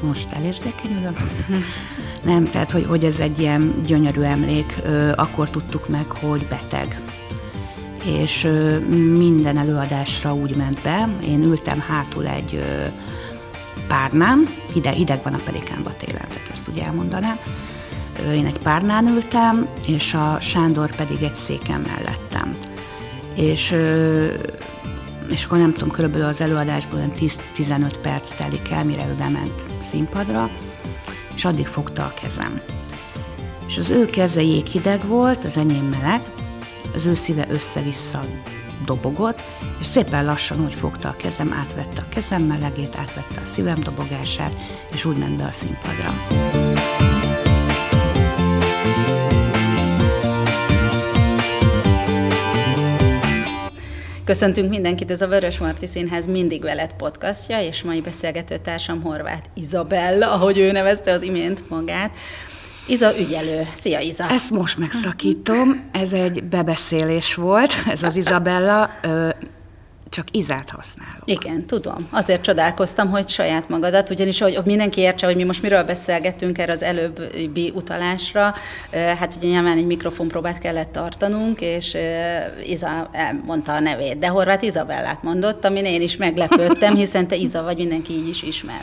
most 0.00 0.32
elérzékenyülök. 0.32 1.16
Nem, 2.24 2.44
tehát, 2.44 2.72
hogy, 2.72 2.86
hogy 2.86 3.04
ez 3.04 3.20
egy 3.20 3.38
ilyen 3.38 3.82
gyönyörű 3.86 4.20
emlék, 4.20 4.74
akkor 5.14 5.50
tudtuk 5.50 5.88
meg, 5.88 6.10
hogy 6.10 6.46
beteg. 6.46 7.00
És 8.04 8.48
minden 9.16 9.58
előadásra 9.58 10.34
úgy 10.34 10.56
ment 10.56 10.80
be, 10.82 11.08
én 11.24 11.42
ültem 11.42 11.80
hátul 11.80 12.26
egy 12.26 12.64
párnám, 13.88 14.54
hideg, 14.72 14.92
hideg 14.92 15.20
van 15.22 15.34
a 15.34 15.38
pelikánba 15.44 15.90
télen, 15.96 16.24
tehát 16.28 16.48
ezt 16.50 16.68
ugye 16.68 16.84
elmondanám. 16.84 17.38
Én 18.32 18.46
egy 18.46 18.58
párnán 18.58 19.06
ültem, 19.08 19.66
és 19.86 20.14
a 20.14 20.40
Sándor 20.40 20.94
pedig 20.96 21.22
egy 21.22 21.34
széken 21.34 21.80
mellettem. 21.80 22.56
És 23.34 23.74
és 25.28 25.44
akkor 25.44 25.58
nem 25.58 25.72
tudom, 25.72 25.90
körülbelül 25.90 26.26
az 26.26 26.40
előadásból 26.40 27.00
10-15 27.18 27.94
perc 28.02 28.36
telik 28.36 28.70
el, 28.70 28.84
mire 28.84 29.06
ő 29.08 29.14
bement 29.14 29.64
színpadra, 29.80 30.50
és 31.34 31.44
addig 31.44 31.66
fogta 31.66 32.02
a 32.02 32.14
kezem. 32.20 32.60
És 33.66 33.78
az 33.78 33.90
ő 33.90 34.04
keze 34.04 34.42
jéghideg 34.42 35.06
volt, 35.06 35.44
az 35.44 35.56
enyém 35.56 35.84
meleg, 35.84 36.20
az 36.94 37.06
ő 37.06 37.14
szíve 37.14 37.46
össze-vissza 37.50 38.24
dobogott, 38.84 39.42
és 39.80 39.86
szépen 39.86 40.24
lassan 40.24 40.64
úgy 40.64 40.74
fogta 40.74 41.08
a 41.08 41.16
kezem, 41.16 41.52
átvette 41.52 42.00
a 42.00 42.08
kezem 42.08 42.42
melegét, 42.42 42.96
átvette 42.96 43.40
a 43.40 43.44
szívem 43.44 43.80
dobogását, 43.80 44.52
és 44.92 45.04
úgy 45.04 45.16
ment 45.16 45.36
be 45.36 45.44
a 45.44 45.50
színpadra. 45.50 47.15
Köszöntünk 54.26 54.68
mindenkit, 54.68 55.10
ez 55.10 55.22
a 55.22 55.26
Vörös 55.26 55.58
Marti 55.58 55.86
Színház 55.86 56.26
mindig 56.26 56.62
veled 56.62 56.92
podcastja, 56.92 57.60
és 57.60 57.82
mai 57.82 58.00
beszélgető 58.00 58.56
társam 58.56 59.02
Horváth 59.02 59.48
Izabella, 59.54 60.32
ahogy 60.32 60.58
ő 60.58 60.72
nevezte 60.72 61.12
az 61.12 61.22
imént 61.22 61.68
magát. 61.68 62.16
Iza 62.86 63.18
ügyelő. 63.18 63.66
Szia, 63.74 64.00
Iza! 64.00 64.30
Ezt 64.30 64.50
most 64.50 64.78
megszakítom. 64.78 65.88
Ez 65.92 66.12
egy 66.12 66.44
bebeszélés 66.44 67.34
volt, 67.34 67.72
ez 67.90 68.02
az 68.02 68.16
Izabella 68.16 68.90
csak 70.16 70.36
izát 70.36 70.70
használok. 70.70 71.22
Igen, 71.24 71.66
tudom. 71.66 72.08
Azért 72.10 72.42
csodálkoztam, 72.42 73.10
hogy 73.10 73.28
saját 73.28 73.68
magadat, 73.68 74.10
ugyanis 74.10 74.38
hogy 74.38 74.60
mindenki 74.64 75.00
értse, 75.00 75.26
hogy 75.26 75.36
mi 75.36 75.44
most 75.44 75.62
miről 75.62 75.84
beszélgettünk 75.84 76.58
erre 76.58 76.72
az 76.72 76.82
előbbi 76.82 77.72
utalásra, 77.74 78.54
hát 78.90 79.34
ugye 79.36 79.48
nyilván 79.48 79.76
egy 79.76 79.86
mikrofonpróbát 79.86 80.58
kellett 80.58 80.92
tartanunk, 80.92 81.60
és 81.60 81.96
Iza 82.66 83.08
elmondta 83.12 83.72
a 83.72 83.80
nevét, 83.80 84.18
de 84.18 84.28
Horváth 84.28 84.64
Izabellát 84.64 85.22
mondott, 85.22 85.64
amin 85.64 85.84
én 85.84 86.00
is 86.00 86.16
meglepődtem, 86.16 86.94
hiszen 87.02 87.28
te 87.28 87.36
Iza 87.36 87.62
vagy, 87.62 87.76
mindenki 87.76 88.12
így 88.12 88.28
is 88.28 88.42
ismer. 88.42 88.80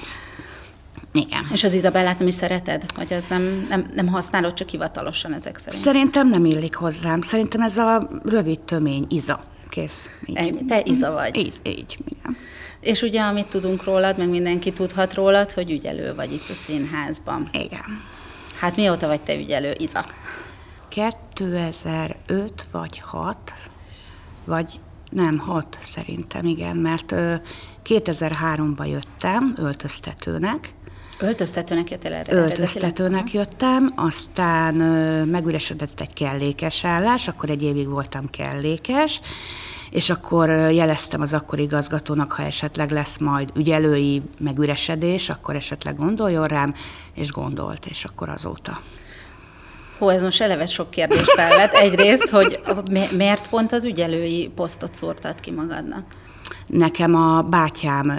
Igen. 1.11 1.47
És 1.53 1.63
az 1.63 1.73
Izabellát 1.73 2.19
nem 2.19 2.27
is 2.27 2.33
szereted? 2.33 2.83
Vagy 2.95 3.13
az 3.13 3.27
nem, 3.27 3.65
nem, 3.69 3.85
nem 3.95 4.07
használod 4.07 4.53
csak 4.53 4.69
hivatalosan 4.69 5.33
ezek 5.33 5.57
szerint? 5.57 5.83
Szerintem 5.83 6.29
nem 6.29 6.45
illik 6.45 6.75
hozzám. 6.75 7.21
Szerintem 7.21 7.61
ez 7.61 7.77
a 7.77 8.09
rövid 8.23 8.59
tömény 8.59 9.05
Iza 9.09 9.39
kész. 9.73 10.09
Így. 10.25 10.35
Ennyi. 10.35 10.65
Te 10.65 10.81
Iza 10.85 11.11
vagy. 11.11 11.37
Így, 11.37 11.59
így, 11.63 11.97
igen. 12.07 12.37
És 12.79 13.01
ugye, 13.01 13.21
amit 13.21 13.47
tudunk 13.47 13.83
rólad, 13.83 14.17
meg 14.17 14.29
mindenki 14.29 14.73
tudhat 14.73 15.13
rólad, 15.13 15.51
hogy 15.51 15.71
ügyelő 15.71 16.15
vagy 16.15 16.33
itt 16.33 16.49
a 16.49 16.53
színházban. 16.53 17.49
Igen. 17.51 18.01
Hát 18.59 18.75
mióta 18.75 19.07
vagy 19.07 19.21
te 19.21 19.35
ügyelő, 19.35 19.73
Iza? 19.77 20.05
2005 20.89 22.67
vagy 22.71 22.99
6, 22.99 23.37
vagy 24.45 24.79
nem, 25.09 25.37
6 25.37 25.77
szerintem, 25.81 26.45
igen, 26.45 26.75
mert 26.77 27.13
2003-ban 27.85 28.89
jöttem 28.89 29.53
öltöztetőnek, 29.57 30.73
Öltöztetőnek 31.19 31.89
jöttél 31.89 32.13
erre? 32.13 32.35
Öltöztetőnek 32.35 33.31
jöttem, 33.31 33.93
aztán 33.95 34.75
megüresedett 35.27 36.01
egy 36.01 36.13
kellékes 36.13 36.85
állás, 36.85 37.27
akkor 37.27 37.49
egy 37.49 37.63
évig 37.63 37.87
voltam 37.87 38.29
kellékes, 38.29 39.21
és 39.93 40.09
akkor 40.09 40.49
jeleztem 40.49 41.21
az 41.21 41.33
akkori 41.33 41.63
igazgatónak, 41.63 42.31
ha 42.31 42.43
esetleg 42.43 42.91
lesz 42.91 43.17
majd 43.17 43.49
ügyelői 43.55 44.21
megüresedés, 44.39 45.29
akkor 45.29 45.55
esetleg 45.55 45.95
gondoljon 45.95 46.45
rám, 46.45 46.75
és 47.13 47.31
gondolt, 47.31 47.85
és 47.85 48.05
akkor 48.05 48.29
azóta. 48.29 48.79
Hó, 49.97 50.09
ez 50.09 50.23
most 50.23 50.41
eleve 50.41 50.65
sok 50.65 50.89
kérdést 50.89 51.31
felvet. 51.31 51.73
Egyrészt, 51.73 52.29
hogy 52.29 52.59
miért 53.17 53.49
pont 53.49 53.71
az 53.71 53.83
ügyelői 53.85 54.51
posztot 54.55 54.95
szórtad 54.95 55.39
ki 55.39 55.51
magadnak? 55.51 56.05
Nekem 56.67 57.15
a 57.15 57.41
bátyám 57.41 58.11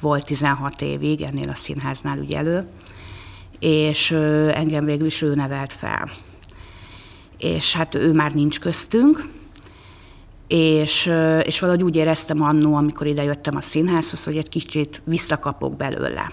volt 0.00 0.24
16 0.24 0.82
évig 0.82 1.20
ennél 1.20 1.48
a 1.48 1.54
színháznál 1.54 2.18
ügyelő, 2.18 2.68
és 3.58 4.10
engem 4.52 4.84
végül 4.84 5.06
is 5.06 5.22
ő 5.22 5.34
nevelt 5.34 5.72
fel. 5.72 6.10
És 7.38 7.74
hát 7.74 7.94
ő 7.94 8.12
már 8.12 8.32
nincs 8.32 8.60
köztünk, 8.60 9.38
és, 10.52 11.12
és 11.42 11.60
valahogy 11.60 11.82
úgy 11.82 11.96
éreztem 11.96 12.42
annó, 12.42 12.74
amikor 12.74 13.06
ide 13.06 13.22
jöttem 13.22 13.56
a 13.56 13.60
színházhoz, 13.60 14.24
hogy 14.24 14.36
egy 14.36 14.48
kicsit 14.48 15.02
visszakapok 15.04 15.76
belőle. 15.76 16.32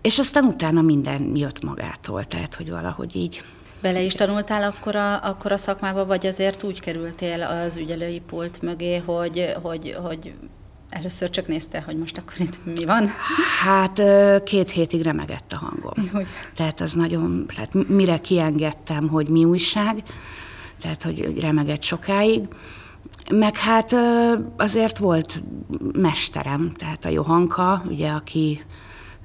És 0.00 0.18
aztán 0.18 0.44
utána 0.44 0.82
minden 0.82 1.36
jött 1.36 1.62
magától, 1.62 2.24
tehát 2.24 2.54
hogy 2.54 2.70
valahogy 2.70 3.16
így. 3.16 3.42
Bele 3.82 4.00
is 4.00 4.12
tanultál 4.12 4.62
akkor 4.62 4.96
a, 4.96 5.24
akkor 5.24 5.52
a 5.52 5.56
szakmába, 5.56 6.06
vagy 6.06 6.26
azért 6.26 6.62
úgy 6.62 6.80
kerültél 6.80 7.42
az 7.42 7.76
ügyelői 7.76 8.20
pult 8.20 8.62
mögé, 8.62 8.96
hogy, 8.96 9.54
hogy, 9.62 9.96
hogy 10.02 10.34
Először 10.90 11.30
csak 11.30 11.46
nézte, 11.46 11.82
hogy 11.86 11.96
most 11.96 12.18
akkor 12.18 12.34
itt 12.38 12.64
mi 12.64 12.84
van? 12.84 13.08
Hát 13.62 14.02
két 14.44 14.70
hétig 14.70 15.02
remegett 15.02 15.52
a 15.52 15.56
hangom. 15.56 16.08
Hogy? 16.12 16.26
Tehát 16.56 16.80
az 16.80 16.92
nagyon, 16.92 17.46
tehát 17.46 17.88
mire 17.88 18.18
kiengedtem, 18.18 19.08
hogy 19.08 19.28
mi 19.28 19.44
újság, 19.44 20.02
tehát 20.80 21.02
hogy 21.02 21.40
remegett 21.40 21.82
sokáig. 21.82 22.42
Meg 23.30 23.56
hát 23.56 23.94
azért 24.56 24.98
volt 24.98 25.42
mesterem, 25.92 26.72
tehát 26.76 27.04
a 27.04 27.08
Johanka, 27.08 27.82
ugye, 27.88 28.08
aki 28.08 28.62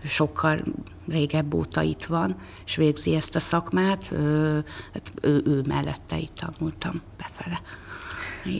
sokkal 0.06 0.64
régebb 1.08 1.54
óta 1.54 1.82
itt 1.82 2.06
van, 2.06 2.36
és 2.66 2.76
végzi 2.76 3.16
ezt 3.16 3.36
a 3.36 3.40
szakmát, 3.40 4.12
ő, 4.12 4.64
hát 4.94 5.12
ő, 5.22 5.42
ő 5.46 5.62
mellette 5.68 6.18
itt 6.18 6.36
tanultam 6.36 7.02
befele. 7.18 7.62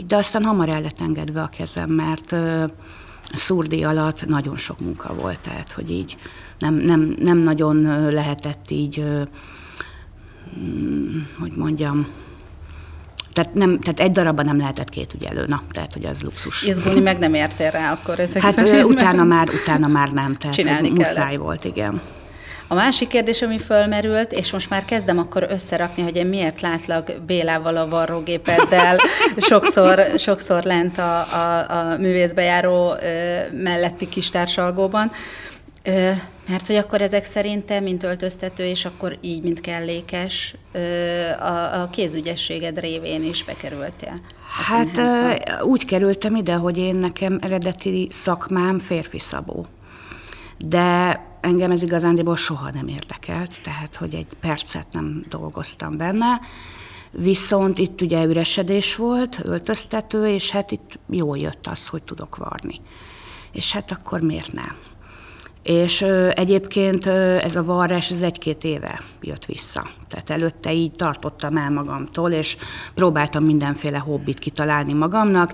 De 0.08 0.16
aztán 0.16 0.44
hamar 0.44 0.70
el 0.70 0.82
lett 0.82 1.02
engedve 1.02 1.42
a 1.42 1.48
kezem, 1.48 1.90
mert 1.90 2.36
szurdi 3.34 3.84
alatt 3.84 4.26
nagyon 4.26 4.56
sok 4.56 4.80
munka 4.80 5.14
volt, 5.14 5.40
tehát 5.40 5.72
hogy 5.72 5.92
így 5.92 6.18
nem, 6.60 6.74
nem, 6.74 7.16
nem 7.20 7.38
nagyon 7.38 7.82
lehetett 8.12 8.72
így, 8.72 9.04
mm, 10.60 11.20
hogy 11.40 11.52
mondjam, 11.56 12.08
tehát, 13.38 13.54
nem, 13.54 13.80
tehát 13.80 14.00
egy 14.00 14.12
darabban 14.12 14.46
nem 14.46 14.58
lehetett 14.58 14.90
két 14.90 15.14
ügyelő, 15.14 15.46
na, 15.48 15.62
tehát 15.72 15.94
hogy 15.94 16.06
az 16.06 16.22
luxus. 16.22 16.62
Izgulni 16.64 17.00
meg 17.00 17.20
nem 17.20 17.34
értél 17.34 17.72
rá 17.72 17.92
akkor 17.92 18.20
ezek 18.20 18.42
Hát 18.42 18.54
szerint, 18.54 18.84
utána 18.84 19.24
már, 19.24 19.50
utána 19.50 19.88
már 19.88 20.10
nem, 20.12 20.36
tehát 20.36 20.56
Csinálni 20.56 20.90
muszáj 20.90 21.14
kellett. 21.16 21.40
volt, 21.40 21.66
igen. 21.66 22.02
A 22.68 22.74
másik 22.74 23.08
kérdés, 23.08 23.42
ami 23.42 23.60
fölmerült, 23.60 24.32
és 24.32 24.52
most 24.52 24.70
már 24.70 24.86
kezdem 24.86 25.18
akkor 25.18 25.48
összerakni, 25.50 26.04
hogy 26.04 26.16
én 26.16 26.26
miért 26.26 26.62
látlak 26.62 27.12
Bélával 27.26 27.78
a 27.78 27.88
varrógépeddel 27.88 28.98
sokszor, 29.50 30.06
sokszor 30.18 30.64
lent 30.64 30.98
a, 30.98 31.20
a, 31.20 31.66
a 31.70 31.98
művészbejáró 31.98 32.94
melletti 33.52 34.10
kis 34.10 34.30
társalgóban. 35.88 36.36
Mert 36.48 36.68
hogy 36.68 36.76
akkor 36.76 37.02
ezek 37.02 37.26
szerint 37.26 37.80
mint 37.80 38.04
öltöztető, 38.04 38.66
és 38.66 38.86
akkor 38.86 39.18
így, 39.22 39.44
mint 39.44 39.62
kellékes, 39.62 40.56
a, 41.40 41.82
a 41.82 41.90
kézügyességed 41.92 42.80
révén 42.80 43.24
is 43.24 43.44
bekerültél. 43.44 44.20
Hát 44.64 45.00
úgy 45.64 45.86
kerültem 45.86 46.36
ide, 46.36 46.54
hogy 46.54 46.78
én 46.78 46.96
nekem 46.96 47.40
eredeti 47.42 48.08
szakmám 48.12 48.80
férfi 48.80 49.20
szabó. 49.20 49.66
De 50.58 51.22
engem 51.42 51.72
ez 51.72 51.82
igazándiból 51.84 52.36
soha 52.36 52.70
nem 52.74 52.88
érdekelt, 52.88 53.62
tehát 53.64 53.96
hogy 53.96 54.16
egy 54.16 54.28
percet 54.40 54.88
nem 54.92 55.26
dolgoztam 55.30 55.98
benne. 55.98 56.40
Viszont 57.12 57.78
itt 57.78 58.02
ugye 58.02 58.24
üresedés 58.24 58.96
volt, 58.96 59.40
öltöztető, 59.44 60.28
és 60.28 60.52
hát 60.52 60.72
itt 60.72 61.00
jól 61.10 61.38
jött 61.38 61.68
az, 61.68 61.88
hogy 61.88 62.04
tudok 62.04 62.36
varni. 62.36 62.82
És 63.52 63.72
hát 63.72 63.92
akkor 63.92 64.22
miért 64.22 64.54
nem? 64.54 64.76
És 65.68 66.02
egyébként 66.32 67.06
ez 67.06 67.56
a 67.56 67.64
varrás 67.64 68.12
ez 68.12 68.22
egy-két 68.22 68.64
éve 68.64 69.02
jött 69.22 69.46
vissza. 69.46 69.88
Tehát 70.10 70.30
előtte 70.30 70.74
így 70.74 70.92
tartottam 70.92 71.58
el 71.58 71.72
magamtól, 71.72 72.32
és 72.32 72.58
próbáltam 72.94 73.44
mindenféle 73.44 73.98
hobbit 73.98 74.40
kitalálni 74.40 74.94
magamnak, 74.94 75.54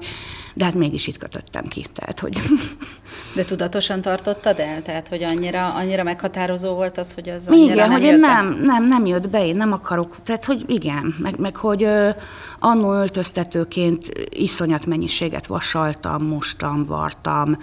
de 0.54 0.66
hát 0.66 0.74
mégis 0.74 1.08
itt 1.08 1.18
kötöttem 1.18 1.66
ki. 1.68 1.86
Tehát, 1.94 2.20
hogy 2.20 2.38
De 3.36 3.46
tudatosan 3.46 4.02
tartottad 4.02 4.60
el? 4.60 4.82
Tehát, 4.82 5.08
hogy 5.08 5.24
annyira, 5.24 5.74
annyira 5.74 6.04
meghatározó 6.04 6.74
volt 6.74 6.98
az, 6.98 7.14
hogy 7.14 7.30
az 7.30 7.48
annyira 7.48 7.74
igen, 7.74 7.90
nem 7.90 7.92
hogy 7.92 8.04
én 8.04 8.20
nem, 8.20 8.60
nem, 8.62 8.88
nem 8.88 9.06
jött 9.06 9.30
be, 9.30 9.46
én 9.46 9.56
nem 9.56 9.74
akarok. 9.74 10.18
Tehát, 10.24 10.46
hogy 10.46 10.64
igen, 10.68 11.16
meg, 11.20 11.40
meg 11.40 11.56
hogy 11.56 11.88
annó 12.60 12.94
öltöztetőként 12.94 14.12
iszonyat 14.30 14.86
mennyiséget 14.86 15.48
vasaltam, 15.48 16.24
mostam, 16.24 16.86
vartam, 16.86 17.58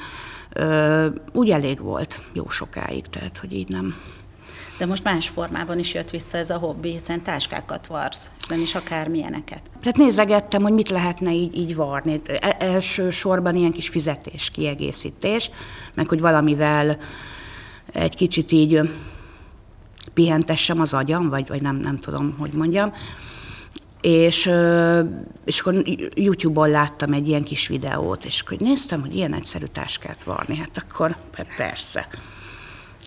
úgy 1.32 1.50
elég 1.50 1.80
volt 1.80 2.22
jó 2.32 2.48
sokáig, 2.48 3.06
tehát 3.06 3.38
hogy 3.38 3.52
így 3.52 3.68
nem, 3.68 3.94
de 4.80 4.86
most 4.86 5.04
más 5.04 5.28
formában 5.28 5.78
is 5.78 5.94
jött 5.94 6.10
vissza 6.10 6.38
ez 6.38 6.50
a 6.50 6.58
hobbi, 6.58 6.90
hiszen 6.90 7.22
táskákat 7.22 7.86
varsz, 7.86 8.30
nem 8.48 8.60
is 8.60 8.74
akár 8.74 9.08
milyeneket. 9.08 9.60
Tehát 9.80 9.96
nézegettem, 9.96 10.62
hogy 10.62 10.72
mit 10.72 10.90
lehetne 10.90 11.32
így, 11.32 11.56
így 11.56 11.74
varni. 11.74 12.20
E- 12.26 12.56
első 12.58 13.10
sorban 13.10 13.56
ilyen 13.56 13.72
kis 13.72 13.88
fizetés, 13.88 14.50
kiegészítés, 14.50 15.50
meg 15.94 16.08
hogy 16.08 16.20
valamivel 16.20 16.98
egy 17.92 18.14
kicsit 18.14 18.52
így 18.52 18.80
pihentessem 20.14 20.80
az 20.80 20.94
agyam, 20.94 21.28
vagy, 21.28 21.48
vagy 21.48 21.62
nem, 21.62 21.76
nem 21.76 21.98
tudom, 21.98 22.36
hogy 22.38 22.54
mondjam. 22.54 22.92
És, 24.00 24.50
és 25.44 25.60
akkor 25.60 25.82
YouTube-on 26.14 26.70
láttam 26.70 27.12
egy 27.12 27.28
ilyen 27.28 27.42
kis 27.42 27.66
videót, 27.66 28.24
és 28.24 28.40
akkor 28.40 28.58
néztem, 28.58 29.00
hogy 29.00 29.14
ilyen 29.14 29.34
egyszerű 29.34 29.64
táskát 29.64 30.24
varni, 30.24 30.56
hát 30.56 30.84
akkor 30.88 31.16
hát 31.32 31.56
persze. 31.56 32.08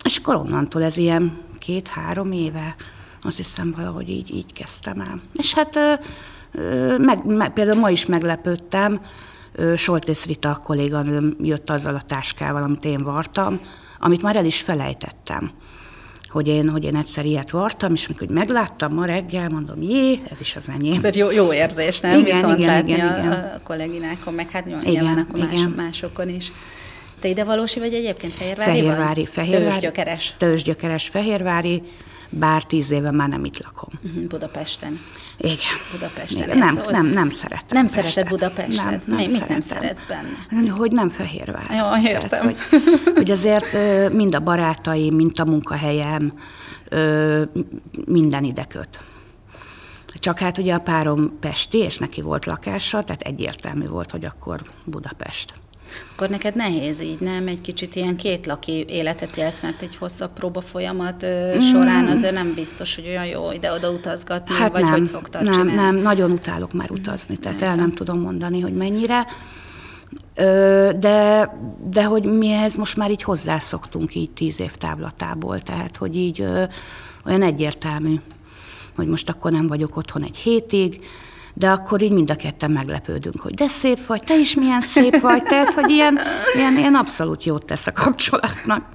És 0.04 0.16
akkor 0.16 0.34
onnantól 0.34 0.82
ez 0.82 0.96
ilyen 0.96 1.38
két-három 1.58 2.32
éve, 2.32 2.74
azt 3.22 3.36
hiszem 3.36 3.74
valahogy 3.76 4.08
így, 4.08 4.34
így 4.34 4.52
kezdtem 4.52 5.00
el. 5.00 5.20
És 5.36 5.54
hát 5.54 5.78
meg, 6.98 7.24
meg, 7.24 7.52
például 7.52 7.80
ma 7.80 7.90
is 7.90 8.06
meglepődtem, 8.06 9.00
Soltész 9.76 10.26
Rita 10.26 10.60
kolléganőm 10.64 11.36
jött 11.40 11.70
azzal 11.70 11.94
a 11.94 12.02
táskával, 12.02 12.62
amit 12.62 12.84
én 12.84 13.02
vartam, 13.02 13.60
amit 13.98 14.22
már 14.22 14.36
el 14.36 14.44
is 14.44 14.60
felejtettem 14.60 15.50
hogy 16.34 16.48
én, 16.48 16.70
hogy 16.70 16.84
én 16.84 16.96
egyszer 16.96 17.24
ilyet 17.24 17.50
vartam, 17.50 17.92
és 17.92 18.08
mikor 18.08 18.28
megláttam 18.28 18.94
ma 18.94 19.04
reggel, 19.04 19.48
mondom, 19.48 19.82
jé, 19.82 20.20
ez 20.30 20.40
is 20.40 20.56
az 20.56 20.68
enyém. 20.68 20.92
Ez 20.92 21.04
egy 21.04 21.16
jó, 21.16 21.30
jó 21.30 21.52
érzés, 21.52 22.00
nem? 22.00 22.18
Igen, 22.18 22.40
Viszont 22.40 22.58
igen, 22.58 22.74
látni 22.74 22.92
igen, 22.92 23.08
a, 23.08 23.18
igen. 23.18 23.32
a 23.32 23.60
kolléginákon, 23.62 24.34
meg 24.34 24.50
hát 24.50 24.66
igen, 24.66 24.78
nyilván 24.84 25.18
akkor 25.18 25.38
igen. 25.38 25.70
Más, 25.70 25.84
másokon 25.84 26.28
is. 26.28 26.52
Te 27.20 27.28
ide 27.28 27.44
valósi 27.44 27.78
vagy 27.78 27.94
egyébként 27.94 28.32
Fehérvári? 28.32 28.70
Fehérvári, 28.70 29.26
Fehérvári. 29.26 29.70
Tőzsgyökeres. 29.70 30.34
Tőzsgyökeres, 30.38 31.08
Fehérvári, 31.08 31.82
bár 32.38 32.62
tíz 32.62 32.90
éve 32.90 33.10
már 33.10 33.28
nem 33.28 33.44
itt 33.44 33.64
lakom. 33.64 33.88
Uh-huh, 34.04 34.24
Budapesten. 34.26 35.00
Igen. 35.38 35.56
Budapesten. 35.92 36.42
Igen. 36.42 36.58
Nem, 36.58 36.74
nem, 36.74 36.84
nem, 36.90 37.06
nem 37.06 37.30
szeretem 37.30 37.66
Nem 37.70 37.84
Pestet. 37.86 38.04
szereted 38.04 38.28
Budapestet? 38.32 38.84
Nem, 38.84 39.00
nem 39.06 39.16
Mi, 39.16 39.30
mit 39.30 39.48
nem 39.48 39.60
szeretsz 39.60 40.04
benne? 40.04 40.70
Hogy 40.70 40.92
nem 40.92 41.08
Fehérvár. 41.08 41.70
Jó, 41.70 42.08
értem. 42.10 42.28
Tehát, 42.28 42.44
hogy, 42.44 42.56
hogy 43.14 43.30
azért 43.30 43.66
mind 44.12 44.34
a 44.34 44.40
barátaim, 44.40 45.14
mind 45.14 45.30
a 45.34 45.44
munkahelyem, 45.44 46.32
minden 48.06 48.44
ide 48.44 48.64
köt. 48.64 49.00
Csak 50.14 50.38
hát 50.38 50.58
ugye 50.58 50.74
a 50.74 50.78
párom 50.78 51.38
pesti, 51.40 51.78
és 51.78 51.98
neki 51.98 52.20
volt 52.20 52.46
lakása, 52.46 53.04
tehát 53.04 53.22
egyértelmű 53.22 53.86
volt, 53.86 54.10
hogy 54.10 54.24
akkor 54.24 54.62
Budapest. 54.84 55.54
Akkor 56.12 56.28
neked 56.28 56.54
nehéz 56.54 57.00
így, 57.00 57.20
nem? 57.20 57.46
Egy 57.46 57.60
kicsit 57.60 57.94
ilyen 57.94 58.16
kétlaki 58.16 58.84
életet 58.88 59.36
jelsz, 59.36 59.60
mert 59.62 59.82
egy 59.82 59.96
hosszabb 59.96 60.32
próba 60.32 60.60
folyamat 60.60 61.22
ö, 61.22 61.56
során 61.72 62.06
azért 62.06 62.32
nem 62.34 62.54
biztos, 62.54 62.94
hogy 62.94 63.06
olyan 63.06 63.26
jó 63.26 63.52
ide-oda 63.52 63.90
utazgatni, 63.90 64.54
hát 64.54 64.72
vagy 64.72 64.82
nem, 64.82 64.92
hogy 64.92 65.06
szoktad 65.06 65.42
nem, 65.42 65.52
csinálni. 65.52 65.74
Nem, 65.74 65.94
nagyon 65.94 66.30
utálok 66.30 66.72
már 66.72 66.90
utazni, 66.90 67.36
tehát 67.36 67.58
Persze. 67.58 67.74
el 67.74 67.80
nem 67.80 67.94
tudom 67.94 68.20
mondani, 68.20 68.60
hogy 68.60 68.74
mennyire. 68.74 69.26
Ö, 70.34 70.90
de, 70.98 71.50
de 71.90 72.04
hogy 72.04 72.24
mi 72.24 72.50
ehhez 72.50 72.74
most 72.74 72.96
már 72.96 73.10
így 73.10 73.22
hozzászoktunk 73.22 74.14
így 74.14 74.30
tíz 74.30 74.60
év 74.60 74.72
távlatából, 74.72 75.60
tehát 75.60 75.96
hogy 75.96 76.16
így 76.16 76.40
ö, 76.40 76.62
olyan 77.26 77.42
egyértelmű, 77.42 78.20
hogy 78.96 79.06
most 79.06 79.28
akkor 79.28 79.52
nem 79.52 79.66
vagyok 79.66 79.96
otthon 79.96 80.22
egy 80.22 80.36
hétig, 80.36 81.04
de 81.54 81.70
akkor 81.70 82.02
így 82.02 82.12
mind 82.12 82.30
a 82.30 82.36
ketten 82.36 82.70
meglepődünk, 82.70 83.40
hogy 83.40 83.54
de 83.54 83.68
szép 83.68 84.06
vagy, 84.06 84.22
te 84.22 84.38
is 84.38 84.54
milyen 84.54 84.80
szép 84.80 85.20
vagy, 85.20 85.42
tehát, 85.42 85.74
hogy 85.74 85.90
ilyen, 85.90 86.18
ilyen, 86.54 86.76
ilyen 86.76 86.94
abszolút 86.94 87.44
jót 87.44 87.64
tesz 87.64 87.86
a 87.86 87.92
kapcsolatnak. 87.92 88.86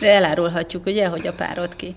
De 0.00 0.12
elárulhatjuk, 0.12 0.86
ugye, 0.86 1.08
hogy 1.08 1.26
a 1.26 1.32
párod 1.32 1.76
ki? 1.76 1.94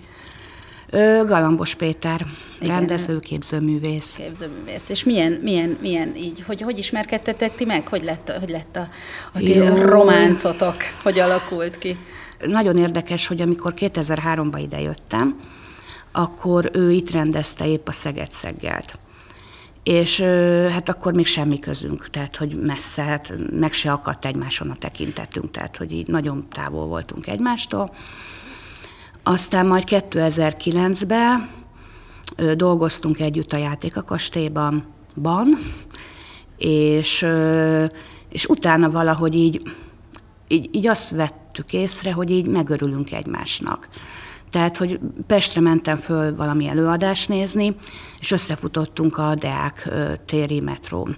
Galambos 1.25 1.75
Péter, 1.75 2.21
Igen. 2.59 2.75
rendező, 2.75 3.19
képzőművész. 3.19 4.13
Képzőművész. 4.17 4.89
És 4.89 5.03
milyen, 5.03 5.31
milyen, 5.31 5.77
milyen 5.81 6.15
így, 6.15 6.43
hogy, 6.47 6.61
hogy 6.61 6.77
ismerkedtetek 6.77 7.55
ti 7.55 7.65
meg? 7.65 7.87
Hogy 7.87 8.03
lett, 8.03 8.31
hogy 8.39 8.49
lett 8.49 8.75
a, 8.75 8.87
a 9.33 9.37
ti 9.37 9.59
románcotok? 9.75 10.75
Hogy 11.03 11.19
alakult 11.19 11.77
ki? 11.77 11.97
Nagyon 12.45 12.77
érdekes, 12.77 13.27
hogy 13.27 13.41
amikor 13.41 13.73
2003-ban 13.77 14.59
idejöttem, 14.61 15.39
akkor 16.11 16.69
ő 16.73 16.91
itt 16.91 17.11
rendezte 17.11 17.67
épp 17.67 17.87
a 17.87 17.91
Szeged 17.91 18.31
Szeggelt 18.31 18.99
és 19.83 20.21
hát 20.71 20.89
akkor 20.89 21.13
még 21.13 21.25
semmi 21.25 21.59
közünk, 21.59 22.09
tehát 22.09 22.35
hogy 22.37 22.55
messze, 22.55 23.01
hát 23.01 23.33
meg 23.51 23.73
se 23.73 23.91
akadt 23.91 24.25
egymáson 24.25 24.69
a 24.69 24.75
tekintetünk, 24.75 25.51
tehát 25.51 25.77
hogy 25.77 25.91
így 25.91 26.07
nagyon 26.07 26.47
távol 26.49 26.85
voltunk 26.85 27.27
egymástól. 27.27 27.95
Aztán 29.23 29.65
majd 29.65 29.83
2009-ben 29.87 31.49
dolgoztunk 32.55 33.19
együtt 33.19 33.53
a 33.53 33.57
játékakastélyban, 33.57 34.85
ban, 35.15 35.57
és, 36.57 37.27
és 38.29 38.45
utána 38.45 38.89
valahogy 38.89 39.35
így, 39.35 39.61
így, 40.47 40.75
így 40.75 40.87
azt 40.87 41.09
vettük 41.09 41.73
észre, 41.73 42.13
hogy 42.13 42.29
így 42.29 42.47
megörülünk 42.47 43.11
egymásnak. 43.11 43.89
Tehát, 44.51 44.77
hogy 44.77 44.99
Pestre 45.27 45.61
mentem 45.61 45.97
föl 45.97 46.35
valami 46.35 46.67
előadást 46.67 47.29
nézni, 47.29 47.75
és 48.19 48.31
összefutottunk 48.31 49.17
a 49.17 49.35
Deák 49.35 49.89
téri 50.25 50.59
metrón. 50.59 51.17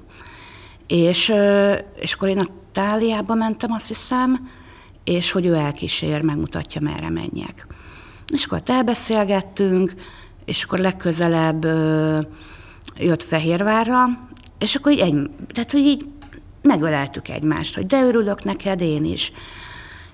És, 0.88 1.33
és 1.95 2.13
akkor 2.13 2.30
én 2.30 2.39
a 2.39 2.47
Táliába 2.71 3.33
mentem, 3.33 3.71
azt 3.71 3.88
hiszem, 3.88 4.50
és 5.03 5.31
hogy 5.31 5.45
ő 5.45 5.53
elkísér, 5.53 6.21
megmutatja, 6.21 6.81
merre 6.81 7.09
menjek. 7.09 7.68
És 8.33 8.45
akkor 8.45 8.62
elbeszélgettünk, 8.65 9.94
és 10.45 10.63
akkor 10.63 10.79
legközelebb 10.79 11.65
jött 12.97 13.24
Fehérvárra, 13.24 14.06
és 14.59 14.75
akkor 14.75 14.91
így, 14.91 15.00
egy, 15.00 15.29
tehát, 15.47 15.71
hogy 15.71 15.81
így 15.81 16.06
megöleltük 16.62 17.27
egymást, 17.29 17.75
hogy 17.75 17.86
de 17.86 18.03
örülök 18.03 18.44
neked, 18.44 18.81
én 18.81 19.06
is. 19.06 19.31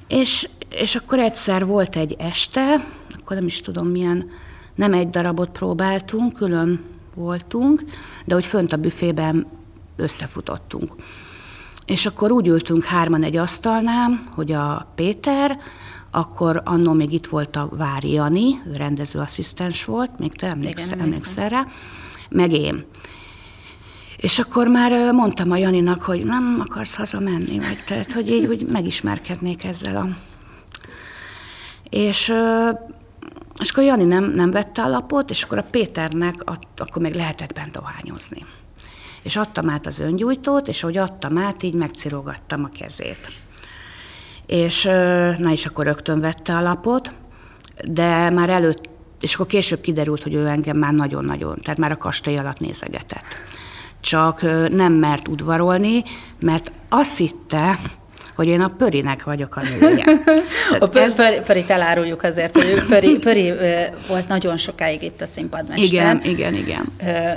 És, 0.07 0.49
és 0.69 0.95
akkor 0.95 1.19
egyszer 1.19 1.65
volt 1.65 1.95
egy 1.95 2.15
este, 2.19 2.87
akkor 3.29 3.41
nem 3.41 3.49
is 3.49 3.61
tudom 3.61 3.87
milyen, 3.87 4.29
nem 4.75 4.93
egy 4.93 5.09
darabot 5.09 5.49
próbáltunk, 5.49 6.33
külön 6.33 6.83
voltunk, 7.15 7.83
de 8.25 8.33
hogy 8.33 8.45
fönt 8.45 8.73
a 8.73 8.77
büfében 8.77 9.47
összefutottunk. 9.95 10.93
És 11.85 12.05
akkor 12.05 12.31
úgy 12.31 12.47
ültünk 12.47 12.83
hárman 12.83 13.23
egy 13.23 13.37
asztalnál, 13.37 14.23
hogy 14.35 14.51
a 14.51 14.91
Péter, 14.95 15.59
akkor 16.11 16.61
annó 16.65 16.93
még 16.93 17.13
itt 17.13 17.27
volt 17.27 17.55
a 17.55 17.69
Vári 17.71 18.11
Jani, 18.11 18.61
rendezőasszisztens 18.73 19.85
volt, 19.85 20.19
még 20.19 20.35
te 20.35 20.55
emlékszel 20.97 21.49
rá, 21.49 21.65
meg 22.29 22.51
én. 22.51 22.85
És 24.17 24.39
akkor 24.39 24.67
már 24.67 25.11
mondtam 25.11 25.51
a 25.51 25.57
Janinak, 25.57 26.01
hogy 26.01 26.23
nem 26.23 26.57
akarsz 26.59 26.95
hazamenni, 26.95 27.59
vagy 27.59 27.83
tehát, 27.87 28.11
hogy 28.11 28.29
így 28.29 28.45
hogy 28.45 28.65
megismerkednék 28.71 29.63
ezzel 29.63 29.95
a... 29.95 30.07
És 31.89 32.33
és 33.59 33.69
akkor 33.69 33.83
Jani 33.83 34.03
nem, 34.03 34.23
nem 34.23 34.51
vette 34.51 34.81
a 34.81 34.87
lapot, 34.87 35.29
és 35.29 35.43
akkor 35.43 35.57
a 35.57 35.67
Péternek 35.71 36.33
ad, 36.45 36.59
akkor 36.77 37.01
még 37.01 37.13
lehetett 37.13 37.53
bent 37.53 37.71
dohányozni. 37.71 38.45
És 39.23 39.35
adtam 39.35 39.69
át 39.69 39.85
az 39.85 39.99
öngyújtót, 39.99 40.67
és 40.67 40.83
ahogy 40.83 40.97
adtam 40.97 41.37
át, 41.37 41.63
így 41.63 41.73
megcirogattam 41.73 42.63
a 42.63 42.77
kezét. 42.79 43.27
És 44.45 44.83
na 45.37 45.51
és 45.51 45.65
akkor 45.65 45.85
rögtön 45.85 46.21
vette 46.21 46.55
a 46.55 46.61
lapot, 46.61 47.13
de 47.83 48.29
már 48.29 48.49
előtt, 48.49 48.89
és 49.21 49.33
akkor 49.33 49.45
később 49.45 49.81
kiderült, 49.81 50.23
hogy 50.23 50.33
ő 50.33 50.47
engem 50.47 50.77
már 50.77 50.93
nagyon-nagyon, 50.93 51.57
tehát 51.61 51.79
már 51.79 51.91
a 51.91 51.97
kastély 51.97 52.37
alatt 52.37 52.59
nézegetett. 52.59 53.25
Csak 54.01 54.41
nem 54.71 54.93
mert 54.93 55.27
udvarolni, 55.27 56.03
mert 56.39 56.71
azt 56.89 57.17
hitte, 57.17 57.79
hogy 58.39 58.47
én 58.47 58.61
a 58.61 58.67
Pörinek 58.77 59.23
vagyok 59.23 59.55
a 59.55 59.61
nője. 59.79 60.05
a 60.79 60.87
pö- 60.87 61.15
pöri, 61.15 61.39
Pörit 61.45 61.69
eláruljuk 61.69 62.23
azért, 62.23 62.53
hogy 62.53 62.83
Pöri, 62.89 63.17
Pöri 63.17 63.53
volt 64.07 64.27
nagyon 64.27 64.57
sokáig 64.57 65.03
itt 65.03 65.21
a 65.21 65.25
színpadmester. 65.25 65.83
Igen, 65.83 66.21
igen, 66.23 66.53
igen. 66.53 66.85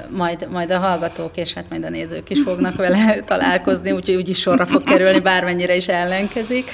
Majd, 0.09 0.47
majd 0.50 0.71
a 0.71 0.78
hallgatók 0.78 1.37
és 1.37 1.52
hát 1.52 1.64
majd 1.71 1.85
a 1.85 1.88
nézők 1.88 2.30
is 2.30 2.40
fognak 2.44 2.76
vele 2.76 3.18
találkozni, 3.26 3.90
úgyhogy 3.90 4.14
úgyis 4.14 4.38
sorra 4.38 4.66
fog 4.66 4.82
kerülni, 4.82 5.21
bármennyire 5.21 5.76
is 5.76 5.87
ellenkezik. 5.87 6.71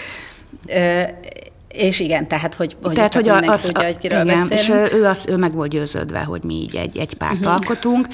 És 1.68 2.00
igen, 2.00 2.28
tehát 2.28 2.54
hogy, 2.54 2.76
hogy, 2.82 2.94
tehát, 2.94 3.14
hogy 3.14 3.28
az, 3.28 3.60
tudja, 3.60 3.84
hogy 3.84 3.98
kiről 3.98 4.24
igen, 4.24 4.48
beszélünk. 4.48 4.88
És 4.88 4.94
ő, 4.94 5.04
az, 5.04 5.26
ő 5.28 5.36
meg 5.36 5.54
volt 5.54 5.70
győződve, 5.70 6.18
hogy 6.18 6.44
mi 6.44 6.54
így 6.54 6.76
egy, 6.76 6.98
egy 6.98 7.14
párt 7.14 7.38
uh-huh. 7.38 7.52
alkotunk, 7.52 8.06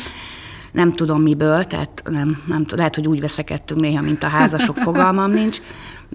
nem 0.74 0.92
tudom 0.92 1.22
miből, 1.22 1.64
tehát 1.64 2.02
nem, 2.10 2.42
nem, 2.46 2.66
lehet, 2.76 2.94
hogy 2.94 3.08
úgy 3.08 3.20
veszekedtünk 3.20 3.80
néha, 3.80 4.02
mint 4.02 4.22
a 4.22 4.26
házasok, 4.26 4.76
fogalmam 4.76 5.30
nincs, 5.30 5.58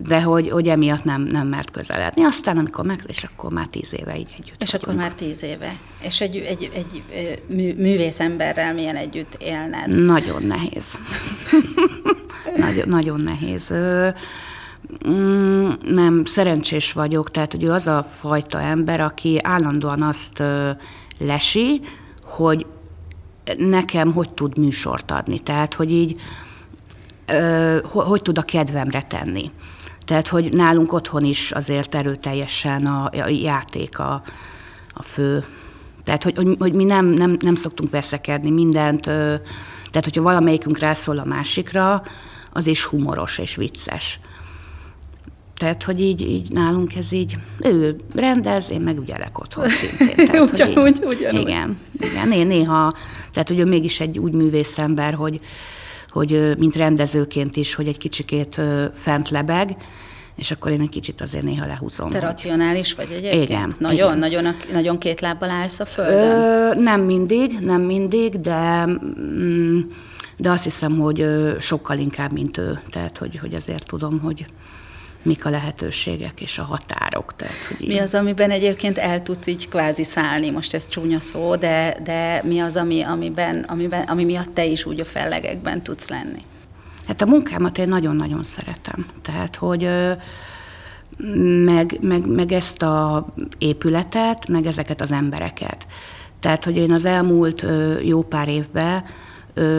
de 0.08 0.22
hogy, 0.22 0.50
hogy 0.50 0.68
emiatt 0.68 1.04
nem, 1.04 1.22
nem 1.22 1.48
mert 1.48 1.72
közeledni. 1.72 2.24
Aztán, 2.24 2.58
amikor 2.58 2.86
meg, 2.86 3.04
és 3.08 3.24
akkor 3.24 3.52
már 3.52 3.68
tíz 3.68 3.94
éve 4.00 4.18
így 4.18 4.34
együtt 4.38 4.62
És 4.62 4.72
vagyunk. 4.72 4.84
akkor 4.84 4.96
már 4.96 5.14
tíz 5.14 5.44
éve. 5.44 5.78
És 6.02 6.22
egy, 6.22 6.36
egy, 6.36 6.72
egy 6.74 7.04
mű, 7.48 7.74
művész 7.74 8.20
emberrel 8.20 8.74
milyen 8.74 8.96
együtt 8.96 9.36
élned? 9.40 10.06
Nagyon 10.06 10.44
nehéz. 10.44 11.00
nagyon, 12.66 12.88
nagyon 12.88 13.22
nehéz. 13.22 13.74
Mm, 15.08 15.70
nem, 15.84 16.26
szerencsés 16.26 16.94
vagyok, 16.94 17.32
tehát 17.32 17.52
hogy 17.52 17.66
az 17.66 17.88
a 17.88 18.04
fajta 18.20 18.62
ember, 18.62 19.02
aki 19.02 19.40
állandóan 19.44 20.02
azt 20.02 20.44
lesi, 21.20 21.82
hogy 22.24 22.66
nekem 23.58 24.14
hogy 24.14 24.30
tud 24.30 24.58
műsort 24.58 25.12
adni. 25.12 25.40
Tehát, 25.40 25.74
hogy 25.74 25.92
így 25.92 26.20
hogy 27.84 28.22
tud 28.22 28.38
a 28.38 28.42
kedvemre 28.42 29.02
tenni. 29.02 29.52
Tehát, 30.10 30.28
hogy 30.28 30.54
nálunk 30.54 30.94
otthon 30.94 31.24
is 31.24 31.52
azért 31.52 31.96
erőteljesen 31.96 32.86
a, 32.86 33.04
a 33.04 33.28
játék 33.28 34.00
a, 34.00 34.22
a 34.94 35.04
fő. 35.04 35.44
Tehát, 36.04 36.24
hogy, 36.24 36.38
hogy, 36.38 36.56
hogy 36.60 36.74
mi 36.74 36.84
nem, 36.84 37.06
nem, 37.06 37.38
nem 37.42 37.56
szoktunk 37.56 37.90
veszekedni 37.90 38.50
mindent, 38.50 39.02
tehát, 39.02 40.04
hogyha 40.04 40.22
valamelyikünk 40.22 40.80
rászól 40.80 41.18
a 41.18 41.26
másikra, 41.26 42.04
az 42.54 42.68
is 42.68 42.84
humoros 42.86 43.38
és 43.38 43.56
vicces. 43.56 44.20
Tehát, 45.58 45.84
hogy 45.84 46.02
így, 46.02 46.22
így 46.22 46.52
nálunk 46.52 46.96
ez 46.96 47.12
így, 47.12 47.38
ő 47.60 47.96
rendez, 48.16 48.72
én 48.72 48.82
meg 48.82 49.00
ügyelek 49.00 49.40
otthon 49.40 49.68
szintén. 49.80 50.28
Tehát, 50.28 50.52
ugyanúgy, 50.52 50.88
így, 50.88 51.04
ugyanúgy. 51.06 51.42
Igen, 51.42 51.78
igen, 52.00 52.32
én 52.32 52.48
néha, 52.48 52.94
tehát, 53.32 53.48
hogy 53.48 53.60
ő 53.60 53.66
mégis 53.66 54.00
egy 54.00 54.20
úgy 54.20 54.34
művész 54.34 54.78
ember, 54.78 55.14
hogy, 55.14 55.40
hogy 56.10 56.58
mint 56.58 56.76
rendezőként 56.76 57.56
is, 57.56 57.74
hogy 57.76 57.88
egy 57.88 57.98
kicsikét 57.98 58.62
fent 58.94 59.30
lebeg, 59.30 59.78
és 60.36 60.52
akkor 60.52 60.72
én 60.72 60.82
egy 60.82 60.90
kicsit 60.90 61.22
azért 61.22 61.44
néha 61.44 61.66
lehúzom. 61.66 62.10
Te 62.10 62.20
racionális 62.20 62.94
vagy 62.94 63.08
egyébként? 63.12 63.44
Igen. 63.44 63.74
Nagyon, 63.80 64.18
igen. 64.18 64.18
nagyon, 64.18 64.56
nagyon 64.72 64.98
két 64.98 65.22
lábbal 65.22 65.50
állsz 65.50 65.80
a 65.80 65.86
földön? 65.86 66.38
Ö, 66.38 66.74
nem 66.74 67.02
mindig, 67.02 67.60
nem 67.60 67.82
mindig, 67.82 68.40
de, 68.40 68.86
mm, 68.86 69.80
de 70.38 70.50
azt 70.50 70.64
hiszem, 70.64 71.00
hogy 71.00 71.26
sokkal 71.60 71.98
inkább, 71.98 72.32
mint 72.32 72.58
ő. 72.58 72.80
Tehát, 72.90 73.18
hogy, 73.18 73.38
hogy 73.38 73.54
azért 73.54 73.86
tudom, 73.86 74.20
hogy 74.20 74.46
mik 75.24 75.46
a 75.46 75.50
lehetőségek 75.50 76.42
és 76.42 76.60
a 76.60 76.64
határok. 76.64 77.36
Tehát, 77.36 77.56
hogy 77.68 77.88
mi 77.88 77.98
az, 77.98 78.14
amiben 78.16 78.52
egyébként 78.52 78.98
el 78.98 79.24
tudsz 79.24 79.48
így 79.48 79.70
kvázi 79.70 80.04
szállni? 80.04 80.50
Most 80.50 80.74
ez 80.74 80.88
csúnya 80.88 81.20
szó, 81.20 81.56
de, 81.56 81.98
de 82.04 82.42
mi 82.44 82.60
az, 82.60 82.76
ami, 82.76 83.02
amiben, 83.02 83.66
amiben, 83.68 84.02
ami 84.02 84.24
miatt 84.24 84.54
te 84.54 84.66
is 84.66 84.86
úgy 84.86 85.00
a 85.00 85.06
fellegekben 85.06 85.82
tudsz 85.82 86.10
lenni? 86.10 86.42
Hát 87.08 87.22
a 87.22 87.26
munkámat 87.26 87.78
én 87.78 87.88
nagyon-nagyon 87.88 88.44
szeretem. 88.44 89.06
Tehát, 89.22 89.56
hogy 89.56 89.90
meg, 91.66 91.98
meg, 92.02 92.28
meg 92.28 92.52
ezt 92.52 92.82
a 92.82 93.28
épületet, 93.58 94.48
meg 94.48 94.66
ezeket 94.66 95.02
az 95.02 95.12
embereket. 95.12 95.88
Tehát, 96.40 96.66
hogy 96.66 96.78
én 96.78 96.92
az 96.92 97.06
elmúlt 97.06 97.66
jó 98.04 98.22
pár 98.22 98.48
évben 98.48 99.04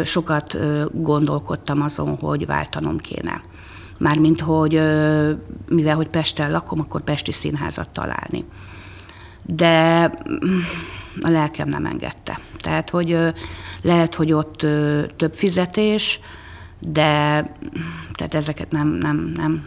sokat 0.05 0.57
gondolkodtam 0.93 1.83
azon, 1.83 2.17
hogy 2.17 2.47
váltanom 2.47 2.99
kéne. 2.99 3.43
Mármint, 4.01 4.41
hogy 4.41 4.73
mivel 5.69 5.97
hogy 5.97 6.09
Pesten 6.09 6.51
lakom, 6.51 6.81
akkor 6.81 7.01
Pesti 7.01 7.33
színházat 7.33 7.89
találni. 7.89 8.45
De 9.43 10.05
mm, 10.07 10.59
a 11.21 11.29
lelkem 11.29 11.69
nem 11.69 11.87
engedte. 11.87 12.39
Tehát, 12.59 12.91
hogy 12.91 13.17
lehet, 13.83 14.15
hogy 14.15 14.33
ott 14.33 14.59
több 15.17 15.35
fizetés, 15.35 16.21
de 16.79 17.45
tehát 18.13 18.35
ezeket 18.35 18.71
nem, 18.71 18.89
nem, 18.89 19.33
nem, 19.37 19.65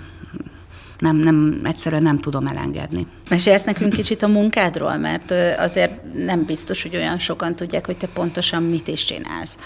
nem, 1.03 1.15
nem, 1.15 1.62
egyszerűen 1.63 2.01
nem 2.01 2.19
tudom 2.19 2.48
elengedni. 2.48 3.07
Mesélsz 3.29 3.63
nekünk 3.63 3.93
kicsit 3.93 4.24
a 4.24 4.27
munkádról, 4.27 4.98
mert 4.98 5.33
azért 5.57 6.13
nem 6.13 6.45
biztos, 6.45 6.81
hogy 6.81 6.95
olyan 6.95 7.19
sokan 7.19 7.55
tudják, 7.55 7.86
hogy 7.86 7.98
te 7.98 8.07
pontosan 8.07 8.63
mit 8.63 8.88
is 8.88 9.03
csinálsz. 9.03 9.57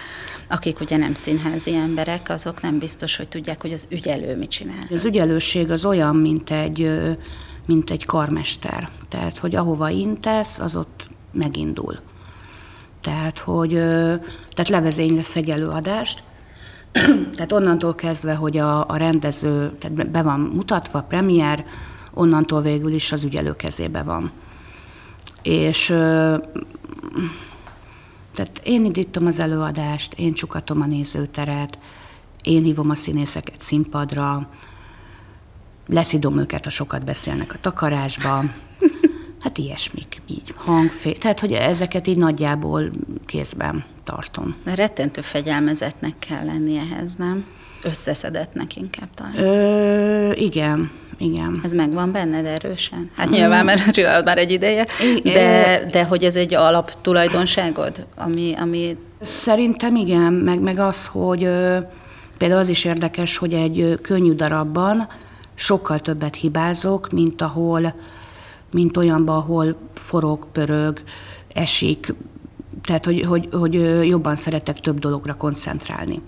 Akik 0.47 0.79
ugye 0.79 0.97
nem 0.97 1.13
színházi 1.13 1.75
emberek, 1.75 2.29
azok 2.29 2.61
nem 2.61 2.79
biztos, 2.79 3.15
hogy 3.17 3.27
tudják, 3.27 3.61
hogy 3.61 3.73
az 3.73 3.87
ügyelő 3.89 4.37
mit 4.37 4.49
csinál. 4.49 4.87
Az 4.91 5.05
ügyelőség 5.05 5.71
az 5.71 5.85
olyan, 5.85 6.15
mint 6.15 6.51
egy, 6.51 6.99
mint 7.65 7.91
egy 7.91 8.05
karmester. 8.05 8.89
Tehát, 9.09 9.39
hogy 9.39 9.55
ahova 9.55 9.89
intesz, 9.89 10.59
az 10.59 10.75
ott 10.75 11.07
megindul. 11.33 11.99
Tehát, 13.01 13.39
hogy 13.39 13.73
tehát 14.49 14.69
levezény 14.69 15.15
lesz 15.15 15.35
egy 15.35 15.49
előadást, 15.49 16.23
tehát 17.33 17.51
onnantól 17.51 17.95
kezdve, 17.95 18.35
hogy 18.35 18.57
a, 18.57 18.89
a 18.89 18.97
rendező 18.97 19.71
tehát 19.79 20.09
be 20.09 20.21
van 20.21 20.39
mutatva, 20.39 21.01
premier, 21.01 21.65
onnantól 22.13 22.61
végül 22.61 22.93
is 22.93 23.11
az 23.11 23.23
ügyelő 23.23 23.55
kezébe 23.55 24.03
van. 24.03 24.31
És 25.41 25.85
tehát 28.33 28.61
én 28.63 28.85
indítom 28.85 29.25
az 29.25 29.39
előadást, 29.39 30.13
én 30.13 30.33
csukatom 30.33 30.81
a 30.81 30.85
nézőteret, 30.85 31.77
én 32.43 32.63
hívom 32.63 32.89
a 32.89 32.95
színészeket 32.95 33.61
színpadra, 33.61 34.49
leszidom 35.87 36.39
őket, 36.39 36.63
ha 36.63 36.69
sokat 36.69 37.05
beszélnek 37.05 37.53
a 37.53 37.59
takarásba, 37.61 38.43
hát 39.47 39.57
ilyesmik, 39.57 40.21
így 40.27 40.53
hangfé, 40.55 41.11
tehát 41.11 41.39
hogy 41.39 41.51
ezeket 41.51 42.07
így 42.07 42.17
nagyjából 42.17 42.89
kézben 43.25 43.85
tartom. 44.03 44.55
Rettentő 44.75 45.21
fegyelmezetnek 45.21 46.13
kell 46.19 46.45
lenni 46.45 46.77
ehhez, 46.77 47.15
nem? 47.15 47.45
Összeszedetnek 47.83 48.75
inkább 48.75 49.07
talán. 49.13 49.37
Ö, 49.37 50.31
igen, 50.31 50.91
igen. 51.17 51.61
Ez 51.63 51.73
megvan 51.73 52.11
benned 52.11 52.45
erősen? 52.45 53.09
Hát 53.15 53.29
nyilván, 53.29 53.65
mert 53.65 53.91
csinálod 53.95 54.25
már 54.25 54.37
egy 54.37 54.51
ideje, 54.51 54.85
de, 55.23 55.79
de 55.91 56.03
hogy 56.03 56.23
ez 56.23 56.35
egy 56.35 56.53
alaptulajdonságod, 56.53 58.05
ami, 58.15 58.53
ami... 58.59 58.97
Szerintem 59.21 59.95
igen, 59.95 60.33
meg, 60.33 60.59
meg 60.59 60.79
az, 60.79 61.05
hogy 61.05 61.39
például 62.37 62.59
az 62.59 62.69
is 62.69 62.85
érdekes, 62.85 63.37
hogy 63.37 63.53
egy 63.53 63.99
könnyű 64.01 64.33
darabban 64.33 65.07
sokkal 65.55 65.99
többet 65.99 66.35
hibázok, 66.35 67.11
mint 67.11 67.41
ahol, 67.41 67.93
mint 68.71 68.97
olyanban, 68.97 69.35
ahol 69.35 69.75
forog, 69.93 70.47
pörög, 70.51 71.01
esik, 71.53 72.13
tehát, 72.83 73.05
hogy, 73.05 73.25
hogy, 73.27 73.49
hogy 73.51 73.73
jobban 74.07 74.35
szeretek 74.35 74.79
több 74.79 74.99
dologra 74.99 75.33
koncentrálni 75.33 76.21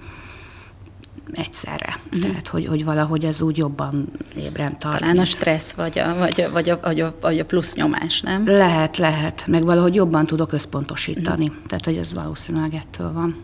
egyszerre. 1.34 2.00
Mm. 2.16 2.20
Tehát, 2.20 2.48
hogy, 2.48 2.66
hogy 2.66 2.86
valahogy 2.86 3.26
ez 3.26 3.42
úgy 3.42 3.58
jobban 3.58 4.12
ébren 4.38 4.80
tart. 4.80 5.00
Talán 5.00 5.18
a 5.18 5.26
stressz, 5.26 5.72
vagy 5.72 6.00
a, 6.00 6.16
vagy, 6.18 6.42
a, 6.42 6.52
vagy, 6.52 6.70
a, 6.70 6.80
vagy, 6.82 7.00
a, 7.00 7.16
vagy 7.22 7.40
a 7.40 7.46
plusz 7.46 7.76
nyomás, 7.76 8.22
nem? 8.22 8.44
Lehet, 8.46 8.98
lehet. 8.98 9.44
Meg 9.48 9.64
valahogy 9.64 9.96
jobban 9.96 10.26
tudok 10.26 10.52
összpontosítani. 10.52 11.46
Mm. 11.46 11.66
Tehát, 11.68 11.86
hogy 11.86 11.98
ez 11.98 12.14
valószínűleg 12.14 12.74
ettől 12.74 13.14
van. 13.14 13.36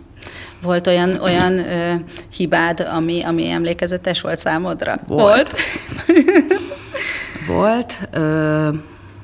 Volt 0.61 0.87
olyan, 0.87 1.19
olyan 1.21 1.57
ö, 1.57 1.93
hibád, 2.29 2.79
ami, 2.79 3.21
ami 3.21 3.49
emlékezetes 3.49 4.21
volt 4.21 4.39
számodra? 4.39 4.99
Volt. 5.07 5.21
Volt. 5.21 5.55
Ö, 8.11 8.69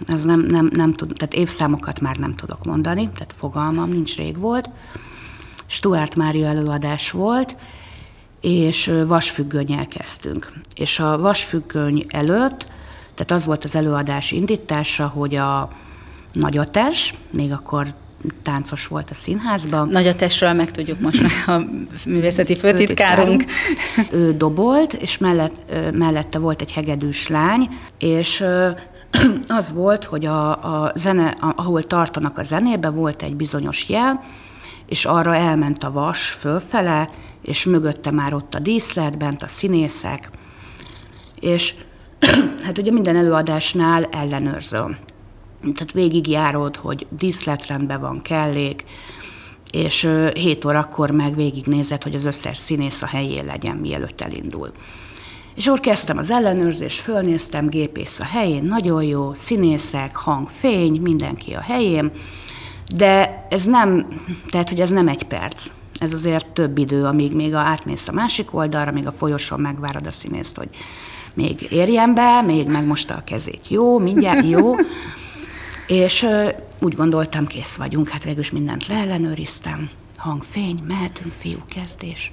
ez 0.05 0.23
nem, 0.23 0.39
nem, 0.39 0.69
nem 0.73 0.93
tud, 0.93 1.13
tehát 1.15 1.33
évszámokat 1.33 1.99
már 1.99 2.15
nem 2.15 2.35
tudok 2.35 2.65
mondani, 2.65 3.09
tehát 3.09 3.33
fogalmam 3.37 3.89
nincs, 3.89 4.15
rég 4.17 4.37
volt. 4.39 4.69
Stuart 5.65 6.15
Mária 6.15 6.47
előadás 6.47 7.11
volt, 7.11 7.55
és 8.41 8.91
vasfüggönyel 9.07 9.85
kezdtünk. 9.87 10.51
És 10.75 10.99
a 10.99 11.17
vasfüggöny 11.17 12.05
előtt, 12.07 12.65
tehát 13.13 13.31
az 13.31 13.45
volt 13.45 13.63
az 13.63 13.75
előadás 13.75 14.31
indítása, 14.31 15.07
hogy 15.07 15.35
a 15.35 15.69
nagyatás, 16.31 17.13
még 17.29 17.51
akkor 17.51 17.93
táncos 18.43 18.87
volt 18.87 19.09
a 19.09 19.13
színházban. 19.13 19.87
Nagyatesről 19.87 20.53
meg 20.53 20.71
tudjuk 20.71 20.99
most 20.99 21.21
már 21.21 21.59
a 21.59 21.65
művészeti 22.05 22.55
főtitkárunk. 22.55 23.45
Ő 24.11 24.33
dobolt, 24.33 24.93
és 24.93 25.17
mellett, 25.17 25.71
mellette 25.93 26.39
volt 26.39 26.61
egy 26.61 26.71
hegedűs 26.71 27.27
lány, 27.27 27.69
és 27.99 28.43
az 29.47 29.73
volt, 29.73 30.05
hogy 30.05 30.25
a, 30.25 30.49
a 30.83 30.91
zene, 30.95 31.35
ahol 31.39 31.83
tartanak 31.83 32.37
a 32.37 32.43
zenébe, 32.43 32.89
volt 32.89 33.21
egy 33.21 33.35
bizonyos 33.35 33.89
jel, 33.89 34.23
és 34.87 35.05
arra 35.05 35.35
elment 35.35 35.83
a 35.83 35.91
vas 35.91 36.29
fölfele, 36.29 37.09
és 37.41 37.65
mögötte 37.65 38.11
már 38.11 38.33
ott 38.33 38.55
a 38.55 38.59
díszlet, 38.59 39.17
bent 39.17 39.43
a 39.43 39.47
színészek, 39.47 40.29
és 41.39 41.73
hát 42.65 42.77
ugye 42.77 42.91
minden 42.91 43.15
előadásnál 43.15 44.03
ellenőrzöm. 44.03 44.97
Tehát 45.62 45.91
végigjárod, 45.91 46.75
hogy 46.75 47.08
díszletrendben 47.18 48.01
van 48.01 48.22
kellék, 48.22 48.86
és 49.72 50.10
7 50.34 50.65
órakor 50.65 51.12
meg 51.12 51.36
végignézed, 51.36 52.03
hogy 52.03 52.15
az 52.15 52.25
összes 52.25 52.58
színész 52.58 53.01
a 53.01 53.06
helyén 53.06 53.46
legyen, 53.46 53.75
mielőtt 53.75 54.22
elindul. 54.22 54.72
És 55.56 55.68
akkor 55.68 55.80
kezdtem 55.80 56.18
az 56.18 56.32
ellenőrzést, 56.32 57.01
fölnéztem, 57.01 57.68
gépész 57.68 58.20
a 58.20 58.24
helyén, 58.24 58.63
nagyon 58.63 59.03
jó, 59.03 59.34
színészek, 59.34 60.15
hang, 60.15 60.48
fény, 60.60 61.01
mindenki 61.01 61.53
a 61.53 61.62
helyén, 61.62 62.12
de 62.96 63.48
ez 63.50 63.65
nem, 63.65 64.08
tehát 64.50 64.70
hogy 64.70 64.80
ez 64.80 64.89
nem 64.89 65.08
egy 65.08 65.24
perc. 65.24 65.72
Ez 66.00 66.13
azért 66.13 66.48
több 66.48 66.77
idő, 66.77 67.03
amíg 67.03 67.34
még 67.34 67.53
a, 67.53 67.60
átmész 67.60 68.08
a 68.08 68.12
másik 68.12 68.53
oldalra, 68.53 68.91
még 68.91 69.08
a 69.08 69.12
folyosón 69.12 69.60
megvárod 69.60 70.08
a 70.08 70.12
színészt, 70.12 70.58
hogy 70.58 70.70
még 71.34 71.68
érjen 71.70 72.13
be, 72.13 72.41
még 72.41 72.68
megmosta 72.68 73.13
a 73.13 73.24
kezét. 73.24 73.68
Jó, 73.70 74.00
mindjárt 74.00 74.46
jó. 74.46 74.74
És 75.91 76.27
úgy 76.79 76.95
gondoltam, 76.95 77.48
kész 77.48 77.75
vagyunk, 77.75 78.10
hát 78.10 78.24
végül 78.24 78.39
is 78.39 78.51
mindent 78.51 78.88
leellenőriztem. 78.88 79.89
Hangfény, 80.17 80.83
mehetünk, 80.88 81.33
fiú, 81.33 81.57
kezdés. 81.67 82.31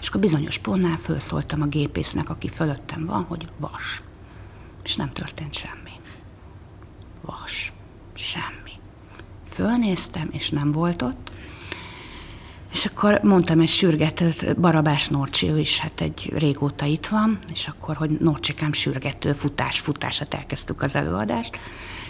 És 0.00 0.08
akkor 0.08 0.20
bizonyos 0.20 0.58
pontnál 0.58 0.98
felszóltam 1.02 1.62
a 1.62 1.66
gépésznek, 1.66 2.30
aki 2.30 2.48
fölöttem 2.48 3.06
van, 3.06 3.22
hogy 3.22 3.46
vas. 3.58 4.02
És 4.84 4.96
nem 4.96 5.12
történt 5.12 5.54
semmi. 5.54 5.90
Vas. 7.22 7.72
Semmi. 8.14 8.72
Fölnéztem, 9.50 10.28
és 10.32 10.50
nem 10.50 10.70
volt 10.70 11.02
ott. 11.02 11.32
És 12.72 12.86
akkor 12.86 13.20
mondtam 13.22 13.60
egy 13.60 13.68
sürgetőt, 13.68 14.60
Barabás 14.60 15.08
Norcsi, 15.08 15.48
ő 15.48 15.58
is 15.58 15.78
hát 15.78 16.00
egy 16.00 16.32
régóta 16.34 16.84
itt 16.84 17.06
van, 17.06 17.38
és 17.52 17.68
akkor, 17.68 17.96
hogy 17.96 18.10
Norcsikám 18.10 18.72
sürgető, 18.72 19.32
futás, 19.32 19.78
futását 19.78 20.34
elkezdtük 20.34 20.82
az 20.82 20.96
előadást, 20.96 21.58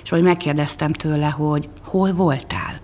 és 0.03 0.11
hogy 0.11 0.23
megkérdeztem 0.23 0.93
tőle, 0.93 1.27
hogy 1.27 1.69
hol 1.85 2.13
voltál? 2.13 2.81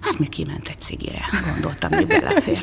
Hát 0.00 0.18
mi 0.18 0.26
kiment 0.26 0.68
egy 0.68 0.80
cigire, 0.80 1.24
gondoltam, 1.52 1.90
hogy 1.92 2.06
belefér. 2.06 2.58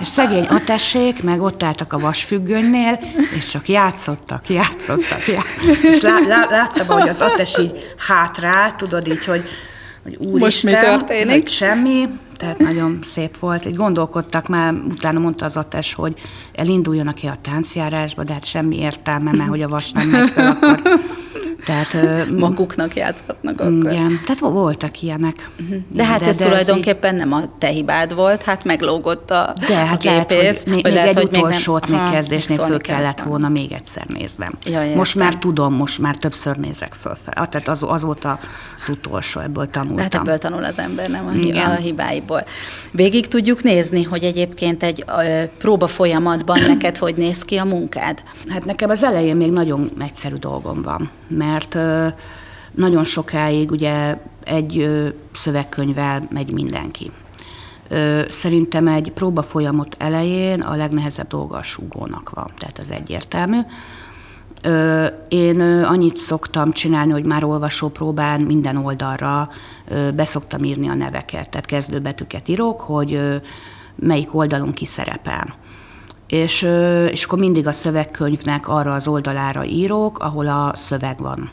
És 0.00 0.06
szegény 0.06 0.44
atessék, 0.44 1.22
meg 1.22 1.40
ott 1.40 1.62
álltak 1.62 1.92
a 1.92 1.98
vasfüggönynél, 1.98 3.00
és 3.36 3.50
csak 3.50 3.68
játszottak, 3.68 4.48
játszottak, 4.48 5.26
játszottak. 5.26 5.82
És 5.82 6.00
lá, 6.00 6.18
lá, 6.26 6.46
láttam, 6.50 6.86
hogy 6.86 7.08
az 7.08 7.20
atesi 7.20 7.70
hátrál, 7.96 8.76
tudod 8.76 9.08
így, 9.08 9.24
hogy, 9.24 9.44
hogy 10.02 10.16
úristen, 10.16 10.38
Most 10.38 10.64
mi 10.64 10.72
történik? 10.72 11.48
Semmi, 11.48 12.08
tehát 12.36 12.58
nagyon 12.58 12.98
szép 13.02 13.38
volt. 13.38 13.64
Így 13.64 13.76
gondolkodtak 13.76 14.46
már, 14.46 14.72
utána 14.72 15.18
mondta 15.18 15.44
az 15.44 15.56
ates, 15.56 15.94
hogy 15.94 16.14
elinduljon 16.54 17.12
ki 17.14 17.26
a 17.26 17.38
táncjárásba, 17.42 18.24
de 18.24 18.32
hát 18.32 18.44
semmi 18.44 18.78
értelme, 18.78 19.32
mert 19.32 19.48
hogy 19.48 19.62
a 19.62 19.68
vas 19.68 19.92
nem 19.92 20.08
megy 20.08 20.30
fel, 20.30 20.50
akkor 20.50 20.82
tehát, 21.64 21.96
Maguknak 22.30 22.94
játszhatnak 22.94 23.60
akkor. 23.60 23.92
Igen, 23.92 24.20
tehát 24.24 24.38
voltak 24.40 25.02
ilyenek. 25.02 25.48
Uh-huh. 25.60 25.78
De 25.88 26.04
hát 26.04 26.20
de, 26.20 26.26
ez 26.26 26.36
de 26.36 26.44
tulajdonképpen 26.44 27.14
ez 27.14 27.20
így... 27.20 27.28
nem 27.28 27.42
a 27.42 27.42
te 27.58 27.66
hibád 27.66 28.14
volt, 28.14 28.42
hát 28.42 28.64
meglógott 28.64 29.30
a, 29.30 29.54
de, 29.66 29.74
hát 29.74 30.04
a 30.04 30.08
gépész. 30.08 30.38
Lehet, 30.38 30.62
hogy 30.64 30.74
még, 30.74 30.92
lehet, 30.92 31.08
egy 31.08 31.14
hogy 31.14 31.36
utolsót 31.36 31.88
még, 31.88 31.96
nem, 31.96 32.04
még 32.04 32.12
kezdésnél 32.12 32.56
föl 32.56 32.80
kellett 32.80 33.20
volna 33.20 33.48
még 33.48 33.72
egyszer 33.72 34.06
néznem. 34.06 34.52
Ja, 34.64 34.96
most 34.96 35.14
már 35.14 35.34
tudom, 35.34 35.74
most 35.74 35.98
már 35.98 36.16
többször 36.16 36.56
nézek 36.56 36.92
fölfel. 36.92 37.34
Ah, 37.36 37.46
tehát 37.46 37.68
az, 37.68 37.82
az 37.82 38.02
volt 38.02 38.24
az 38.24 38.88
utolsó, 38.88 39.40
ebből 39.40 39.70
tanultam. 39.70 39.98
Hát 39.98 40.14
ebből 40.14 40.38
tanul 40.38 40.64
az 40.64 40.78
ember, 40.78 41.08
nem 41.08 41.26
a, 41.26 41.32
Igen. 41.34 41.70
a 41.70 41.74
hibáiból. 41.74 42.44
Végig 42.90 43.28
tudjuk 43.28 43.62
nézni, 43.62 44.02
hogy 44.02 44.24
egyébként 44.24 44.82
egy 44.82 45.04
ö, 45.06 45.42
próba 45.58 45.86
folyamatban 45.86 46.60
neked 46.60 46.96
hogy 46.96 47.14
néz 47.14 47.44
ki 47.44 47.56
a 47.56 47.64
munkád? 47.64 48.22
Hát 48.48 48.64
nekem 48.64 48.90
az 48.90 49.04
elején 49.04 49.36
még 49.36 49.50
nagyon 49.50 49.90
egyszerű 50.00 50.34
dolgom 50.34 50.82
van, 50.82 51.10
mert 51.28 51.51
mert 51.52 51.78
nagyon 52.70 53.04
sokáig 53.04 53.70
ugye 53.70 54.18
egy 54.44 54.88
szövegkönyvvel 55.32 56.28
megy 56.30 56.52
mindenki. 56.52 57.10
Szerintem 58.28 58.88
egy 58.88 59.12
próba 59.12 59.42
folyamat 59.42 59.96
elején 59.98 60.60
a 60.60 60.76
legnehezebb 60.76 61.26
dolga 61.26 61.56
a 61.56 61.62
súgónak 61.62 62.30
van, 62.30 62.50
tehát 62.58 62.78
az 62.78 62.90
egyértelmű. 62.90 63.58
Én 65.28 65.60
annyit 65.60 66.16
szoktam 66.16 66.72
csinálni, 66.72 67.12
hogy 67.12 67.26
már 67.26 67.44
olvasó 67.44 67.88
próbán 67.88 68.40
minden 68.40 68.76
oldalra 68.76 69.50
beszoktam 70.14 70.64
írni 70.64 70.88
a 70.88 70.94
neveket, 70.94 71.50
tehát 71.50 71.66
kezdőbetűket 71.66 72.48
írok, 72.48 72.80
hogy 72.80 73.40
melyik 73.94 74.34
oldalon 74.34 74.72
ki 74.72 74.84
szerepel. 74.84 75.54
És, 76.32 76.68
és 77.10 77.24
akkor 77.24 77.38
mindig 77.38 77.66
a 77.66 77.72
szövegkönyvnek 77.72 78.68
arra 78.68 78.94
az 78.94 79.06
oldalára 79.06 79.64
írok, 79.64 80.18
ahol 80.18 80.48
a 80.48 80.72
szöveg 80.76 81.18
van. 81.18 81.50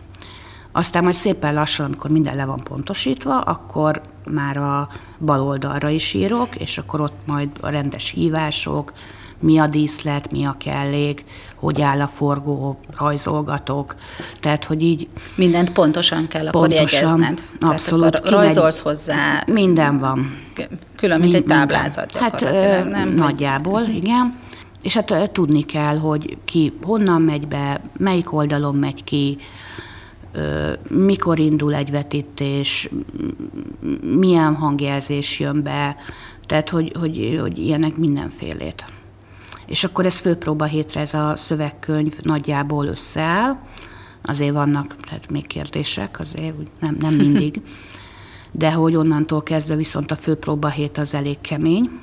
Aztán 0.71 1.03
majd 1.03 1.15
szépen 1.15 1.53
lassan, 1.53 1.85
amikor 1.85 2.09
minden 2.09 2.35
le 2.35 2.45
van 2.45 2.63
pontosítva, 2.63 3.39
akkor 3.39 4.01
már 4.31 4.57
a 4.57 4.89
bal 5.19 5.41
oldalra 5.41 5.89
is 5.89 6.13
írok, 6.13 6.55
és 6.55 6.77
akkor 6.77 7.01
ott 7.01 7.17
majd 7.25 7.49
a 7.61 7.69
rendes 7.69 8.09
hívások, 8.09 8.93
mi 9.39 9.57
a 9.57 9.67
díszlet, 9.67 10.31
mi 10.31 10.45
a 10.45 10.55
kellék, 10.59 11.25
hogy 11.55 11.81
áll 11.81 12.01
a 12.01 12.07
forgó, 12.07 12.79
rajzolgatok. 12.97 13.95
Tehát, 14.39 14.65
hogy 14.65 14.83
így... 14.83 15.07
Mindent 15.35 15.71
pontosan 15.71 16.27
kell 16.27 16.47
akkor 16.47 16.71
jegyezned. 16.71 17.45
Abszolút. 17.61 18.15
akkor 18.15 18.31
rajzolsz 18.31 18.79
hozzá. 18.79 19.43
Minden 19.47 19.99
van. 19.99 20.37
Külön, 20.95 21.19
mint 21.19 21.33
egy 21.33 21.45
táblázat 21.45 22.15
Hát 22.15 22.39
nem? 22.89 23.13
nagyjából, 23.13 23.81
igen. 23.81 24.47
És 24.81 24.93
hát 24.93 25.31
tudni 25.31 25.61
kell, 25.61 25.97
hogy 25.97 26.37
ki 26.45 26.73
honnan 26.83 27.21
megy 27.21 27.47
be, 27.47 27.81
melyik 27.97 28.33
oldalon 28.33 28.75
megy 28.75 29.03
ki, 29.03 29.37
mikor 30.89 31.39
indul 31.39 31.73
egy 31.73 31.91
vetítés, 31.91 32.89
milyen 34.01 34.55
hangjelzés 34.55 35.39
jön 35.39 35.63
be, 35.63 35.95
tehát 36.41 36.69
hogy, 36.69 36.91
hogy, 36.99 37.37
hogy 37.41 37.57
ilyenek 37.57 37.95
mindenfélét. 37.95 38.85
És 39.65 39.83
akkor 39.83 40.05
ez 40.05 40.19
főpróba 40.19 40.65
hétre 40.65 40.99
ez 40.99 41.13
a 41.13 41.35
szövegkönyv 41.35 42.19
nagyjából 42.21 42.85
összeáll, 42.85 43.57
azért 44.21 44.53
vannak 44.53 44.95
tehát 44.95 45.31
még 45.31 45.47
kérdések, 45.47 46.19
azért 46.19 46.55
nem, 46.79 46.97
nem 46.99 47.13
mindig, 47.13 47.61
de 48.51 48.71
hogy 48.71 48.95
onnantól 48.95 49.43
kezdve 49.43 49.75
viszont 49.75 50.11
a 50.11 50.15
főpróba 50.15 50.69
hét 50.69 50.97
az 50.97 51.13
elég 51.13 51.41
kemény, 51.41 51.99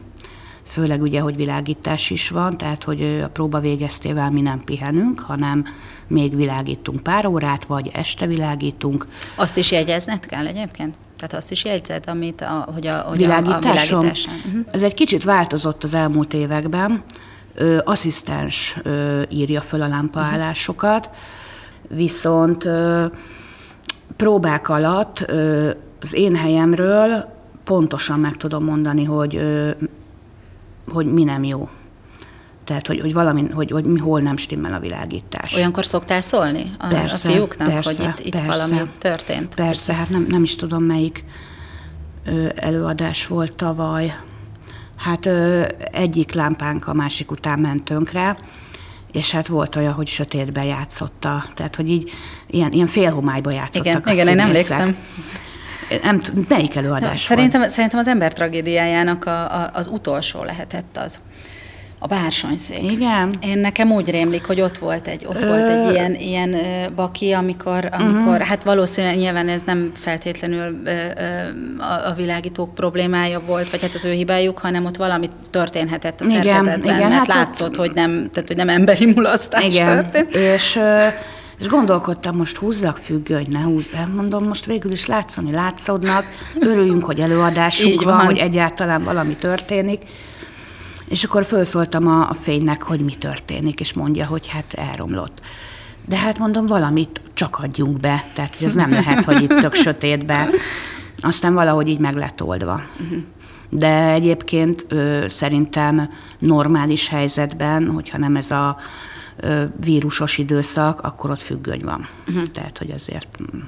főleg 0.76 1.02
ugye, 1.02 1.20
hogy 1.20 1.36
világítás 1.36 2.10
is 2.10 2.28
van, 2.28 2.58
tehát 2.58 2.84
hogy 2.84 3.20
a 3.22 3.28
próba 3.28 3.60
végeztével 3.60 4.30
mi 4.30 4.40
nem 4.40 4.60
pihenünk, 4.64 5.20
hanem 5.20 5.64
még 6.06 6.36
világítunk 6.36 7.00
pár 7.00 7.26
órát, 7.26 7.64
vagy 7.64 7.90
este 7.92 8.26
világítunk. 8.26 9.06
Azt 9.34 9.56
is 9.56 9.70
jegyezned 9.70 10.26
kell 10.26 10.46
egyébként? 10.46 10.94
Tehát 11.16 11.34
azt 11.34 11.50
is 11.50 11.64
jegyzed, 11.64 12.04
amit 12.06 12.40
a, 12.40 12.68
hogy 12.74 12.86
a, 12.86 12.96
hogy 12.98 13.18
világításom? 13.18 14.00
A, 14.00 14.04
a 14.04 14.10
uh-huh. 14.46 14.66
Ez 14.70 14.82
egy 14.82 14.94
kicsit 14.94 15.24
változott 15.24 15.84
az 15.84 15.94
elmúlt 15.94 16.34
években. 16.34 17.02
Ö, 17.54 17.78
asszisztens 17.84 18.76
ö, 18.82 19.22
írja 19.28 19.60
föl 19.60 19.82
a 19.82 19.88
lámpaállásokat, 19.88 21.10
uh-huh. 21.10 21.96
viszont 21.96 22.64
ö, 22.64 23.06
próbák 24.16 24.68
alatt 24.68 25.24
ö, 25.28 25.70
az 26.00 26.14
én 26.14 26.34
helyemről 26.34 27.34
pontosan 27.64 28.20
meg 28.20 28.36
tudom 28.36 28.64
mondani, 28.64 29.04
hogy 29.04 29.36
ö, 29.36 29.70
hogy 30.88 31.06
mi 31.06 31.24
nem 31.24 31.44
jó. 31.44 31.68
Tehát, 32.64 32.86
hogy, 32.86 33.00
hogy 33.00 33.12
valami, 33.12 33.48
hogy, 33.52 33.70
hogy 33.70 33.84
mi 33.84 33.98
hol 33.98 34.20
nem 34.20 34.36
stimmel 34.36 34.72
a 34.72 34.78
világítás. 34.78 35.54
Olyankor 35.54 35.86
szoktál 35.86 36.20
szólni 36.20 36.72
a, 36.78 36.86
persze, 36.86 37.28
a 37.28 37.32
fiúknak, 37.32 37.68
persze, 37.68 38.04
hogy 38.04 38.14
itt, 38.18 38.26
itt 38.26 38.32
persze, 38.40 38.68
valami 38.68 38.90
történt? 38.98 39.54
Persze, 39.54 39.94
hát 39.94 40.10
nem, 40.10 40.26
nem 40.28 40.42
is 40.42 40.56
tudom, 40.56 40.82
melyik 40.82 41.24
ö, 42.24 42.46
előadás 42.54 43.26
volt 43.26 43.52
tavaly. 43.52 44.16
Hát 44.96 45.26
ö, 45.26 45.64
egyik 45.78 46.32
lámpánk 46.32 46.86
a 46.86 46.94
másik 46.94 47.30
után 47.30 47.58
ment 47.58 47.84
tönkre, 47.84 48.36
és 49.12 49.30
hát 49.30 49.46
volt 49.46 49.76
olyan, 49.76 49.92
hogy 49.92 50.06
sötétbe 50.06 50.64
játszotta, 50.64 51.44
tehát 51.54 51.76
hogy 51.76 51.90
így 51.90 52.10
ilyen, 52.46 52.72
ilyen 52.72 52.86
félhomályba 52.86 53.50
játszottak 53.50 53.86
igen, 53.86 54.02
a 54.04 54.12
Igen, 54.12 54.28
én 54.28 54.38
emlékszem. 54.38 54.96
Nem 56.02 56.20
tudom, 56.20 56.44
melyik 56.48 56.76
előadás 56.76 57.22
ja, 57.22 57.36
szerintem, 57.36 57.68
szerintem 57.68 57.98
az 57.98 58.08
ember 58.08 58.32
tragédiájának 58.32 59.24
a, 59.24 59.40
a, 59.40 59.70
az 59.72 59.86
utolsó 59.86 60.42
lehetett 60.42 60.98
az. 61.04 61.20
A 61.98 62.06
bársonyszék. 62.06 62.90
Igen. 62.90 63.34
Én 63.40 63.58
nekem 63.58 63.92
úgy 63.92 64.10
rémlik, 64.10 64.44
hogy 64.44 64.60
ott 64.60 64.78
volt 64.78 65.06
egy, 65.06 65.26
ott 65.26 65.42
Ö... 65.42 65.46
volt 65.46 65.68
egy 65.68 65.92
ilyen, 65.92 66.14
ilyen 66.14 66.54
ö, 66.54 66.94
baki, 66.94 67.32
amikor, 67.32 67.88
amikor 67.92 68.32
uh-huh. 68.32 68.46
hát 68.46 68.62
valószínűleg 68.62 69.16
nyilván 69.16 69.48
ez 69.48 69.62
nem 69.66 69.92
feltétlenül 69.94 70.80
ö, 70.84 70.90
ö, 70.90 71.02
a, 71.78 72.08
a 72.08 72.14
világítók 72.16 72.74
problémája 72.74 73.40
volt, 73.46 73.70
vagy 73.70 73.82
hát 73.82 73.94
az 73.94 74.04
ő 74.04 74.12
hibájuk, 74.12 74.58
hanem 74.58 74.84
ott 74.84 74.96
valami 74.96 75.30
történhetett 75.50 76.20
a 76.20 76.24
igen, 76.24 76.42
szervezetben, 76.42 76.96
igen, 76.96 77.08
mert 77.08 77.12
hát 77.12 77.26
látszott, 77.26 77.68
ott... 77.68 77.76
hogy 77.76 77.92
nem, 77.94 78.30
tehát, 78.32 78.48
hogy 78.48 78.56
nem 78.56 78.68
emberi 78.68 79.12
mulasztás 79.14 79.64
igen. 79.64 79.86
történt. 79.86 80.34
És 80.34 80.80
és 81.58 81.68
gondolkodtam, 81.68 82.36
most 82.36 82.56
húzzak 82.56 82.96
függöny, 82.96 83.46
ne 83.50 83.60
húzz 83.60 83.92
el. 83.94 84.08
Mondom, 84.14 84.44
most 84.44 84.66
végül 84.66 84.92
is 84.92 85.06
látszani 85.06 85.52
látszódnak, 85.52 86.24
örüljünk, 86.60 87.04
hogy 87.04 87.20
előadásunk 87.20 88.02
van, 88.02 88.16
van, 88.16 88.24
hogy 88.24 88.36
egyáltalán 88.36 89.02
valami 89.02 89.34
történik. 89.34 90.02
És 91.08 91.24
akkor 91.24 91.44
felszóltam 91.44 92.06
a, 92.06 92.28
a 92.28 92.34
fénynek, 92.34 92.82
hogy 92.82 93.00
mi 93.00 93.14
történik, 93.14 93.80
és 93.80 93.92
mondja, 93.92 94.26
hogy 94.26 94.46
hát 94.46 94.74
elromlott. 94.74 95.40
De 96.08 96.16
hát 96.16 96.38
mondom, 96.38 96.66
valamit 96.66 97.20
csak 97.34 97.58
adjunk 97.58 98.00
be, 98.00 98.24
tehát 98.34 98.56
ez 98.62 98.74
nem 98.74 98.90
lehet, 98.90 99.24
hogy 99.24 99.42
itt 99.42 99.58
tök 99.60 99.74
sötétbe. 99.74 100.48
Aztán 101.20 101.54
valahogy 101.54 101.88
így 101.88 101.98
meg 101.98 102.14
lett 102.14 102.42
oldva. 102.42 102.80
De 103.68 104.10
egyébként 104.12 104.86
ö, 104.88 105.24
szerintem 105.28 106.10
normális 106.38 107.08
helyzetben, 107.08 107.90
hogyha 107.90 108.18
nem 108.18 108.36
ez 108.36 108.50
a 108.50 108.76
vírusos 109.80 110.38
időszak, 110.38 111.00
akkor 111.00 111.30
ott 111.30 111.40
függöny 111.40 111.82
van. 111.84 112.06
Uh-huh. 112.28 112.46
Tehát, 112.46 112.78
hogy 112.78 112.90
azért 112.90 113.38
mm, 113.42 113.60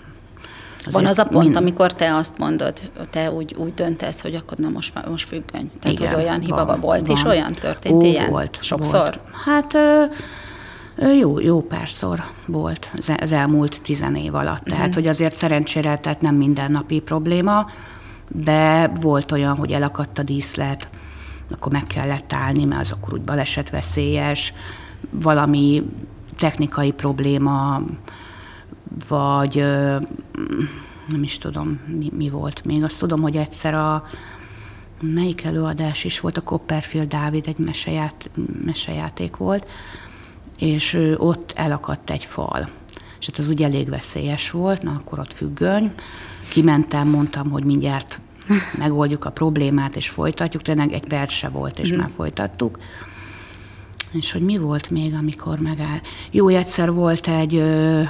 Azért 0.79 0.93
Van 1.03 1.07
az 1.07 1.19
a 1.19 1.25
pont, 1.25 1.45
mind... 1.45 1.57
amikor 1.57 1.95
te 1.95 2.15
azt 2.15 2.39
mondod, 2.39 2.91
te 3.11 3.31
úgy, 3.31 3.55
úgy 3.59 3.75
döntesz, 3.75 4.23
hogy 4.23 4.35
akkor 4.35 4.59
na 4.59 4.69
most, 4.69 4.93
most 5.09 5.29
függöny. 5.29 5.71
Tehát, 5.81 5.99
Igen, 5.99 6.15
hogy 6.15 6.23
olyan 6.23 6.41
hiba 6.41 6.65
van, 6.65 6.81
volt, 6.81 7.07
van. 7.07 7.17
és 7.17 7.23
olyan 7.23 7.53
történt 7.53 7.95
Ó, 7.95 8.05
ilyen? 8.05 8.31
Volt. 8.31 8.59
Sokszor? 8.63 9.01
Volt. 9.01 9.21
Hát 9.45 9.77
jó, 11.19 11.41
jó 11.41 11.63
párszor 11.63 12.25
volt 12.47 12.93
az 13.21 13.33
elmúlt 13.33 13.81
tizen 13.83 14.17
év 14.17 14.35
alatt. 14.35 14.65
Tehát, 14.65 14.81
uh-huh. 14.81 14.95
hogy 14.95 15.07
azért 15.07 15.37
szerencsére, 15.37 15.99
tehát 15.99 16.21
nem 16.21 16.35
mindennapi 16.35 17.01
probléma, 17.01 17.67
de 18.29 18.93
volt 19.01 19.33
olyan, 19.33 19.57
hogy 19.57 19.73
elakadt 19.73 20.19
a 20.19 20.23
díszlet, 20.23 20.89
akkor 21.51 21.73
meg 21.73 21.87
kellett 21.87 22.33
állni, 22.33 22.65
mert 22.65 22.81
az 22.81 22.93
akkor 22.93 23.13
úgy 23.15 23.23
balesetveszélyes, 23.23 24.55
valami 25.11 25.83
technikai 26.37 26.93
probléma, 26.93 27.83
vagy 29.09 29.57
nem 31.09 31.23
is 31.23 31.39
tudom, 31.39 31.81
mi, 31.87 32.11
mi 32.17 32.29
volt 32.29 32.65
még. 32.65 32.85
Azt 32.85 32.99
tudom, 32.99 33.21
hogy 33.21 33.37
egyszer 33.37 33.75
a 33.75 34.03
melyik 35.03 35.45
előadás 35.45 36.05
is 36.05 36.21
volt, 36.21 36.37
a 36.37 36.41
Copperfield 36.41 37.09
Dávid 37.09 37.47
egy 37.47 37.59
meseját, 37.59 38.31
mesejáték 38.65 39.37
volt, 39.37 39.67
és 40.59 41.15
ott 41.17 41.53
elakadt 41.57 42.11
egy 42.11 42.25
fal. 42.25 42.69
És 43.21 43.27
hát 43.27 43.39
az 43.39 43.49
úgy 43.49 43.63
elég 43.63 43.89
veszélyes 43.89 44.51
volt, 44.51 44.83
na 44.83 44.91
akkor 44.91 45.19
ott 45.19 45.33
függöny. 45.33 45.93
Kimentem, 46.49 47.09
mondtam, 47.09 47.51
hogy 47.51 47.65
mindjárt 47.65 48.21
megoldjuk 48.79 49.25
a 49.25 49.31
problémát, 49.31 49.97
és 49.97 50.09
folytatjuk. 50.09 50.63
Tényleg 50.63 50.93
egy 50.93 51.07
perc 51.07 51.33
se 51.33 51.49
volt, 51.49 51.79
és 51.79 51.93
mm. 51.93 51.97
már 51.97 52.11
folytattuk. 52.17 52.79
És 54.13 54.33
hogy 54.33 54.43
mi 54.43 54.57
volt 54.57 54.91
még, 54.91 55.15
amikor 55.15 55.59
megáll? 55.59 56.01
Jó, 56.31 56.49
egyszer 56.49 56.93
volt 56.93 57.27
egy 57.27 57.55
ö, 57.55 58.03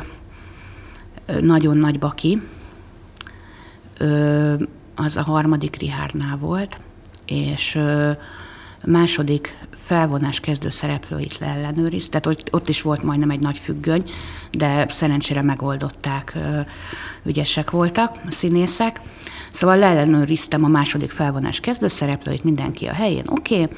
nagyon 1.41 1.77
nagy 1.77 1.99
baki, 1.99 2.43
ö, 3.99 4.55
az 4.95 5.17
a 5.17 5.23
harmadik 5.23 5.77
Rihárnál 5.77 6.37
volt, 6.37 6.81
és 7.27 7.75
ö, 7.75 8.11
második 8.85 9.59
felvonás 9.71 10.41
kezdő 10.41 10.71
szereplőit 10.71 11.39
leellenőriz, 11.39 12.09
tehát 12.09 12.27
ott, 12.27 12.55
ott 12.55 12.69
is 12.69 12.83
volt 12.83 13.03
majdnem 13.03 13.31
egy 13.31 13.41
nagy 13.41 13.59
függöny, 13.59 14.11
de 14.51 14.87
szerencsére 14.89 15.43
megoldották, 15.43 16.39
ügyesek 17.25 17.71
voltak 17.71 18.17
színészek. 18.31 19.01
Szóval 19.53 19.79
leellenőriztem 19.79 20.65
a 20.65 20.69
második 20.69 21.11
felvonás 21.11 21.61
kezdő 21.61 21.89
szereplőit, 21.89 22.45
mindenki 22.45 22.87
a 22.87 22.93
helyén, 22.93 23.25
oké, 23.27 23.63
okay, 23.63 23.77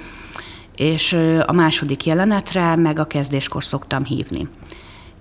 és 0.81 1.13
a 1.47 1.53
második 1.53 2.07
jelenetre 2.07 2.77
meg 2.77 2.99
a 2.99 3.07
kezdéskor 3.07 3.65
szoktam 3.65 4.05
hívni. 4.05 4.49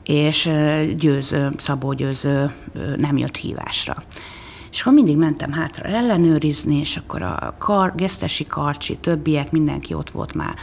És 0.04 0.50
győző, 0.98 1.50
Szabó 1.58 1.94
győző 1.94 2.52
nem 2.98 3.18
jött 3.18 3.36
hívásra. 3.36 4.04
És 4.72 4.82
akkor 4.82 4.94
mindig 4.94 5.18
mentem 5.18 5.52
hátra 5.52 5.90
ellenőrizni, 5.90 6.80
és 6.80 6.98
akkor 6.98 7.22
a 7.22 7.56
kar, 7.58 7.96
gesztesi 7.96 8.44
karcsi, 8.44 8.98
többiek, 8.98 9.52
mindenki 9.52 9.94
ott 9.94 10.10
volt 10.10 10.34
már 10.34 10.56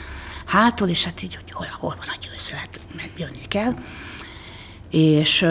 hátul, 0.46 0.88
és 0.88 1.04
hát 1.04 1.22
így, 1.22 1.34
hogy 1.34 1.52
hol, 1.52 1.66
hol 1.78 1.94
van 1.98 2.08
a 2.08 2.18
győző, 2.20 2.54
hát 2.54 2.80
megjönni 2.96 3.46
kell. 3.48 3.74
És, 4.90 5.46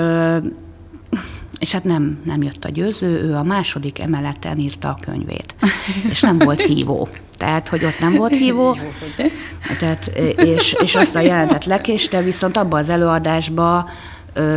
és 1.59 1.71
hát 1.71 1.83
nem, 1.83 2.21
nem 2.23 2.41
jött 2.41 2.65
a 2.65 2.69
győző, 2.69 3.21
ő 3.21 3.35
a 3.35 3.43
második 3.43 3.99
emeleten 3.99 4.57
írta 4.57 4.89
a 4.89 4.97
könyvét, 5.01 5.55
és 6.11 6.21
nem 6.21 6.37
volt 6.37 6.61
hívó. 6.61 7.07
Tehát, 7.37 7.67
hogy 7.67 7.85
ott 7.85 7.99
nem 7.99 8.13
volt 8.13 8.35
hívó, 8.43 8.77
tehát, 9.79 10.11
és, 10.35 10.75
és 10.81 10.95
azt 10.95 11.15
a 11.15 11.19
jelentet 11.19 11.65
lekéste, 11.65 12.21
viszont 12.21 12.57
abban 12.57 12.79
az 12.79 12.89
előadásban 12.89 13.89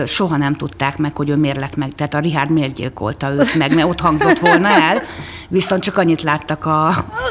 soha 0.06 0.36
nem 0.36 0.54
tudták 0.54 0.96
meg, 0.96 1.16
hogy 1.16 1.28
ő 1.28 1.36
miért 1.36 1.56
lett 1.56 1.76
meg, 1.76 1.94
tehát 1.94 2.14
a 2.14 2.18
Richard 2.18 2.50
miért 2.50 2.74
gyilkolta 2.74 3.30
őt 3.30 3.54
meg, 3.54 3.74
mert 3.74 3.88
ott 3.88 4.00
hangzott 4.00 4.38
volna 4.38 4.68
el, 4.68 5.02
viszont 5.48 5.82
csak 5.82 5.96
annyit 5.96 6.22
láttak 6.22 6.66
a, 6.66 6.86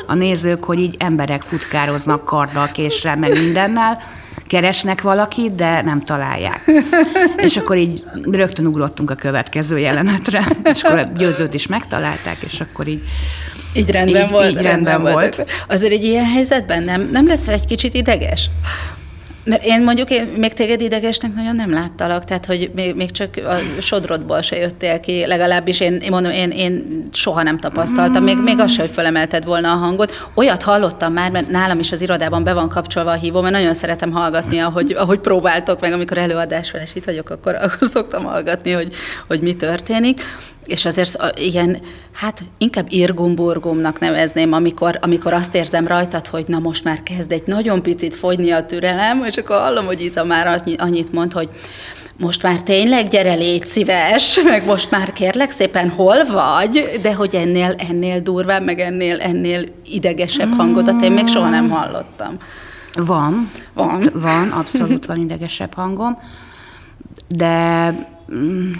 a 0.08 0.14
nézők, 0.14 0.64
hogy 0.64 0.80
így 0.80 0.96
emberek 1.00 1.42
futkároznak 1.42 2.26
karddal, 2.26 2.72
késsel, 2.72 3.16
meg 3.16 3.32
mindennel, 3.32 4.02
keresnek 4.48 5.02
valakit, 5.02 5.56
de 5.56 5.82
nem 5.82 6.04
találják. 6.04 6.72
És 7.38 7.58
akkor 7.58 7.78
így 7.78 8.04
rögtön 8.32 8.66
ugrottunk 8.66 9.12
a 9.12 9.16
következő 9.16 9.80
jelenetre, 9.80 10.48
és 10.64 10.84
akkor 10.84 11.12
győzőt 11.18 11.54
is 11.54 11.68
megtalálták, 11.68 12.38
és 12.42 12.62
akkor 12.62 12.88
így 12.88 13.02
így 13.78 13.90
rendben 13.90 14.26
így, 14.26 14.32
volt. 14.32 14.50
Így 14.50 14.62
rendben, 14.62 14.94
rendben 14.94 15.14
volt. 15.14 15.46
Azért 15.68 15.94
egy 15.94 16.04
ilyen 16.04 16.26
helyzetben 16.26 16.84
nem, 16.84 17.10
nem 17.12 17.28
lesz 17.28 17.48
egy 17.48 17.66
kicsit 17.66 17.94
ideges? 17.94 18.50
Mert 19.48 19.66
én 19.66 19.84
mondjuk 19.84 20.10
én 20.10 20.26
még 20.38 20.54
téged 20.54 20.82
idegesnek 20.82 21.34
nagyon 21.34 21.56
nem 21.56 21.74
láttalak, 21.74 22.24
tehát 22.24 22.46
hogy 22.46 22.72
még, 22.76 22.96
még 22.96 23.12
csak 23.12 23.30
a 23.36 23.82
sodrodból 23.82 24.42
se 24.42 24.56
jöttél 24.56 25.00
ki, 25.00 25.26
legalábbis 25.26 25.80
én, 25.80 25.94
én 25.94 26.10
mondom, 26.10 26.32
én, 26.32 26.50
én 26.50 27.04
soha 27.14 27.44
nem 27.44 27.60
tapasztaltam, 27.60 28.24
még, 28.24 28.38
még 28.44 28.60
az 28.60 28.72
se, 28.72 28.82
hogy 28.82 28.92
fölemelted 28.92 29.46
volna 29.46 29.72
a 29.72 29.76
hangot. 29.76 30.30
Olyat 30.34 30.64
hallottam 30.64 31.14
már, 31.14 31.32
mert 31.32 31.50
nálam 31.50 31.80
is 31.80 31.92
az 31.92 32.02
irodában 32.02 32.44
be 32.44 32.54
van 32.54 32.70
kapcsolva 32.70 33.12
a 33.12 33.16
hívó, 33.16 33.42
mert 33.42 33.54
nagyon 33.54 33.74
szeretem 33.74 34.12
hallgatni, 34.12 34.60
ahogy, 34.60 34.92
ahogy 34.92 35.20
próbáltok, 35.20 35.80
meg 35.80 35.94
amikor 35.94 36.18
előadás 36.18 36.72
van, 36.72 36.82
és 36.82 36.92
itt 36.94 37.06
vagyok, 37.06 37.30
akkor, 37.30 37.56
akkor 37.56 37.88
szoktam 37.88 38.24
hallgatni, 38.24 38.72
hogy, 38.72 38.94
hogy 39.28 39.42
mi 39.42 39.56
történik 39.56 40.22
és 40.68 40.86
azért 40.86 41.18
igen, 41.36 41.80
hát 42.14 42.44
inkább 42.58 42.86
irgumburgumnak 42.90 44.00
nevezném, 44.00 44.54
amikor, 44.54 44.98
amikor 45.02 45.34
azt 45.34 45.56
érzem 45.56 45.88
rajtad, 45.88 46.28
hogy 46.28 46.44
na 46.48 46.60
most 46.60 46.84
már 46.84 47.04
kezd 47.04 47.32
egy 47.32 47.44
nagyon 47.46 47.82
picit 47.82 48.16
fogyni 48.16 48.52
a 48.52 48.66
türelem, 48.66 49.24
és 49.24 49.38
akkor 49.38 49.58
hallom, 49.58 49.86
hogy 49.86 50.02
Iza 50.02 50.24
már 50.24 50.62
annyit 50.78 51.12
mond, 51.12 51.34
hogy 51.34 51.50
most 52.20 52.44
már 52.44 52.62
tényleg 52.62 53.08
gyere, 53.08 53.34
légy 53.34 53.66
szíves, 53.66 54.40
meg 54.44 54.66
most 54.66 54.92
már 54.92 55.14
kérlek 55.14 55.52
szépen, 55.52 55.90
hol 55.90 56.26
vagy, 56.26 57.00
de 57.02 57.14
hogy 57.14 57.36
ennél, 57.36 57.76
ennél 57.90 58.20
durvább, 58.20 58.64
meg 58.64 58.80
ennél, 58.80 59.20
ennél 59.20 59.66
idegesebb 59.86 60.54
hangodat 60.58 61.02
én 61.02 61.12
még 61.12 61.28
soha 61.28 61.50
nem 61.50 61.70
hallottam. 61.70 62.38
Van. 62.94 63.52
Van. 63.74 64.10
Van, 64.14 64.50
abszolút 64.50 65.06
van 65.06 65.18
idegesebb 65.18 65.74
hangom, 65.74 66.18
de 67.28 67.90
mm, 68.34 68.72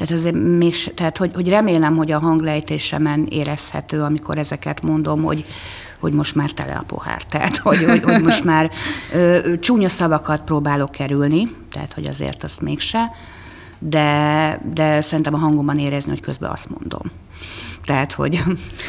tehát, 0.00 0.14
azért 0.14 0.34
még, 0.34 0.94
tehát 0.94 1.16
hogy, 1.16 1.30
hogy 1.34 1.48
remélem, 1.48 1.96
hogy 1.96 2.12
a 2.12 2.18
hanglejtésemen 2.18 3.26
érezhető, 3.30 4.00
amikor 4.00 4.38
ezeket 4.38 4.82
mondom, 4.82 5.22
hogy, 5.22 5.44
hogy 5.98 6.12
most 6.12 6.34
már 6.34 6.50
tele 6.50 6.72
a 6.72 6.84
pohár. 6.86 7.22
Tehát, 7.22 7.56
hogy, 7.56 7.84
hogy, 7.84 8.02
hogy 8.02 8.22
most 8.22 8.44
már 8.44 8.70
ö, 9.12 9.52
csúnya 9.60 9.88
szavakat 9.88 10.42
próbálok 10.42 10.90
kerülni, 10.90 11.56
tehát, 11.70 11.92
hogy 11.92 12.06
azért 12.06 12.44
azt 12.44 12.60
mégse, 12.60 13.12
de, 13.78 14.60
de 14.74 15.00
szerintem 15.00 15.34
a 15.34 15.38
hangomban 15.38 15.78
érezni, 15.78 16.10
hogy 16.10 16.20
közben 16.20 16.50
azt 16.50 16.68
mondom. 16.70 17.02
Tehát, 17.84 18.12
hogy... 18.12 18.38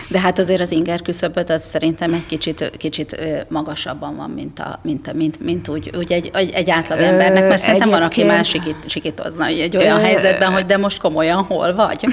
De 0.07 0.19
hát 0.19 0.39
azért 0.39 0.61
az 0.61 0.71
inger 0.71 1.01
küszöböt 1.01 1.49
az 1.49 1.63
szerintem 1.63 2.13
egy 2.13 2.25
kicsit, 2.25 2.71
kicsit 2.77 3.19
magasabban 3.49 4.15
van, 4.15 4.29
mint, 4.29 4.59
a, 4.59 4.79
mint, 4.83 5.13
mint, 5.13 5.43
mint 5.43 5.67
úgy, 5.67 5.89
úgy 5.97 6.11
egy, 6.11 6.29
egy, 6.33 6.49
egy 6.49 6.69
átlag 6.69 6.99
embernek, 6.99 7.47
mert 7.47 7.61
szerintem 7.61 7.89
van, 7.89 8.01
aki 8.01 8.23
más 8.23 8.49
sikít, 8.49 8.75
sikítozna 8.85 9.45
egy 9.45 9.77
olyan 9.77 9.99
ö, 9.99 10.01
helyzetben, 10.01 10.51
hogy 10.51 10.65
de 10.65 10.77
most 10.77 10.99
komolyan 10.99 11.43
hol 11.43 11.75
vagy? 11.75 12.05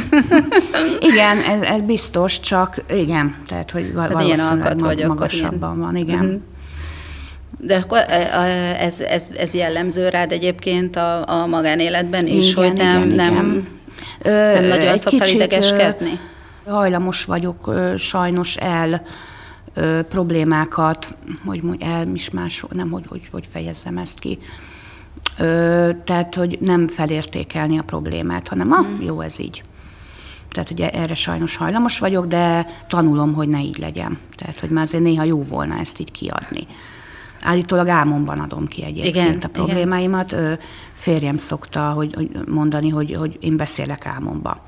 igen, 1.11 1.37
ez, 1.37 1.61
ez 1.61 1.81
biztos, 1.81 2.41
csak 2.41 2.83
igen, 2.91 3.37
tehát, 3.47 3.71
hogy 3.71 3.93
hát 3.97 4.13
valószínűleg 4.13 4.79
vagy, 4.79 5.05
magasabban 5.07 5.77
ilyen. 5.77 5.85
van, 5.85 5.97
igen. 5.97 6.25
Uh-huh. 6.25 6.41
De 7.61 7.77
akkor 7.77 7.99
ez, 8.79 9.01
ez, 9.01 9.31
ez 9.39 9.55
jellemző 9.55 10.09
rád 10.09 10.33
egyébként 10.33 10.97
a, 10.97 11.29
a 11.29 11.47
magánéletben 11.47 12.27
is, 12.27 12.51
igen, 12.51 12.65
hogy 12.65 12.73
nem, 12.73 13.03
igen, 13.03 13.09
nem, 13.09 13.33
igen. 13.33 13.45
nem 13.45 13.77
Ö, 14.23 14.67
nagyon 14.69 14.97
szoktál 14.97 15.21
kicsit, 15.21 15.35
idegeskedni? 15.35 16.19
Hajlamos 16.69 17.25
vagyok 17.25 17.75
sajnos 17.97 18.57
el 18.57 19.03
problémákat, 20.09 21.15
hogy 21.45 21.63
el 21.79 22.09
is 22.09 22.31
más, 22.31 22.65
nem, 22.71 22.91
hogy, 22.91 23.05
hogy, 23.09 23.29
hogy 23.31 23.47
fejezzem 23.51 23.99
ezt 23.99 24.19
ki. 24.19 24.39
Ö, 25.39 25.91
tehát, 26.05 26.35
hogy 26.35 26.59
nem 26.61 26.89
felértékelni 26.89 27.79
a 27.79 27.83
problémát, 27.83 28.49
hanem 28.49 28.73
ah, 28.73 28.87
mm. 28.87 29.01
jó, 29.01 29.21
ez 29.21 29.39
így. 29.41 29.63
Tehát 30.51 30.71
ugye 30.71 30.91
erre 30.91 31.15
sajnos 31.15 31.57
hajlamos 31.57 31.99
vagyok, 31.99 32.27
de 32.27 32.67
tanulom, 32.89 33.35
hogy 33.35 33.49
ne 33.49 33.61
így 33.61 33.79
legyen. 33.79 34.19
Tehát, 34.37 34.61
hogy 34.61 34.71
már 34.71 34.83
azért 34.83 35.03
néha 35.03 35.25
jó 35.25 35.43
volna 35.43 35.79
ezt 35.79 36.01
így 36.01 36.11
kiadni. 36.11 36.67
Állítólag 37.43 37.89
álmomban 37.89 38.39
adom 38.39 38.67
ki 38.67 38.85
egyébként 38.85 39.15
igen, 39.17 39.39
a 39.43 39.49
problémáimat. 39.49 40.33
Igen. 40.33 40.59
Férjem 40.95 41.37
szokta 41.37 41.91
hogy, 41.91 42.15
hogy 42.15 42.31
mondani, 42.47 42.89
hogy, 42.89 43.15
hogy 43.15 43.37
én 43.41 43.57
beszélek 43.57 44.07
álmomban 44.07 44.61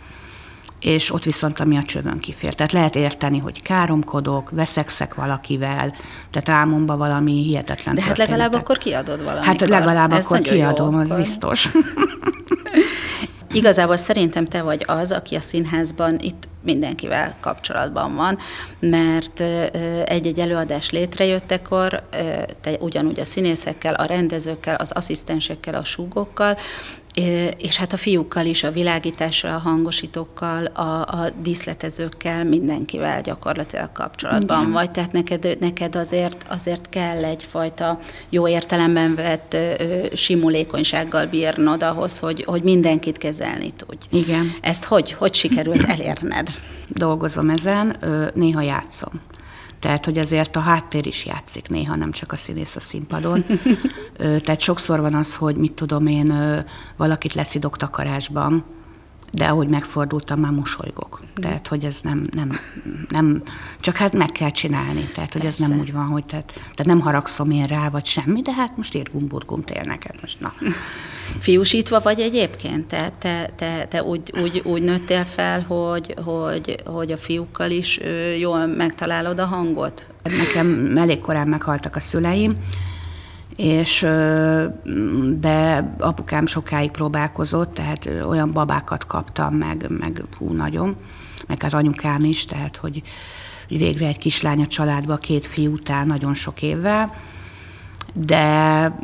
és 0.80 1.12
ott 1.12 1.24
viszont 1.24 1.60
ami 1.60 1.76
a 1.76 1.82
csövön 1.82 2.18
kifér. 2.18 2.54
Tehát 2.54 2.72
lehet 2.72 2.96
érteni, 2.96 3.38
hogy 3.38 3.62
káromkodok, 3.62 4.50
veszekszek 4.50 5.14
valakivel, 5.14 5.94
tehát 6.30 6.48
álmomban 6.48 6.98
valami 6.98 7.32
hihetetlen 7.32 7.94
De 7.94 8.02
hát 8.02 8.18
legalább 8.18 8.52
akkor 8.52 8.78
kiadod 8.78 9.22
valamit. 9.22 9.44
Hát 9.44 9.60
legalább 9.60 10.12
Ez 10.12 10.24
akkor 10.24 10.40
kiadom, 10.40 10.92
jó, 10.92 10.98
az 10.98 11.04
akkor. 11.04 11.16
biztos. 11.20 11.68
Igazából 13.52 13.96
szerintem 13.96 14.46
te 14.46 14.62
vagy 14.62 14.84
az, 14.86 15.12
aki 15.12 15.34
a 15.34 15.40
színházban 15.40 16.18
itt 16.20 16.48
mindenkivel 16.62 17.36
kapcsolatban 17.40 18.14
van, 18.14 18.38
mert 18.78 19.40
egy-egy 20.04 20.38
előadás 20.38 20.90
létrejöttekor 20.90 22.02
te 22.60 22.76
ugyanúgy 22.78 23.20
a 23.20 23.24
színészekkel, 23.24 23.94
a 23.94 24.04
rendezőkkel, 24.04 24.74
az 24.74 24.92
asszisztensekkel, 24.92 25.74
a 25.74 25.84
súgokkal, 25.84 26.56
és 27.56 27.76
hát 27.76 27.92
a 27.92 27.96
fiúkkal 27.96 28.46
is, 28.46 28.62
a 28.62 28.70
világítással, 28.70 29.54
a 29.54 29.58
hangosítókkal, 29.58 30.64
a, 30.64 31.00
a 31.00 31.30
díszletezőkkel, 31.42 32.44
mindenkivel 32.44 33.20
gyakorlatilag 33.20 33.92
kapcsolatban 33.92 34.60
Igen. 34.60 34.72
vagy. 34.72 34.90
Tehát 34.90 35.12
neked, 35.12 35.56
neked 35.60 35.96
azért, 35.96 36.44
azért 36.48 36.88
kell 36.88 37.24
egyfajta 37.24 37.98
jó 38.28 38.48
értelemben 38.48 39.14
vett 39.14 39.54
ö, 39.54 40.04
simulékonysággal 40.14 41.26
bírnod 41.26 41.82
ahhoz, 41.82 42.18
hogy, 42.18 42.44
hogy 42.46 42.62
mindenkit 42.62 43.18
kezelni 43.18 43.72
tudj. 43.76 44.04
Igen. 44.10 44.52
Ezt 44.60 44.84
hogy, 44.84 45.12
hogy 45.12 45.34
sikerült 45.34 45.82
elérned? 45.82 46.48
Dolgozom 46.88 47.50
ezen, 47.50 47.96
néha 48.34 48.60
játszom. 48.60 49.20
Tehát, 49.80 50.04
hogy 50.04 50.18
azért 50.18 50.56
a 50.56 50.60
háttér 50.60 51.06
is 51.06 51.26
játszik 51.26 51.68
néha, 51.68 51.96
nem 51.96 52.10
csak 52.10 52.32
a 52.32 52.36
színész 52.36 52.76
a 52.76 52.80
színpadon. 52.80 53.44
Tehát 54.44 54.60
sokszor 54.60 55.00
van 55.00 55.14
az, 55.14 55.36
hogy 55.36 55.56
mit 55.56 55.72
tudom 55.72 56.06
én, 56.06 56.34
valakit 56.96 57.34
leszidok 57.34 57.76
takarásban, 57.76 58.64
de 59.30 59.46
ahogy 59.46 59.68
megfordultam, 59.68 60.40
már 60.40 60.52
mosolygok. 60.52 61.20
Tehát, 61.34 61.68
hogy 61.68 61.84
ez 61.84 62.00
nem, 62.02 62.26
nem, 62.34 62.50
nem, 63.08 63.42
csak 63.80 63.96
hát 63.96 64.16
meg 64.16 64.28
kell 64.28 64.50
csinálni. 64.50 65.04
Tehát, 65.14 65.32
hogy 65.32 65.42
Persze. 65.42 65.62
ez 65.62 65.70
nem 65.70 65.78
úgy 65.78 65.92
van, 65.92 66.06
hogy 66.06 66.24
tehát, 66.24 66.52
tehát 66.52 66.84
nem 66.84 67.00
haragszom 67.00 67.50
én 67.50 67.64
rá, 67.64 67.88
vagy 67.88 68.04
semmi, 68.04 68.40
de 68.40 68.52
hát 68.52 68.76
most 68.76 68.94
érgumburgum 68.94 69.62
tél 69.62 69.82
neked 69.84 70.14
most, 70.20 70.40
na. 70.40 70.52
Fiúsítva 71.38 72.00
vagy 72.00 72.20
egyébként? 72.20 72.86
Tehát 72.86 73.12
te, 73.12 73.50
te, 73.56 73.86
te 73.88 74.02
úgy, 74.02 74.32
úgy, 74.42 74.62
úgy 74.64 74.82
nőttél 74.82 75.24
fel, 75.24 75.60
hogy, 75.60 76.14
hogy, 76.24 76.82
hogy 76.84 77.12
a 77.12 77.16
fiúkkal 77.16 77.70
is 77.70 78.00
jól 78.38 78.66
megtalálod 78.66 79.38
a 79.38 79.46
hangot? 79.46 80.06
Nekem 80.22 80.96
elég 80.96 81.20
korán 81.20 81.48
meghaltak 81.48 81.96
a 81.96 82.00
szüleim, 82.00 82.56
és 83.60 84.00
de 85.38 85.94
apukám 85.98 86.46
sokáig 86.46 86.90
próbálkozott, 86.90 87.74
tehát 87.74 88.10
olyan 88.28 88.50
babákat 88.52 89.06
kaptam 89.06 89.54
meg, 89.54 89.86
meg 89.88 90.22
hú, 90.38 90.52
nagyon, 90.52 90.96
meg 91.46 91.62
hát 91.62 91.72
anyukám 91.72 92.24
is, 92.24 92.44
tehát 92.44 92.76
hogy, 92.76 93.02
hogy 93.68 93.78
végre 93.78 94.06
egy 94.06 94.18
kislány 94.18 94.62
a 94.62 94.66
családba, 94.66 95.16
két 95.16 95.46
fiú 95.46 95.72
után 95.72 96.06
nagyon 96.06 96.34
sok 96.34 96.62
évvel, 96.62 97.12
de 98.14 98.98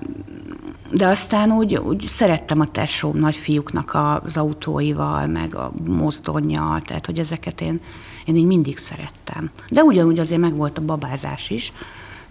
de 0.92 1.06
aztán 1.06 1.52
úgy, 1.52 1.76
úgy 1.76 2.00
szerettem 2.00 2.60
a 2.60 2.66
tesóm 2.66 3.16
nagyfiúknak 3.18 3.96
az 4.24 4.36
autóival, 4.36 5.26
meg 5.26 5.54
a 5.54 5.72
mozdonyjal, 5.86 6.80
tehát 6.80 7.06
hogy 7.06 7.18
ezeket 7.18 7.60
én, 7.60 7.80
én 8.24 8.36
így 8.36 8.44
mindig 8.44 8.78
szerettem. 8.78 9.50
De 9.68 9.82
ugyanúgy 9.82 10.18
azért 10.18 10.40
meg 10.40 10.56
volt 10.56 10.78
a 10.78 10.84
babázás 10.84 11.50
is, 11.50 11.72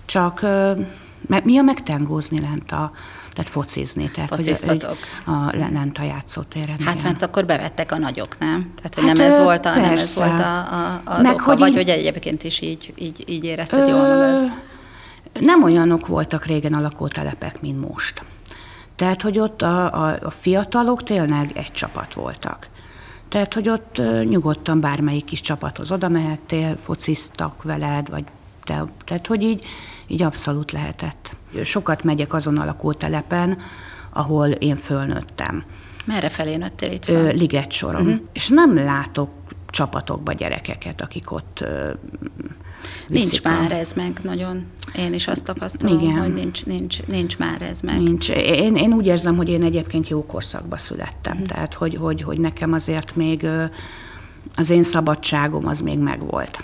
csak 0.05 0.45
mi 1.43 1.57
a 1.57 1.61
megtengózni 1.61 2.41
lent 2.41 2.71
a, 2.71 2.91
tehát 3.33 3.51
focizni. 3.51 4.11
Tehát, 4.11 4.35
hogy 4.35 4.55
a, 5.25 5.31
a, 5.31 5.51
lent 5.71 5.97
a 5.97 6.03
játszótéren. 6.03 6.79
Hát 6.79 6.93
igen. 6.93 7.11
mert 7.11 7.21
akkor 7.21 7.45
bevettek 7.45 7.91
a 7.91 7.97
nagyok, 7.97 8.37
nem? 8.39 8.71
Tehát, 8.75 8.95
hogy 8.95 9.03
hát, 9.03 9.17
nem, 9.17 9.31
ez 9.31 9.37
volt 9.37 9.65
a, 9.65 9.75
nem 9.75 9.91
ez 9.91 10.15
volt 10.15 10.39
a, 10.39 10.57
a, 10.57 11.01
az 11.03 11.21
Meg, 11.21 11.33
oka, 11.33 11.43
hogy 11.43 11.59
vagy 11.59 11.69
így, 11.69 11.75
hogy 11.75 11.89
egyébként 11.89 12.43
is 12.43 12.61
így, 12.61 12.93
így, 12.97 13.23
így 13.27 13.43
érezted 13.43 13.87
ö, 13.87 13.89
jól 13.89 14.07
magad? 14.07 14.51
Nem 15.39 15.63
olyanok 15.63 16.07
voltak 16.07 16.45
régen 16.45 16.73
a 16.73 16.81
lakótelepek, 16.81 17.61
mint 17.61 17.89
most. 17.89 18.23
Tehát, 18.95 19.21
hogy 19.21 19.39
ott 19.39 19.61
a, 19.61 20.05
a, 20.05 20.17
a 20.21 20.29
fiatalok 20.29 21.03
tényleg 21.03 21.51
egy 21.55 21.71
csapat 21.71 22.13
voltak. 22.13 22.67
Tehát, 23.29 23.53
hogy 23.53 23.69
ott 23.69 24.01
nyugodtan 24.29 24.79
bármelyik 24.79 25.23
kis 25.23 25.41
csapathoz 25.41 25.91
oda 25.91 26.07
mehettél, 26.07 26.77
fociztak 26.83 27.63
veled, 27.63 28.09
vagy 28.09 28.23
te, 28.63 28.83
tehát, 29.05 29.27
hogy 29.27 29.43
így 29.43 29.65
így 30.07 30.21
abszolút 30.21 30.71
lehetett. 30.71 31.35
Sokat 31.63 32.03
megyek 32.03 32.33
azon 32.33 32.57
a 32.57 32.65
lakótelepen, 32.65 33.57
ahol 34.13 34.47
én 34.47 34.75
fölnőttem. 34.75 35.63
Merre 36.05 36.29
felé 36.29 36.55
nőttél 36.55 36.91
itt 36.91 37.05
fel? 37.05 37.33
Liget 37.33 37.71
soron. 37.71 38.01
Uh-huh. 38.01 38.19
És 38.33 38.47
nem 38.47 38.75
látok 38.75 39.29
csapatokba 39.69 40.33
gyerekeket, 40.33 41.01
akik 41.01 41.31
ott 41.31 41.65
Nincs 43.07 43.39
a... 43.43 43.49
már 43.49 43.71
ez 43.71 43.93
meg 43.93 44.19
nagyon. 44.23 44.65
Én 44.95 45.13
is 45.13 45.27
azt 45.27 45.43
tapasztalom, 45.43 45.99
Igen. 45.99 46.19
hogy 46.19 46.33
nincs, 46.33 46.65
nincs, 46.65 47.01
nincs 47.01 47.37
már 47.37 47.61
ez 47.61 47.81
meg. 47.81 48.01
Nincs. 48.01 48.29
Én, 48.29 48.75
én 48.75 48.93
úgy 48.93 49.05
érzem, 49.05 49.35
hogy 49.35 49.49
én 49.49 49.63
egyébként 49.63 50.07
jó 50.07 50.25
korszakba 50.25 50.77
születtem. 50.77 51.33
Uh-huh. 51.33 51.47
Tehát, 51.47 51.73
hogy, 51.73 51.95
hogy, 51.95 52.21
hogy 52.21 52.39
nekem 52.39 52.73
azért 52.73 53.15
még 53.15 53.47
az 54.55 54.69
én 54.69 54.83
szabadságom 54.83 55.67
az 55.67 55.79
még 55.79 55.97
megvolt. 55.99 56.63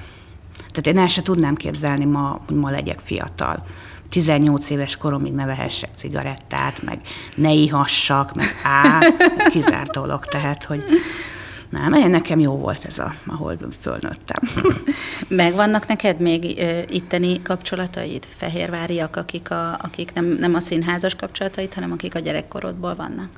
Tehát 0.71 0.87
én 0.87 0.97
el 0.97 1.07
se 1.07 1.21
tudnám 1.21 1.55
képzelni 1.55 2.05
ma, 2.05 2.39
hogy 2.47 2.55
ma 2.55 2.69
legyek 2.69 2.99
fiatal. 2.99 3.65
18 4.09 4.69
éves 4.69 4.97
koromig 4.97 5.33
ne 5.33 5.45
vehessek 5.45 5.89
cigarettát, 5.95 6.81
meg 6.81 6.99
ne 7.35 7.51
ihassak, 7.51 8.35
meg 8.35 8.47
á, 8.63 8.99
kizárt 9.49 9.91
dolog, 9.91 10.25
tehát, 10.25 10.63
hogy 10.63 10.83
nem, 11.69 12.09
nekem 12.09 12.39
jó 12.39 12.57
volt 12.57 12.85
ez, 12.85 12.99
a, 12.99 13.13
ahol 13.25 13.57
fölnőttem. 13.79 14.39
Megvannak 15.27 15.87
neked 15.87 16.19
még 16.19 16.61
itteni 16.89 17.41
kapcsolataid, 17.41 18.27
fehérváriak, 18.37 19.15
akik, 19.15 19.51
a, 19.51 19.77
akik 19.81 20.13
nem, 20.13 20.25
nem 20.25 20.55
a 20.55 20.59
színházas 20.59 21.15
kapcsolataid, 21.15 21.73
hanem 21.73 21.91
akik 21.91 22.15
a 22.15 22.19
gyerekkorodból 22.19 22.95
vannak? 22.95 23.29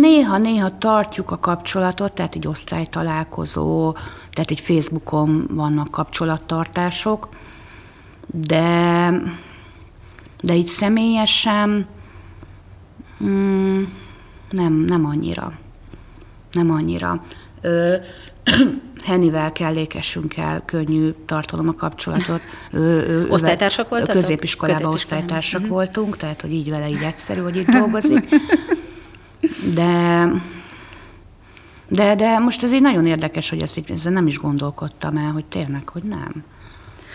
Néha-néha 0.00 0.78
tartjuk 0.78 1.30
a 1.30 1.38
kapcsolatot, 1.38 2.12
tehát 2.12 2.34
egy 2.34 2.46
osztálytalálkozó, 2.46 3.92
tehát 4.30 4.50
egy 4.50 4.60
Facebookon 4.60 5.46
vannak 5.50 5.90
kapcsolattartások, 5.90 7.28
de, 8.26 9.10
de 10.42 10.54
így 10.54 10.66
személyesen 10.66 11.86
mm, 13.24 13.82
nem, 14.50 14.72
nem 14.72 15.04
annyira. 15.04 15.52
Nem 16.52 16.70
annyira. 16.70 17.22
Ö, 17.60 17.96
Hennivel 19.04 19.52
kellékesünk 19.52 20.36
el, 20.36 20.62
könnyű 20.64 21.10
tartalom 21.26 21.68
a 21.68 21.74
kapcsolatot. 21.74 22.40
Ő, 22.72 22.78
ő, 23.08 23.26
osztálytársak 23.28 23.88
voltatok? 23.88 24.14
Középiskolában 24.14 24.92
osztálytársak 24.92 25.60
uh-huh. 25.60 25.76
voltunk, 25.76 26.16
tehát 26.16 26.40
hogy 26.40 26.52
így 26.52 26.70
vele 26.70 26.88
így 26.88 27.02
egyszerű, 27.02 27.40
hogy 27.40 27.56
itt 27.56 27.70
dolgozik. 27.70 28.28
De, 29.74 30.28
de, 31.88 32.14
de 32.14 32.38
most 32.38 32.62
ez 32.62 32.72
így 32.72 32.80
nagyon 32.80 33.06
érdekes, 33.06 33.50
hogy 33.50 33.62
ezt 33.62 33.76
így, 33.76 33.90
ezzel 33.90 34.12
nem 34.12 34.26
is 34.26 34.38
gondolkodtam 34.38 35.16
el, 35.16 35.30
hogy 35.32 35.44
tényleg, 35.44 35.88
hogy 35.88 36.02
nem. 36.02 36.44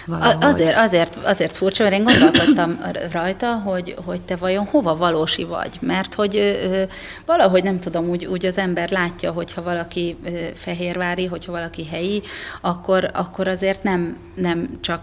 Valahogy. 0.06 0.44
Azért, 0.44 0.78
azért, 0.78 1.16
azért 1.16 1.54
furcsa, 1.54 1.84
mert 1.84 1.96
én 1.96 2.04
gondolkodtam 2.04 2.80
rajta, 3.12 3.56
hogy, 3.56 3.96
hogy 4.06 4.22
te 4.22 4.36
vajon 4.36 4.66
hova 4.66 4.96
valósi 4.98 5.44
vagy. 5.44 5.78
Mert 5.82 6.14
hogy 6.14 6.36
ö, 6.36 6.84
valahogy 7.26 7.64
nem 7.64 7.80
tudom, 7.80 8.10
úgy, 8.10 8.26
úgy 8.26 8.46
az 8.46 8.58
ember 8.58 8.92
látja, 8.92 9.32
hogyha 9.32 9.64
valaki 9.64 10.16
ö, 10.24 10.30
fehérvári, 10.54 11.26
hogyha 11.26 11.52
valaki 11.52 11.86
helyi, 11.86 12.22
akkor, 12.62 13.10
akkor 13.14 13.48
azért 13.48 13.84
nem, 13.84 14.18
nem 14.36 14.78
csak 14.82 15.02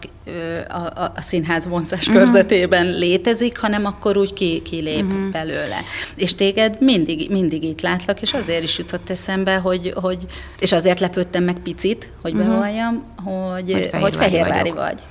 a, 0.69 1.13
a 1.15 1.21
színház 1.21 1.67
vonzás 1.67 2.07
uh-huh. 2.07 2.23
körzetében 2.23 2.87
létezik, 2.87 3.59
hanem 3.59 3.87
akkor 3.87 4.17
úgy 4.17 4.33
ki, 4.33 4.63
kilép 4.63 5.05
uh-huh. 5.05 5.31
belőle. 5.31 5.85
És 6.17 6.35
téged 6.35 6.77
mindig, 6.81 7.31
mindig 7.31 7.63
itt 7.63 7.81
látlak, 7.81 8.23
és 8.23 8.33
azért 8.33 8.63
is 8.63 8.79
jutott 8.79 9.11
eszembe, 9.11 9.57
hogy, 9.57 9.93
hogy 9.97 10.27
és 10.59 10.73
azért 10.73 11.01
lepődtem 11.01 11.45
meg 11.45 11.59
picit, 11.59 12.11
hogy 12.23 12.33
uh-huh. 12.33 12.49
bevalljam, 12.49 13.05
hogy, 13.25 13.73
hogy, 13.73 14.01
hogy 14.01 14.17
fehérvári 14.17 14.71
vagy. 14.71 15.03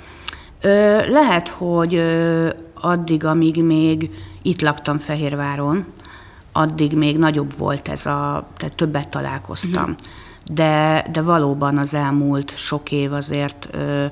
Ö, 0.62 1.10
lehet, 1.10 1.48
hogy 1.48 1.96
ö, 1.96 2.50
addig, 2.74 3.26
amíg 3.26 3.64
még 3.64 4.10
itt 4.42 4.62
laktam 4.62 4.98
Fehérváron, 4.98 5.86
addig 6.52 6.94
még 6.94 7.18
nagyobb 7.18 7.58
volt 7.58 7.88
ez 7.88 8.06
a, 8.06 8.48
tehát 8.58 8.76
többet 8.76 9.08
találkoztam. 9.08 9.84
Uh-huh. 9.84 9.98
De, 10.54 11.06
de 11.12 11.22
valóban 11.22 11.78
az 11.78 11.94
elmúlt 11.94 12.58
sok 12.58 12.92
év 12.92 13.14
azért, 13.14 13.70
ö, 13.72 14.06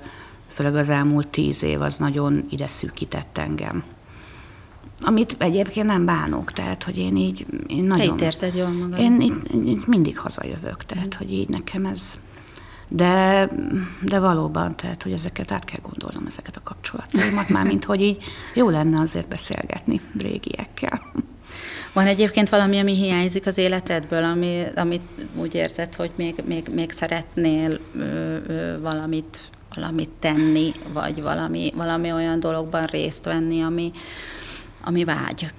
főleg 0.60 0.76
az 0.76 0.89
elmúlt 0.89 1.28
tíz 1.28 1.63
év 1.63 1.82
az 1.82 1.98
nagyon 1.98 2.45
ide 2.50 2.67
szűkített 2.67 3.38
engem. 3.38 3.84
Amit 5.00 5.36
egyébként 5.38 5.86
nem 5.86 6.06
bánok, 6.06 6.52
tehát, 6.52 6.84
hogy 6.84 6.98
én 6.98 7.15
így... 7.15 7.45
Én 7.67 7.84
nagyon, 7.84 8.08
Te 8.08 8.13
itt 8.13 8.22
érzed 8.22 8.56
jól 8.56 8.69
magad? 8.69 9.00
Én 9.00 9.22
itt, 9.22 9.54
itt 9.65 9.88
mindig 9.88 10.17
hazajövök, 10.17 10.86
tehát, 10.86 11.13
hogy 11.13 11.34
így 11.34 11.50
nekem 11.50 11.86
ez 11.86 12.17
de, 12.88 13.48
de 14.02 14.19
valóban, 14.19 14.76
tehát, 14.76 15.04
hogy 15.04 15.12
ezeket 15.12 15.52
át 15.52 15.65
kell 15.65 15.80
gondolnom, 15.82 16.26
ezeket 16.28 16.56
a 16.56 16.62
kapcsolataimat, 16.63 17.50
már 17.56 17.65
mint 17.65 17.86
hogy 17.86 18.02
így 18.02 18.24
jó 18.54 18.69
lenne 18.69 19.00
azért 19.00 19.28
beszélgetni 19.28 20.02
régiekkel. 20.19 21.02
Van 21.93 22.08
egyébként 22.08 22.50
valami, 22.50 22.80
ami 22.80 22.95
hiányzik 22.95 23.45
az 23.45 23.58
életedből, 23.58 24.24
ami, 24.24 24.63
amit 24.76 25.02
úgy 25.36 25.56
érzed, 25.56 25.95
hogy 25.95 26.12
még, 26.15 26.43
még, 26.45 26.67
még 26.74 26.91
szeretnél 26.91 27.80
ö, 27.95 28.36
ö, 28.48 28.80
valamit, 28.80 29.39
valamit 29.80 30.10
tenni, 30.20 30.72
vagy 30.94 31.22
valami, 31.22 31.74
valami 31.76 32.12
olyan 32.12 32.39
dologban 32.39 32.86
részt 32.86 33.24
venni, 33.24 33.62
ami, 33.62 33.92
ami 34.84 35.04
vágy? 35.04 35.52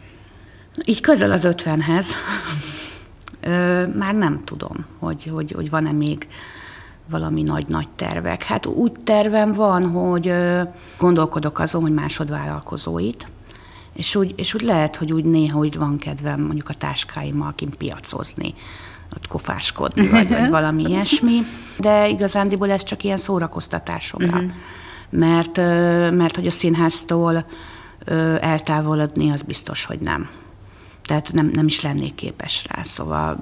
Így 0.84 1.00
közel 1.00 1.32
az 1.32 1.44
ötvenhez. 1.44 2.06
Már 3.96 4.14
nem 4.14 4.44
tudom, 4.44 4.86
hogy, 4.98 5.30
hogy, 5.32 5.52
hogy 5.52 5.70
van-e 5.70 5.92
még 5.92 6.28
valami 7.10 7.42
nagy-nagy 7.42 7.88
tervek. 7.88 8.42
Hát 8.42 8.66
úgy 8.66 8.92
tervem 9.04 9.52
van, 9.52 9.88
hogy 9.88 10.34
gondolkodok 10.98 11.58
azon, 11.58 11.82
hogy 11.82 11.94
másodvállalkozóit, 11.94 13.26
és 13.92 14.14
úgy, 14.14 14.34
és 14.36 14.54
úgy 14.54 14.62
lehet, 14.62 14.96
hogy 14.96 15.12
úgy 15.12 15.24
néha 15.24 15.58
úgy 15.58 15.78
van 15.78 15.98
kedvem 15.98 16.40
mondjuk 16.40 16.68
a 16.68 16.74
táskáimmal 16.74 17.52
kint 17.54 17.76
piacozni, 17.76 18.54
ott 19.16 19.26
kofáskodni, 19.26 20.08
vagy, 20.08 20.28
vagy 20.28 20.48
valami 20.58 20.82
ilyesmi, 20.82 21.42
de 21.78 22.08
igazándiból 22.08 22.70
ez 22.70 22.82
csak 22.82 23.04
ilyen 23.04 23.16
szórakoztatásokra. 23.16 24.26
Uh-huh. 24.26 24.50
Mert, 25.10 25.56
mert 26.16 26.36
hogy 26.36 26.46
a 26.46 26.50
színháztól 26.50 27.46
eltávolodni, 28.40 29.30
az 29.30 29.42
biztos, 29.42 29.84
hogy 29.84 29.98
nem. 29.98 30.28
Tehát 31.04 31.32
nem, 31.32 31.46
nem 31.46 31.66
is 31.66 31.80
lennék 31.80 32.14
képes 32.14 32.66
rá, 32.70 32.82
szóval 32.82 33.38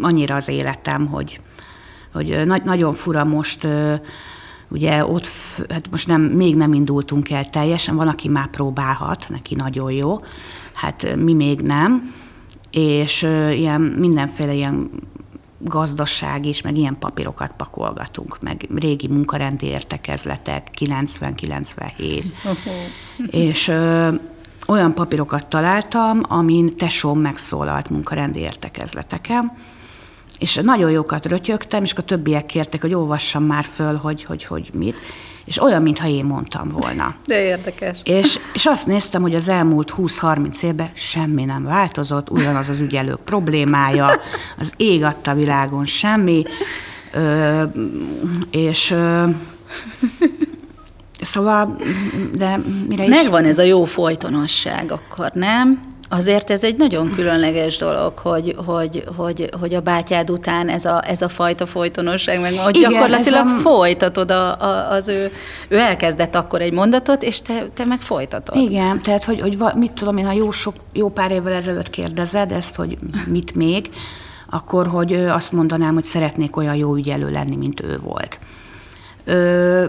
annyira 0.00 0.34
az 0.34 0.48
életem, 0.48 1.06
hogy, 1.06 1.40
hogy 2.12 2.42
nagy, 2.46 2.62
nagyon 2.62 2.92
fura 2.92 3.24
most 3.24 3.66
Ugye 4.72 5.06
ott, 5.06 5.28
hát 5.68 5.90
most 5.90 6.06
nem, 6.06 6.20
még 6.20 6.56
nem 6.56 6.72
indultunk 6.72 7.30
el 7.30 7.44
teljesen, 7.44 7.96
van, 7.96 8.08
aki 8.08 8.28
már 8.28 8.46
próbálhat, 8.46 9.26
neki 9.28 9.54
nagyon 9.54 9.92
jó, 9.92 10.20
hát 10.72 11.16
mi 11.16 11.32
még 11.32 11.60
nem, 11.60 12.14
és 12.70 13.22
ilyen 13.52 13.80
mindenféle 13.80 14.52
ilyen 14.52 14.90
gazdaság 15.58 16.46
is, 16.46 16.62
meg 16.62 16.76
ilyen 16.76 16.96
papírokat 16.98 17.52
pakolgatunk, 17.56 18.40
meg 18.40 18.66
régi 18.74 19.08
munkarendi 19.08 19.66
értekezletek, 19.66 20.68
90-97. 20.78 22.24
és 23.30 23.68
ö, 23.68 24.08
olyan 24.68 24.94
papírokat 24.94 25.46
találtam, 25.46 26.20
amin 26.28 26.76
tesóm 26.76 27.20
megszólalt 27.20 27.90
munkarendi 27.90 28.38
értekezleteken, 28.38 29.52
és 30.38 30.60
nagyon 30.62 30.90
jókat 30.90 31.26
rötyögtem, 31.26 31.82
és 31.82 31.94
a 31.94 32.02
többiek 32.02 32.46
kértek, 32.46 32.80
hogy 32.80 32.94
olvassam 32.94 33.44
már 33.44 33.64
föl, 33.64 33.96
hogy, 33.96 34.24
hogy, 34.24 34.44
hogy 34.44 34.70
mit 34.74 34.96
és 35.50 35.62
olyan, 35.62 35.82
mintha 35.82 36.08
én 36.08 36.24
mondtam 36.24 36.68
volna. 36.68 37.14
De 37.26 37.42
érdekes. 37.42 37.98
És, 38.04 38.38
és 38.52 38.66
azt 38.66 38.86
néztem, 38.86 39.22
hogy 39.22 39.34
az 39.34 39.48
elmúlt 39.48 39.94
20-30 39.96 40.62
évben 40.62 40.90
semmi 40.94 41.44
nem 41.44 41.64
változott, 41.64 42.30
ugyanaz 42.30 42.68
az 42.68 42.80
ügyelők 42.80 43.20
problémája, 43.24 44.10
az 44.58 44.72
ég 44.76 45.04
adta 45.04 45.34
világon 45.34 45.84
semmi, 45.86 46.42
ö, 47.12 47.62
és 48.50 48.90
ö, 48.90 49.24
Szóval, 51.20 51.76
de 52.34 52.60
mire 52.88 53.04
is... 53.04 53.10
Megvan 53.10 53.44
ez 53.44 53.58
a 53.58 53.62
jó 53.62 53.84
folytonosság 53.84 54.92
akkor, 54.92 55.30
nem? 55.34 55.89
Azért 56.12 56.50
ez 56.50 56.64
egy 56.64 56.76
nagyon 56.76 57.10
különleges 57.10 57.76
dolog, 57.76 58.18
hogy, 58.18 58.56
hogy, 58.66 59.04
hogy, 59.16 59.50
hogy 59.60 59.74
a 59.74 59.80
bátyád 59.80 60.30
után 60.30 60.68
ez 60.68 60.84
a, 60.84 61.02
ez 61.06 61.22
a 61.22 61.28
fajta 61.28 61.66
folytonosság, 61.66 62.40
meg 62.40 62.58
hogy 62.58 62.76
Igen, 62.76 62.92
gyakorlatilag 62.92 63.46
a... 63.46 63.60
folytatod 63.60 64.30
a, 64.30 64.60
a, 64.60 64.90
az 64.90 65.08
ő, 65.08 65.32
ő 65.68 65.78
elkezdett 65.78 66.34
akkor 66.34 66.60
egy 66.60 66.72
mondatot, 66.72 67.22
és 67.22 67.42
te, 67.42 67.66
te 67.74 67.84
meg 67.84 68.00
folytatod. 68.00 68.56
Igen, 68.56 69.00
tehát 69.00 69.24
hogy, 69.24 69.40
hogy 69.40 69.58
mit 69.74 69.92
tudom 69.92 70.16
én, 70.16 70.26
ha 70.26 70.32
jó, 70.32 70.50
sok, 70.50 70.74
jó 70.92 71.08
pár 71.08 71.30
évvel 71.30 71.52
ezelőtt 71.52 71.90
kérdezed 71.90 72.52
ezt, 72.52 72.76
hogy 72.76 72.96
mit 73.26 73.54
még, 73.54 73.90
akkor 74.48 74.86
hogy 74.86 75.14
azt 75.14 75.52
mondanám, 75.52 75.94
hogy 75.94 76.04
szeretnék 76.04 76.56
olyan 76.56 76.74
jó 76.74 76.94
ügyelő 76.94 77.30
lenni, 77.30 77.56
mint 77.56 77.82
ő 77.82 77.98
volt. 78.02 78.38
Ö, 79.24 79.84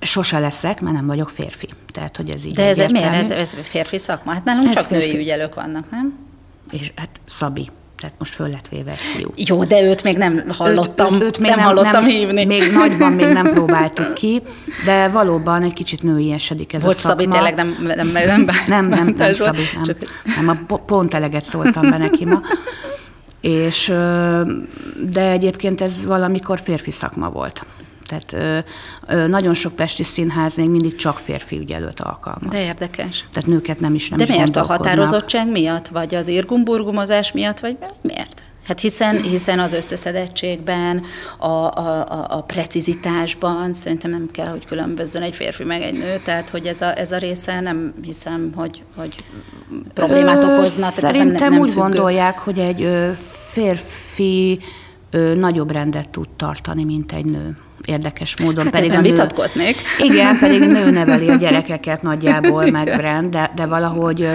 sose 0.00 0.38
leszek, 0.38 0.80
mert 0.80 0.96
nem 0.96 1.06
vagyok 1.06 1.28
férfi. 1.28 1.68
Tehát, 1.92 2.16
hogy 2.16 2.30
ez 2.30 2.44
így 2.44 2.54
De 2.54 2.66
ez 2.66 2.90
miért? 2.90 3.14
Ez, 3.14 3.30
ez 3.30 3.56
férfi 3.62 3.98
szakma? 3.98 4.32
Hát 4.32 4.44
nálunk 4.44 4.68
ez 4.68 4.74
csak 4.74 4.84
férfi. 4.84 5.06
női 5.06 5.18
ügyelők 5.18 5.54
vannak, 5.54 5.90
nem? 5.90 6.18
És 6.70 6.92
hát 6.96 7.08
Szabi, 7.24 7.68
tehát 8.00 8.14
most 8.18 8.34
föl 8.34 8.48
lett 8.48 8.68
véve 8.68 8.90
egy 8.90 8.96
fiú. 8.96 9.30
Jó, 9.36 9.64
de 9.64 9.82
őt 9.82 10.02
még 10.02 10.16
nem 10.16 10.44
hallottam, 10.48 11.14
őt, 11.14 11.20
őt, 11.20 11.26
őt 11.26 11.38
még 11.38 11.50
nem, 11.50 11.58
nem 11.58 11.66
hallottam 11.68 11.92
nem, 11.92 12.10
hívni. 12.10 12.44
Még 12.44 12.72
nagyban 12.72 13.12
még 13.12 13.32
nem 13.32 13.50
próbáltuk 13.54 14.14
ki, 14.14 14.42
de 14.84 15.08
valóban 15.08 15.62
egy 15.62 15.72
kicsit 15.72 16.02
nőiesedik 16.02 16.72
ez 16.72 16.82
Bocs, 16.82 16.94
a 16.94 16.98
szakma. 16.98 17.22
Szabi, 17.22 17.32
tényleg 17.32 17.54
nem, 17.54 17.76
nem, 17.80 18.08
nem, 18.08 18.26
nem, 18.26 18.44
nem, 18.66 18.86
nem, 18.86 19.14
nem 19.16 19.34
Szabi, 19.34 19.58
nem, 19.74 19.82
csak... 19.84 19.96
nem, 20.36 20.64
a 20.68 20.74
pont 20.76 21.14
eleget 21.14 21.44
szóltam 21.44 21.90
be 21.90 21.98
neki 21.98 22.24
ma. 22.24 22.40
És, 23.40 23.92
de 25.10 25.30
egyébként 25.30 25.80
ez 25.80 26.06
valamikor 26.06 26.60
férfi 26.60 26.90
szakma 26.90 27.30
volt. 27.30 27.66
Tehát 28.08 28.32
ö, 28.32 28.58
ö, 29.14 29.26
nagyon 29.26 29.54
sok 29.54 29.76
pesti 29.76 30.02
színház 30.02 30.56
még 30.56 30.68
mindig 30.68 30.96
csak 30.96 31.18
férfi 31.18 31.58
ügyelőt 31.58 32.00
alkalmaz. 32.00 32.50
De 32.50 32.62
érdekes. 32.62 33.24
Tehát 33.32 33.48
nőket 33.48 33.80
nem 33.80 33.94
is 33.94 34.08
nem 34.08 34.18
De 34.18 34.24
is 34.24 34.30
miért 34.30 34.56
a 34.56 34.64
határozottság 34.64 35.50
miatt, 35.50 35.88
vagy 35.88 36.14
az 36.14 36.28
irgumburgumozás 36.28 37.32
miatt, 37.32 37.60
vagy 37.60 37.76
miért? 38.02 38.42
Hát 38.68 38.80
hiszen, 38.80 39.22
hiszen 39.22 39.58
az 39.58 39.72
összeszedettségben, 39.72 41.04
a, 41.38 41.46
a, 41.46 42.10
a, 42.10 42.26
a 42.28 42.42
precizitásban 42.42 43.74
szerintem 43.74 44.10
nem 44.10 44.28
kell, 44.32 44.46
hogy 44.46 44.64
különbözzön 44.64 45.22
egy 45.22 45.34
férfi 45.34 45.64
meg 45.64 45.82
egy 45.82 45.98
nő, 45.98 46.20
tehát 46.24 46.48
hogy 46.48 46.66
ez 46.66 46.80
a, 46.80 46.98
ez 46.98 47.12
a 47.12 47.18
része 47.18 47.60
nem 47.60 47.94
hiszem, 48.02 48.52
hogy, 48.54 48.82
hogy 48.96 49.24
problémát 49.94 50.44
okozna. 50.44 50.86
Szerintem 50.86 51.32
nem, 51.32 51.52
nem 51.52 51.60
úgy 51.60 51.68
függő. 51.68 51.80
gondolják, 51.80 52.38
hogy 52.38 52.58
egy 52.58 52.82
ö, 52.82 53.10
férfi 53.50 54.60
ö, 55.10 55.34
nagyobb 55.34 55.70
rendet 55.70 56.08
tud 56.08 56.28
tartani, 56.28 56.84
mint 56.84 57.12
egy 57.12 57.24
nő 57.24 57.56
érdekes 57.84 58.34
módon. 58.42 58.64
Hát 58.64 58.72
pedig 58.72 58.90
a 58.90 59.00
nő, 59.00 59.02
vitatkoznék. 59.02 59.76
Igen, 59.98 60.38
pedig 60.38 60.60
nő 60.60 60.90
neveli 61.00 61.28
a 61.28 61.34
gyerekeket 61.34 62.02
nagyjából, 62.02 62.70
meg 62.70 62.96
Brand, 62.96 63.30
de, 63.30 63.52
de 63.54 63.66
valahogy, 63.66 64.28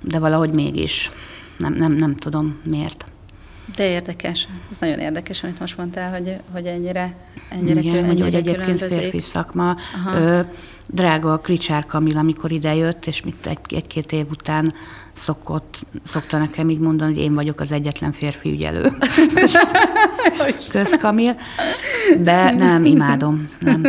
de 0.00 0.18
valahogy 0.18 0.54
mégis. 0.54 1.10
Nem, 1.58 1.72
nem, 1.72 1.92
nem 1.92 2.16
tudom 2.16 2.60
miért. 2.64 3.04
De 3.76 3.88
érdekes, 3.88 4.48
ez 4.70 4.76
nagyon 4.80 4.98
érdekes, 4.98 5.42
amit 5.42 5.60
most 5.60 5.76
mondtál, 5.76 6.10
hogy, 6.10 6.36
hogy 6.52 6.66
ennyire, 6.66 7.14
ennyire, 7.50 7.80
Igen, 7.80 7.92
kül, 7.92 8.04
ennyire 8.04 8.24
hogy 8.24 8.34
egyébként 8.34 8.82
férfi 8.82 9.20
szakma. 9.20 9.76
Ö, 10.14 10.40
drága 10.88 11.32
a 11.32 11.38
Kricsár 11.38 11.86
Kamil, 11.86 12.16
amikor 12.16 12.52
idejött, 12.52 13.06
és 13.06 13.22
mit 13.22 13.46
egy, 13.46 13.58
egy-két 13.74 14.12
év 14.12 14.26
után 14.30 14.74
szokott, 15.14 15.86
szokta 16.04 16.38
nekem 16.38 16.70
így 16.70 16.78
mondani, 16.78 17.14
hogy 17.14 17.22
én 17.22 17.34
vagyok 17.34 17.60
az 17.60 17.72
egyetlen 17.72 18.12
férfi 18.12 18.50
ügyelő. 18.50 18.92
Kösz 20.72 20.96
Kamil. 21.00 21.36
De 22.18 22.50
nem, 22.50 22.84
imádom. 22.84 23.50
Nem. 23.60 23.82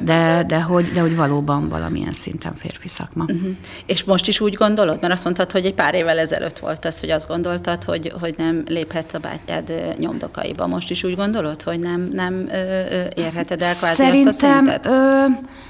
De, 0.00 0.44
de, 0.46 0.60
hogy, 0.60 0.84
de 0.94 1.00
hogy 1.00 1.16
valóban 1.16 1.68
valamilyen 1.68 2.12
szinten 2.12 2.54
férfi 2.54 2.88
szakma. 2.88 3.24
Uh-huh. 3.24 3.50
És 3.86 4.04
most 4.04 4.28
is 4.28 4.40
úgy 4.40 4.54
gondolod? 4.54 4.98
Mert 5.00 5.12
azt 5.12 5.24
mondtad, 5.24 5.52
hogy 5.52 5.64
egy 5.64 5.74
pár 5.74 5.94
évvel 5.94 6.18
ezelőtt 6.18 6.58
volt 6.58 6.84
az, 6.84 7.00
hogy 7.00 7.10
azt 7.10 7.28
gondoltad, 7.28 7.84
hogy, 7.84 8.12
hogy 8.20 8.34
nem 8.38 8.62
léphetsz 8.66 9.14
a 9.14 9.18
bátyád 9.18 9.94
nyomdokaiba. 9.98 10.66
Most 10.66 10.90
is 10.90 11.04
úgy 11.04 11.16
gondolod, 11.16 11.62
hogy 11.62 11.78
nem, 11.78 12.08
nem 12.12 12.48
ö, 12.48 12.54
ö, 12.54 13.04
érheted 13.14 13.62
el 13.62 13.74
kvázi 13.74 13.94
Szerintem, 13.94 14.28
azt 14.28 14.42
a 14.42 14.46
szintet? 14.46 14.86
Ö, 14.86 15.24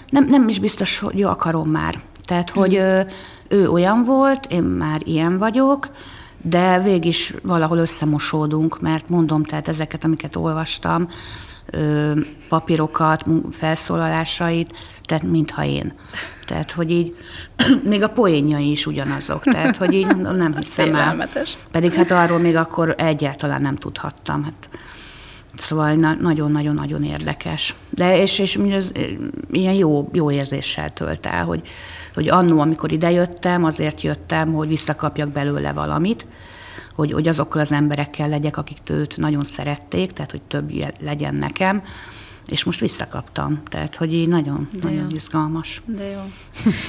nem, 0.09 0.27
nem 0.27 0.49
is 0.49 0.59
biztos, 0.59 0.99
hogy 0.99 1.23
akarom 1.23 1.71
már. 1.71 1.95
Tehát, 2.25 2.51
hogy 2.51 2.77
uh-huh. 2.77 3.11
ő 3.49 3.69
olyan 3.69 4.05
volt, 4.05 4.47
én 4.47 4.63
már 4.63 5.01
ilyen 5.05 5.39
vagyok, 5.39 5.89
de 6.43 6.81
végig 6.81 7.05
is 7.05 7.35
valahol 7.43 7.79
összemosódunk, 7.79 8.81
mert 8.81 9.09
mondom, 9.09 9.43
tehát 9.43 9.69
ezeket, 9.69 10.05
amiket 10.05 10.37
olvastam, 10.37 11.09
papírokat, 12.49 13.25
felszólalásait, 13.51 14.73
tehát 15.03 15.23
mintha 15.23 15.65
én. 15.65 15.93
Tehát, 16.47 16.71
hogy 16.73 16.91
így, 16.91 17.17
még 17.91 18.03
a 18.03 18.09
poénjai 18.09 18.71
is 18.71 18.87
ugyanazok, 18.87 19.43
tehát, 19.43 19.77
hogy 19.77 19.93
így 19.93 20.17
nem 20.17 20.57
hiszem 20.57 20.95
el. 20.95 21.29
Pedig 21.71 21.93
hát 21.93 22.11
arról 22.11 22.39
még 22.39 22.57
akkor 22.57 22.95
egyáltalán 22.99 23.61
nem 23.61 23.77
tudhattam. 23.77 24.45
Hát, 24.45 24.69
Szóval 25.57 25.95
nagyon-nagyon-nagyon 26.21 27.03
érdekes. 27.03 27.75
De 27.91 28.21
és, 28.21 28.39
és 28.39 28.57
ez 28.57 28.91
ilyen 29.51 29.75
jó, 29.75 30.09
jó 30.13 30.31
érzéssel 30.31 30.93
tölt 30.93 31.27
el, 31.27 31.45
hogy, 31.45 31.63
hogy 32.15 32.29
annó, 32.29 32.61
amikor 32.61 32.93
idejöttem, 32.93 33.65
azért 33.65 34.01
jöttem, 34.01 34.53
hogy 34.53 34.69
visszakapjak 34.69 35.29
belőle 35.29 35.73
valamit, 35.73 36.27
hogy, 36.95 37.13
hogy 37.13 37.29
azokkal 37.29 37.61
az 37.61 37.73
emberekkel 37.73 38.29
legyek, 38.29 38.57
akik 38.57 38.79
őt 38.91 39.17
nagyon 39.17 39.45
szerették, 39.45 40.13
tehát 40.13 40.31
hogy 40.31 40.43
több 40.43 40.73
legyen 41.01 41.35
nekem, 41.35 41.83
és 42.47 42.65
most 42.65 42.81
visszakaptam. 42.81 43.63
Tehát, 43.69 43.97
hogy 43.97 44.15
így 44.15 44.29
nagyon, 44.29 44.69
De 44.73 44.79
nagyon 44.83 45.07
jó. 45.11 45.17
izgalmas. 45.17 45.83
De 45.85 46.05
jó. 46.05 46.21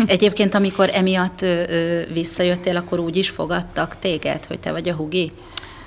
Egyébként, 0.05 0.53
amikor 0.53 0.89
emiatt 0.93 1.41
ö, 1.41 1.63
ö, 1.69 2.01
visszajöttél, 2.13 2.75
akkor 2.75 2.99
úgy 2.99 3.15
is 3.15 3.29
fogadtak 3.29 3.99
téged, 3.99 4.45
hogy 4.45 4.59
te 4.59 4.71
vagy 4.71 4.89
a 4.89 4.93
hugi? 4.93 5.31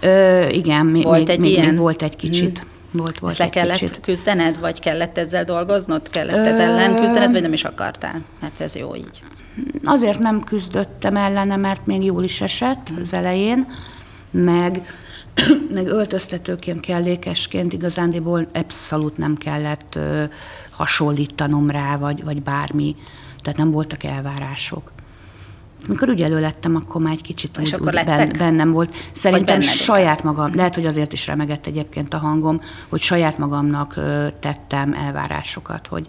Ö, 0.00 0.46
igen, 0.48 0.92
volt 0.92 1.18
még, 1.18 1.28
egy 1.28 1.40
még, 1.40 1.50
ilyen? 1.50 1.68
még 1.68 1.78
volt 1.78 2.02
egy 2.02 2.16
kicsit. 2.16 2.58
Hmm. 2.58 2.68
Volt, 2.92 3.18
volt 3.18 3.32
Ezt 3.32 3.40
le 3.42 3.48
kellett 3.48 3.78
kicsit. 3.78 4.00
küzdened, 4.00 4.60
vagy 4.60 4.80
kellett 4.80 5.18
ezzel 5.18 5.44
dolgoznod? 5.44 6.08
Kellett 6.08 6.46
ez 6.46 6.58
ellen 6.58 7.00
küzdened, 7.00 7.32
vagy 7.32 7.42
nem 7.42 7.52
is 7.52 7.64
akartál? 7.64 8.22
Mert 8.40 8.60
ez 8.60 8.76
jó 8.76 8.96
így. 8.96 9.20
Azért 9.84 10.18
nem 10.18 10.44
küzdöttem 10.44 11.16
ellene, 11.16 11.56
mert 11.56 11.86
még 11.86 12.04
jól 12.04 12.24
is 12.24 12.40
esett 12.40 12.88
az 13.00 13.14
elején, 13.14 13.66
meg, 14.30 14.82
meg 15.74 15.86
öltöztetőként, 15.86 16.80
kellékesként 16.80 17.72
igazándiból 17.72 18.48
abszolút 18.52 19.16
nem 19.16 19.36
kellett 19.36 19.94
ö, 19.94 20.24
hasonlítanom 20.70 21.70
rá, 21.70 21.96
vagy, 21.96 22.24
vagy 22.24 22.42
bármi. 22.42 22.96
Tehát 23.38 23.58
nem 23.58 23.70
voltak 23.70 24.04
elvárások. 24.04 24.92
Amikor 25.86 26.08
ügyelő 26.08 26.40
lettem, 26.40 26.76
akkor 26.76 27.02
már 27.02 27.12
egy 27.12 27.20
kicsit 27.20 27.58
úgy, 27.58 27.74
akkor 27.74 27.94
úgy 27.94 28.04
ben, 28.04 28.32
bennem 28.38 28.70
volt. 28.70 28.94
Szerintem 29.12 29.60
saját 29.60 30.22
magam, 30.22 30.54
lehet, 30.54 30.74
hogy 30.74 30.86
azért 30.86 31.12
is 31.12 31.26
remegett 31.26 31.66
egyébként 31.66 32.14
a 32.14 32.18
hangom, 32.18 32.60
hogy 32.88 33.00
saját 33.00 33.38
magamnak 33.38 33.94
tettem 34.40 34.92
elvárásokat, 34.92 35.86
hogy, 35.86 36.06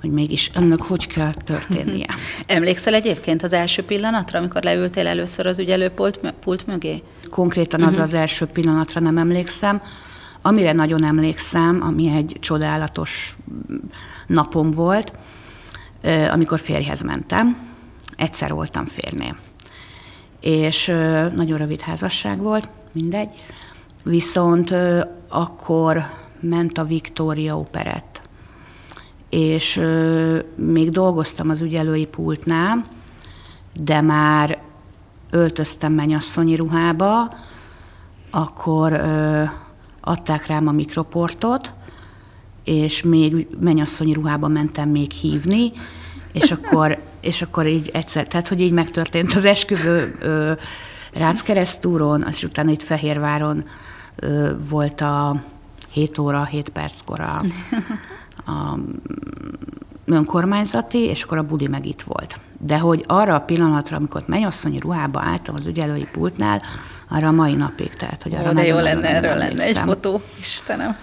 hogy 0.00 0.10
mégis 0.10 0.50
ennek 0.54 0.82
hogy 0.82 1.06
kell 1.06 1.32
történnie. 1.44 2.06
Emlékszel 2.46 2.94
egyébként 2.94 3.42
az 3.42 3.52
első 3.52 3.82
pillanatra, 3.82 4.38
amikor 4.38 4.62
leültél 4.62 5.06
először 5.06 5.46
az 5.46 5.58
ügyelőpult 5.58 6.20
pult 6.40 6.66
mögé? 6.66 7.02
Konkrétan 7.30 7.80
az 7.82 7.88
uh-huh. 7.88 8.02
az 8.02 8.14
első 8.14 8.46
pillanatra 8.46 9.00
nem 9.00 9.18
emlékszem. 9.18 9.82
Amire 10.42 10.72
nagyon 10.72 11.04
emlékszem, 11.04 11.82
ami 11.82 12.08
egy 12.16 12.36
csodálatos 12.40 13.36
napom 14.26 14.70
volt, 14.70 15.12
amikor 16.30 16.58
férjhez 16.58 17.02
mentem. 17.02 17.56
Egyszer 18.16 18.52
voltam 18.52 18.86
férnél. 18.86 19.36
És 20.40 20.86
nagyon 21.34 21.58
rövid 21.58 21.80
házasság 21.80 22.40
volt, 22.40 22.68
mindegy. 22.92 23.28
Viszont 24.04 24.74
akkor 25.28 26.06
ment 26.40 26.78
a 26.78 26.84
Victoria 26.84 27.58
Operett 27.58 28.16
és 29.28 29.80
még 30.56 30.90
dolgoztam 30.90 31.50
az 31.50 31.60
ügyelői 31.60 32.06
pultnál, 32.06 32.84
de 33.82 34.00
már 34.00 34.58
öltöztem 35.30 35.92
mennyasszonyi 35.92 36.56
ruhába, 36.56 37.34
akkor 38.30 38.92
ö, 38.92 39.42
adták 40.00 40.46
rám 40.46 40.68
a 40.68 40.72
mikroportot, 40.72 41.72
és 42.64 43.02
még 43.02 43.46
mennyasszonyi 43.60 44.12
ruhába 44.12 44.48
mentem 44.48 44.88
még 44.88 45.10
hívni, 45.10 45.72
és 46.42 46.50
akkor, 46.50 46.98
és 47.20 47.42
akkor 47.42 47.66
így 47.66 47.90
egyszer, 47.92 48.26
tehát 48.26 48.48
hogy 48.48 48.60
így 48.60 48.72
megtörtént 48.72 49.34
az 49.34 49.44
esküvő 49.44 50.14
ö, 50.20 50.52
Ráckeresztúron, 51.12 52.24
és 52.28 52.42
utána 52.42 52.70
itt 52.70 52.82
Fehérváron 52.82 53.64
ö, 54.16 54.50
volt 54.68 55.00
a 55.00 55.42
7 55.90 56.18
óra, 56.18 56.44
7 56.44 56.68
perckor 56.68 57.20
a, 57.20 57.42
a 58.50 58.78
önkormányzati, 60.04 60.98
és 60.98 61.22
akkor 61.22 61.38
a 61.38 61.42
budi 61.42 61.68
meg 61.68 61.86
itt 61.86 62.02
volt. 62.02 62.40
De 62.58 62.78
hogy 62.78 63.04
arra 63.06 63.34
a 63.34 63.40
pillanatra, 63.40 63.96
amikor 63.96 64.22
mennyasszonyi 64.26 64.78
ruhába 64.78 65.20
álltam 65.20 65.54
az 65.54 65.66
ügyelői 65.66 66.08
pultnál, 66.12 66.62
arra 67.08 67.28
a 67.28 67.32
mai 67.32 67.54
napig, 67.54 67.96
tehát 67.96 68.22
hogy 68.22 68.34
arra 68.34 68.50
Ó, 68.50 68.52
de 68.52 68.66
jó 68.66 68.78
lenne, 68.78 69.08
erről 69.08 69.36
lenne 69.36 69.62
egy 69.62 69.78
fotó, 69.78 70.22
Istenem. 70.38 70.96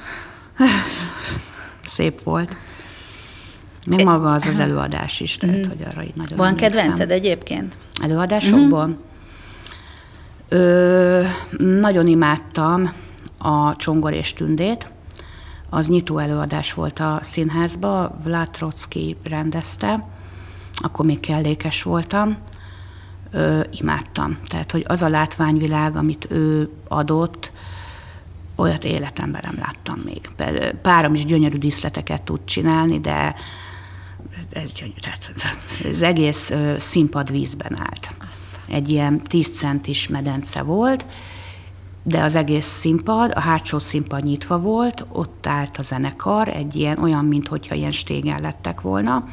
Szép 1.85 2.23
volt. 2.23 2.55
Meg 3.87 4.03
maga 4.03 4.31
az 4.31 4.45
az 4.45 4.59
előadás 4.59 5.19
is, 5.19 5.37
tehát 5.37 5.57
mm. 5.57 5.69
hogy 5.69 5.85
arra 5.91 6.03
így 6.03 6.15
nagyon 6.15 6.37
Van 6.37 6.47
emlékszem. 6.47 6.71
kedvenced 6.71 7.11
egyébként? 7.11 7.77
Előadásokból? 8.01 8.87
Mm. 8.87 8.93
Ö, 10.49 11.21
nagyon 11.57 12.07
imádtam 12.07 12.93
a 13.37 13.75
Csongor 13.75 14.13
és 14.13 14.33
Tündét. 14.33 14.91
Az 15.69 15.87
nyitó 15.87 16.17
előadás 16.17 16.73
volt 16.73 16.99
a 16.99 17.19
színházba, 17.21 18.17
Vlad 18.23 18.49
Trotsky 18.49 19.17
rendezte, 19.23 20.07
akkor 20.73 21.05
még 21.05 21.19
kellékes 21.19 21.83
voltam. 21.83 22.37
Ö, 23.31 23.61
imádtam. 23.71 24.37
Tehát, 24.47 24.71
hogy 24.71 24.83
az 24.87 25.01
a 25.01 25.09
látványvilág, 25.09 25.95
amit 25.95 26.27
ő 26.29 26.69
adott, 26.87 27.51
olyat 28.55 28.83
életemben 28.83 29.41
nem 29.45 29.55
láttam 29.59 30.01
még. 30.05 30.29
Párom 30.81 31.13
is 31.13 31.25
gyönyörű 31.25 31.57
díszleteket 31.57 32.21
tud 32.21 32.39
csinálni, 32.45 32.99
de 32.99 33.35
ez, 34.53 34.71
tehát, 35.01 35.31
az 35.93 36.01
egész 36.01 36.53
színpad 36.77 37.31
vízben 37.31 37.79
állt. 37.79 38.15
Azt. 38.29 38.59
Egy 38.67 38.89
ilyen 38.89 39.23
10 39.23 39.57
centis 39.57 40.07
medence 40.07 40.61
volt, 40.61 41.05
de 42.03 42.21
az 42.21 42.35
egész 42.35 42.65
színpad, 42.65 43.31
a 43.35 43.39
hátsó 43.39 43.79
színpad 43.79 44.23
nyitva 44.23 44.59
volt, 44.59 45.05
ott 45.11 45.47
állt 45.47 45.77
a 45.77 45.81
zenekar, 45.81 46.47
egy 46.47 46.75
ilyen, 46.75 46.99
olyan, 46.99 47.25
mintha 47.25 47.75
ilyen 47.75 47.91
stégen 47.91 48.41
lettek 48.41 48.81
volna. 48.81 49.27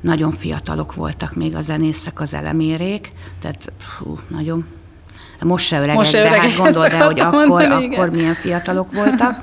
Nagyon 0.00 0.32
fiatalok 0.32 0.94
voltak 0.94 1.34
még 1.34 1.54
a 1.54 1.60
zenészek, 1.60 2.20
az 2.20 2.34
elemérék, 2.34 3.12
tehát 3.40 3.72
hú, 3.98 4.18
nagyon 4.28 4.66
most 5.44 5.66
se 5.66 5.76
öregek, 5.76 5.96
most 5.96 6.10
se 6.10 6.18
öregek 6.18 6.40
de 6.40 6.48
hát 6.48 6.56
gondold 6.56 6.92
el, 6.92 7.06
hogy 7.06 7.20
akkor, 7.20 7.46
mondani, 7.46 7.96
akkor 7.96 8.10
milyen 8.10 8.34
fiatalok 8.34 8.92
voltak. 8.92 9.40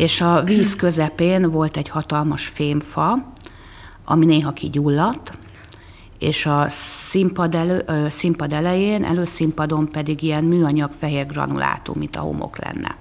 És 0.00 0.20
a 0.20 0.42
víz 0.42 0.76
közepén 0.76 1.50
volt 1.50 1.76
egy 1.76 1.88
hatalmas 1.88 2.46
fémfa, 2.46 3.32
ami 4.04 4.26
néha 4.26 4.52
kigyulladt, 4.52 5.38
és 6.18 6.46
a 6.46 6.66
színpad, 6.68 7.54
elő, 7.54 7.84
színpad 8.08 8.52
elején, 8.52 9.04
előszínpadon 9.04 9.88
pedig 9.88 10.22
ilyen 10.22 10.44
műanyag 10.44 10.90
fehér 10.98 11.26
granulátum, 11.26 11.98
mint 11.98 12.16
a 12.16 12.20
homok 12.20 12.58
lenne. 12.58 12.96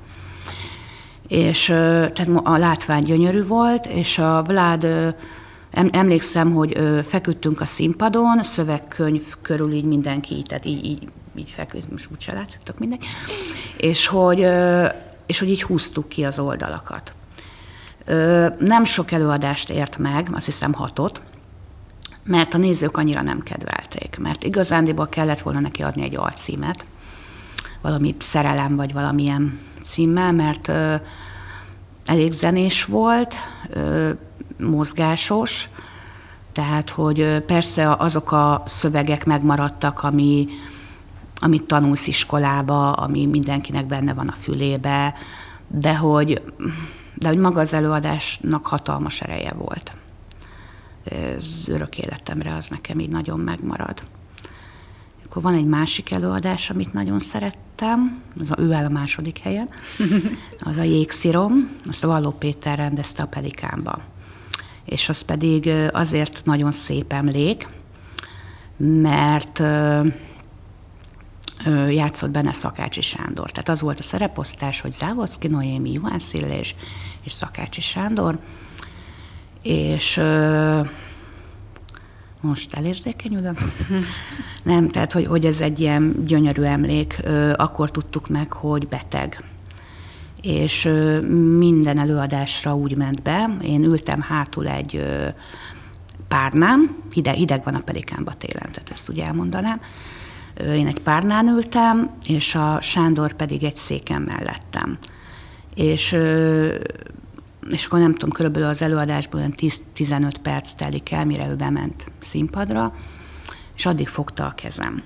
És 1.27 1.65
tehát 1.65 2.29
a 2.43 2.57
látvány 2.57 3.03
gyönyörű 3.03 3.43
volt, 3.43 3.85
és 3.85 4.17
a 4.17 4.43
Vlád, 4.47 4.87
emlékszem, 5.91 6.53
hogy 6.53 6.77
feküdtünk 7.07 7.61
a 7.61 7.65
színpadon, 7.65 8.43
szövegkönyv 8.43 9.23
körül 9.41 9.71
így 9.71 9.85
mindenki, 9.85 10.43
tehát 10.47 10.65
így, 10.65 10.85
így, 10.85 11.07
így 11.35 11.51
feküdt, 11.51 11.91
most 11.91 12.09
úgyse 12.11 12.33
látszatok 12.33 12.79
mindenki, 12.79 13.05
és 13.77 14.07
hogy, 14.07 14.45
és 15.29 15.39
hogy 15.39 15.49
így 15.49 15.63
húztuk 15.63 16.09
ki 16.09 16.25
az 16.25 16.39
oldalakat. 16.39 17.13
Nem 18.57 18.83
sok 18.83 19.11
előadást 19.11 19.69
ért 19.69 19.97
meg, 19.97 20.29
azt 20.33 20.45
hiszem 20.45 20.73
hatot, 20.73 21.23
mert 22.23 22.53
a 22.53 22.57
nézők 22.57 22.97
annyira 22.97 23.21
nem 23.21 23.39
kedvelték, 23.39 24.17
mert 24.19 24.43
igazándiból 24.43 25.07
kellett 25.07 25.39
volna 25.39 25.59
neki 25.59 25.83
adni 25.83 26.03
egy 26.03 26.15
alcímet, 26.15 26.85
valami 27.81 28.15
szerelem 28.19 28.75
vagy 28.75 28.93
valamilyen 28.93 29.59
címmel, 29.83 30.31
mert 30.31 30.71
elég 32.05 32.31
zenés 32.31 32.85
volt, 32.85 33.35
mozgásos, 34.59 35.69
tehát, 36.51 36.89
hogy 36.89 37.43
persze 37.45 37.91
azok 37.91 38.31
a 38.31 38.63
szövegek 38.65 39.25
megmaradtak, 39.25 40.03
ami, 40.03 40.47
amit 41.39 41.63
tanulsz 41.63 42.07
iskolába, 42.07 42.91
ami 42.91 43.25
mindenkinek 43.25 43.85
benne 43.85 44.13
van 44.13 44.27
a 44.27 44.31
fülébe, 44.31 45.13
de 45.67 45.95
hogy 45.95 46.41
de 47.19 47.27
hogy 47.27 47.37
maga 47.37 47.59
az 47.59 47.73
előadásnak 47.73 48.65
hatalmas 48.65 49.21
ereje 49.21 49.53
volt. 49.53 49.93
Ez 51.03 51.63
örök 51.67 51.97
életemre 51.97 52.55
az 52.55 52.67
nekem 52.67 52.99
így 52.99 53.09
nagyon 53.09 53.39
megmarad. 53.39 54.01
Akkor 55.25 55.41
van 55.41 55.53
egy 55.53 55.65
másik 55.65 56.11
előadás, 56.11 56.69
amit 56.69 56.93
nagyon 56.93 57.19
szerettem, 57.19 58.21
az 58.39 58.51
a, 58.51 58.59
ő 58.59 58.71
el 58.71 58.85
a 58.85 58.89
második 58.89 59.37
helyen, 59.37 59.69
az 60.69 60.77
a 60.77 60.83
Jégszirom, 60.83 61.69
azt 61.89 62.03
a 62.03 62.07
Valló 62.07 62.31
Péter 62.31 62.77
rendezte 62.77 63.23
a 63.23 63.27
Pelikánba. 63.27 63.97
És 64.85 65.09
az 65.09 65.21
pedig 65.21 65.69
azért 65.91 66.41
nagyon 66.43 66.71
szép 66.71 67.13
emlék, 67.13 67.67
mert 68.77 69.59
játszott 71.89 72.29
benne 72.29 72.51
Szakácsi 72.51 73.01
Sándor. 73.01 73.51
Tehát 73.51 73.69
az 73.69 73.81
volt 73.81 73.99
a 73.99 74.03
szereposztás, 74.03 74.81
hogy 74.81 74.91
Závodszki 74.91 75.47
Noémi, 75.47 75.91
Juhán 75.91 76.19
Szillés 76.19 76.75
és 77.23 77.31
Szakácsi 77.31 77.81
Sándor. 77.81 78.39
És 79.61 80.21
most 82.41 82.73
elérzékenyülök? 82.73 83.57
Nem, 84.63 84.89
tehát 84.89 85.13
hogy, 85.13 85.25
hogy 85.25 85.45
ez 85.45 85.61
egy 85.61 85.79
ilyen 85.79 86.25
gyönyörű 86.25 86.61
emlék. 86.61 87.21
Akkor 87.55 87.91
tudtuk 87.91 88.27
meg, 88.27 88.53
hogy 88.53 88.87
beteg. 88.87 89.43
És 90.41 90.83
minden 91.57 91.97
előadásra 91.97 92.75
úgy 92.75 92.97
ment 92.97 93.21
be. 93.21 93.49
Én 93.61 93.83
ültem 93.83 94.21
hátul 94.21 94.67
egy 94.67 95.05
párnám, 96.27 97.03
hideg, 97.13 97.35
hideg 97.35 97.63
van 97.63 97.75
a 97.75 97.81
pelikánba 97.81 98.33
télen, 98.33 98.71
tehát 98.71 98.91
ezt 98.91 99.09
úgy 99.09 99.19
elmondanám 99.19 99.81
én 100.59 100.87
egy 100.87 100.99
párnán 100.99 101.47
ültem, 101.47 102.11
és 102.25 102.55
a 102.55 102.81
Sándor 102.81 103.33
pedig 103.33 103.63
egy 103.63 103.75
széken 103.75 104.21
mellettem. 104.21 104.97
És, 105.75 106.17
és 107.69 107.85
akkor 107.85 107.99
nem 107.99 108.13
tudom, 108.13 108.29
körülbelül 108.29 108.67
az 108.67 108.81
előadásból 108.81 109.39
olyan 109.39 109.53
10-15 109.57 110.33
perc 110.41 110.73
telik 110.73 111.11
el, 111.11 111.25
mire 111.25 111.49
ő 111.49 111.55
bement 111.55 112.11
színpadra, 112.19 112.93
és 113.75 113.85
addig 113.85 114.07
fogta 114.07 114.45
a 114.45 114.51
kezem. 114.55 115.03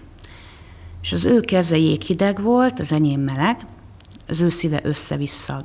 És 1.02 1.14
az 1.14 1.26
ő 1.26 1.40
keze 1.40 1.78
jéghideg 1.78 2.42
volt, 2.42 2.80
az 2.80 2.92
enyém 2.92 3.22
meleg, 3.22 3.66
az 4.28 4.42
ő 4.42 4.50
szíve 4.50 4.80
össze-vissza 4.84 5.64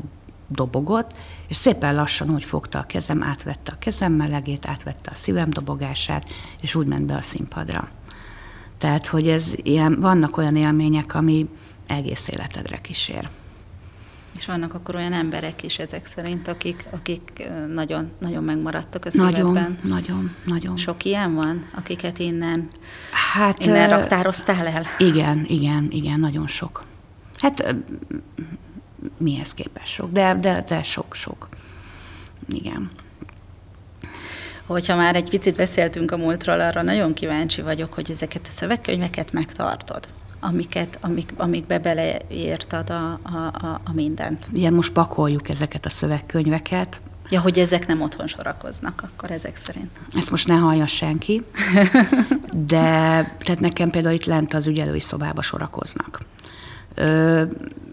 dobogott, 0.48 1.12
és 1.48 1.56
szépen 1.56 1.94
lassan, 1.94 2.28
hogy 2.28 2.44
fogta 2.44 2.78
a 2.78 2.86
kezem, 2.86 3.22
átvette 3.22 3.72
a 3.72 3.78
kezem 3.78 4.12
melegét, 4.12 4.66
átvette 4.66 5.10
a 5.10 5.14
szívem 5.14 5.50
dobogását, 5.50 6.28
és 6.60 6.74
úgy 6.74 6.86
ment 6.86 7.06
be 7.06 7.14
a 7.14 7.20
színpadra. 7.20 7.88
Tehát, 8.78 9.06
hogy 9.06 9.28
ez 9.28 9.54
ilyen, 9.62 10.00
vannak 10.00 10.36
olyan 10.36 10.56
élmények, 10.56 11.14
ami 11.14 11.48
egész 11.86 12.28
életedre 12.28 12.76
kísér. 12.76 13.28
És 14.36 14.46
vannak 14.46 14.74
akkor 14.74 14.94
olyan 14.94 15.12
emberek 15.12 15.62
is 15.62 15.78
ezek 15.78 16.06
szerint, 16.06 16.48
akik, 16.48 16.86
akik 16.90 17.48
nagyon, 17.74 18.10
nagyon 18.18 18.44
megmaradtak 18.44 19.04
a 19.04 19.10
szívedben. 19.10 19.42
Nagyon, 19.42 19.78
nagyon, 19.82 20.34
nagyon. 20.46 20.76
Sok 20.76 21.04
ilyen 21.04 21.34
van, 21.34 21.70
akiket 21.74 22.18
innen, 22.18 22.68
hát, 23.32 23.64
innen 23.64 23.88
raktároztál 23.88 24.66
el? 24.66 24.84
Igen, 24.98 25.44
igen, 25.48 25.88
igen, 25.90 26.20
nagyon 26.20 26.46
sok. 26.46 26.84
Hát 27.38 27.74
mihez 29.16 29.54
képest 29.54 29.92
sok, 29.92 30.12
de, 30.12 30.34
de, 30.34 30.64
de 30.68 30.82
sok-sok. 30.82 31.48
Igen. 32.48 32.90
Hogyha 34.68 34.96
már 34.96 35.16
egy 35.16 35.28
picit 35.28 35.56
beszéltünk 35.56 36.10
a 36.10 36.16
múltról, 36.16 36.60
arra 36.60 36.82
nagyon 36.82 37.14
kíváncsi 37.14 37.62
vagyok, 37.62 37.94
hogy 37.94 38.10
ezeket 38.10 38.46
a 38.46 38.50
szövegkönyveket 38.50 39.32
megtartod 39.32 40.08
amiket, 40.40 40.98
amik, 41.00 41.32
amikbe 41.36 41.78
beleírtad 41.78 42.90
a, 42.90 43.18
a, 43.22 43.66
a, 43.66 43.80
a 43.84 43.92
mindent. 43.92 44.48
Igen, 44.52 44.72
most 44.72 44.92
pakoljuk 44.92 45.48
ezeket 45.48 45.86
a 45.86 45.88
szövegkönyveket. 45.88 47.00
Ja, 47.30 47.40
hogy 47.40 47.58
ezek 47.58 47.86
nem 47.86 48.02
otthon 48.02 48.26
sorakoznak, 48.26 49.04
akkor 49.04 49.30
ezek 49.30 49.56
szerint. 49.56 49.90
Ezt 50.16 50.30
most 50.30 50.48
ne 50.48 50.54
hallja 50.54 50.86
senki, 50.86 51.42
de 52.72 52.80
tehát 53.38 53.60
nekem 53.60 53.90
például 53.90 54.14
itt 54.14 54.24
lent 54.24 54.54
az 54.54 54.66
ügyelői 54.66 55.00
szobába 55.00 55.42
sorakoznak. 55.42 56.20
Ö, 56.94 57.42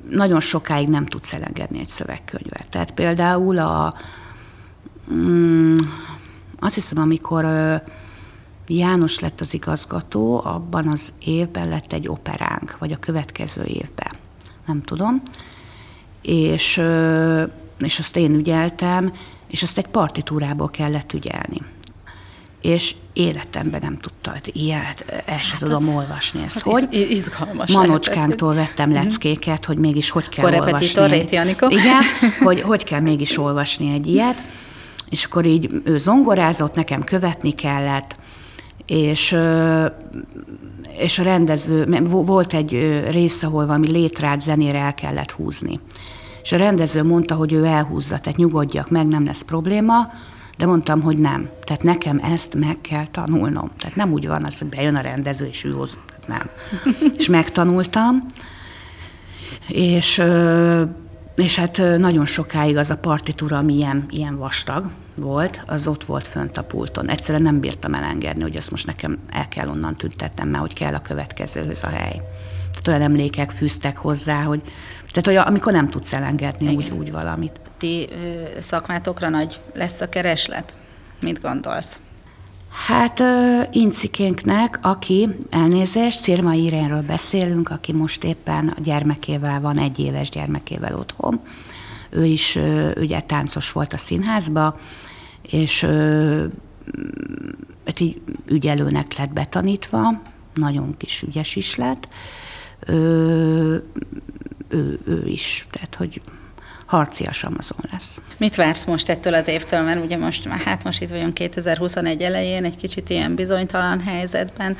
nagyon 0.09 0.39
sokáig 0.39 0.87
nem 0.87 1.05
tudsz 1.05 1.33
elengedni 1.33 1.79
egy 1.79 1.87
szövegkönyvet. 1.87 2.67
Tehát 2.69 2.91
például 2.91 3.57
a, 3.57 3.93
Mm, 5.13 5.77
azt 6.65 6.75
hiszem, 6.75 7.01
amikor 7.01 7.45
János 8.67 9.19
lett 9.19 9.41
az 9.41 9.53
igazgató, 9.53 10.41
abban 10.43 10.87
az 10.87 11.13
évben 11.25 11.69
lett 11.69 11.93
egy 11.93 12.07
operánk, 12.07 12.77
vagy 12.79 12.91
a 12.91 12.97
következő 12.97 13.63
évben, 13.63 14.11
nem 14.65 14.81
tudom. 14.83 15.21
És, 16.21 16.81
és 17.79 17.99
azt 17.99 18.17
én 18.17 18.33
ügyeltem, 18.33 19.13
és 19.49 19.63
azt 19.63 19.77
egy 19.77 19.87
partitúrából 19.87 20.69
kellett 20.69 21.13
ügyelni. 21.13 21.61
És 22.61 22.95
életemben 23.13 23.79
nem 23.83 23.97
tudta, 23.97 24.31
hogy 24.31 24.51
ilyet, 24.53 25.23
el 25.25 25.41
sem 25.41 25.59
hát 25.59 25.69
tudom 25.69 25.89
az, 25.89 25.95
olvasni 25.95 26.43
ezt. 26.43 26.61
Hogy? 26.61 26.93
Izgalmas. 27.09 27.71
Manocskánktól 27.71 28.53
vettem 28.53 28.89
mhm. 28.89 29.03
leckéket, 29.03 29.65
hogy 29.65 29.77
mégis 29.77 30.09
hogy 30.09 30.29
kell 30.29 30.53
olvasni. 30.53 31.11
Egy, 31.11 31.31
igen, 31.71 32.03
hogy 32.45 32.61
hogy 32.61 32.83
kell 32.83 32.99
mégis 32.99 33.37
olvasni 33.37 33.93
egy 33.93 34.07
ilyet. 34.07 34.43
És 35.09 35.23
akkor 35.23 35.45
így 35.45 35.81
ő 35.83 35.97
zongorázott, 35.97 36.75
nekem 36.75 37.03
követni 37.03 37.51
kellett, 37.51 38.17
és 38.85 39.37
és 40.97 41.19
a 41.19 41.23
rendező, 41.23 42.01
volt 42.09 42.53
egy 42.53 42.71
rész, 43.09 43.43
ahol 43.43 43.65
valami 43.65 43.91
létrát 43.91 44.41
zenére 44.41 44.79
el 44.79 44.93
kellett 44.93 45.31
húzni. 45.31 45.79
És 46.41 46.51
a 46.51 46.57
rendező 46.57 47.03
mondta, 47.03 47.35
hogy 47.35 47.53
ő 47.53 47.65
elhúzza, 47.65 48.19
tehát 48.19 48.37
nyugodjak 48.37 48.89
meg, 48.89 49.07
nem 49.07 49.25
lesz 49.25 49.41
probléma, 49.41 50.11
de 50.57 50.65
mondtam, 50.65 51.01
hogy 51.01 51.17
nem. 51.17 51.49
Tehát 51.63 51.83
nekem 51.83 52.19
ezt 52.23 52.55
meg 52.55 52.81
kell 52.81 53.07
tanulnom. 53.07 53.71
Tehát 53.77 53.95
nem 53.95 54.11
úgy 54.11 54.27
van 54.27 54.45
az, 54.45 54.59
hogy 54.59 54.67
bejön 54.67 54.95
a 54.95 55.01
rendező, 55.01 55.45
és 55.45 55.63
ő 55.63 55.71
hoz, 55.71 55.97
nem. 56.27 56.49
és 57.17 57.27
megtanultam, 57.27 58.25
és, 59.67 60.21
és 61.35 61.55
hát 61.55 61.77
nagyon 61.97 62.25
sokáig 62.25 62.77
az 62.77 62.89
a 62.89 62.97
partitúra, 62.97 63.57
ami 63.57 63.73
ilyen, 63.73 64.05
ilyen 64.09 64.37
vastag 64.37 64.89
volt, 65.15 65.63
az 65.65 65.87
ott 65.87 66.03
volt 66.03 66.27
fönt 66.27 66.57
a 66.57 66.63
pulton. 66.63 67.09
Egyszerűen 67.09 67.43
nem 67.43 67.59
bírtam 67.59 67.93
elengedni, 67.93 68.41
hogy 68.41 68.57
azt 68.57 68.71
most 68.71 68.85
nekem 68.85 69.19
el 69.31 69.47
kell 69.47 69.67
onnan 69.67 69.95
tüntetnem, 69.95 70.47
mert 70.47 70.61
hogy 70.61 70.73
kell 70.73 70.93
a 70.93 71.01
következőhöz 71.01 71.83
a 71.83 71.87
hely. 71.87 72.21
Tehát 72.71 72.87
olyan 72.87 73.01
emlékek 73.01 73.51
fűztek 73.51 73.97
hozzá, 73.97 74.43
hogy 74.43 74.61
tehát, 75.11 75.41
hogy 75.41 75.51
amikor 75.53 75.73
nem 75.73 75.89
tudsz 75.89 76.13
elengedni 76.13 76.75
úgy, 76.75 76.91
úgy 76.97 77.11
valamit. 77.11 77.59
Ti 77.77 78.09
szakmátokra 78.59 79.29
nagy 79.29 79.59
lesz 79.73 80.01
a 80.01 80.09
kereslet? 80.09 80.75
Mit 81.21 81.41
gondolsz? 81.41 81.99
Hát 82.75 83.21
Incikénknek, 83.71 84.79
aki, 84.81 85.29
elnézést, 85.49 86.17
Szirma 86.17 86.53
Irénről 86.53 87.01
beszélünk, 87.01 87.69
aki 87.69 87.93
most 87.93 88.23
éppen 88.23 88.67
a 88.67 88.81
gyermekével 88.81 89.61
van, 89.61 89.79
egy 89.79 89.99
éves 89.99 90.29
gyermekével 90.29 90.95
otthon. 90.95 91.41
Ő 92.09 92.25
is 92.25 92.59
ugye 92.95 93.19
táncos 93.19 93.71
volt 93.71 93.93
a 93.93 93.97
színházba, 93.97 94.77
és 95.49 95.83
hát 97.85 97.99
így 97.99 98.21
ügyelőnek 98.47 99.17
lett 99.17 99.33
betanítva, 99.33 100.21
nagyon 100.53 100.97
kis 100.97 101.21
ügyes 101.21 101.55
is 101.55 101.75
lett, 101.75 102.07
ő, 102.87 103.83
ő, 104.67 104.99
ő 105.05 105.27
is, 105.27 105.67
tehát 105.71 105.95
hogy 105.95 106.21
harcias 106.95 107.43
Amazon 107.43 107.77
lesz. 107.91 108.21
Mit 108.37 108.55
vársz 108.55 108.85
most 108.85 109.09
ettől 109.09 109.33
az 109.33 109.47
évtől, 109.47 109.81
mert 109.81 110.03
ugye 110.03 110.17
most, 110.17 110.47
hát 110.47 110.83
most 110.83 111.01
itt 111.01 111.09
vagyunk 111.09 111.33
2021 111.33 112.21
elején, 112.21 112.63
egy 112.63 112.75
kicsit 112.75 113.09
ilyen 113.09 113.35
bizonytalan 113.35 114.01
helyzetben. 114.01 114.77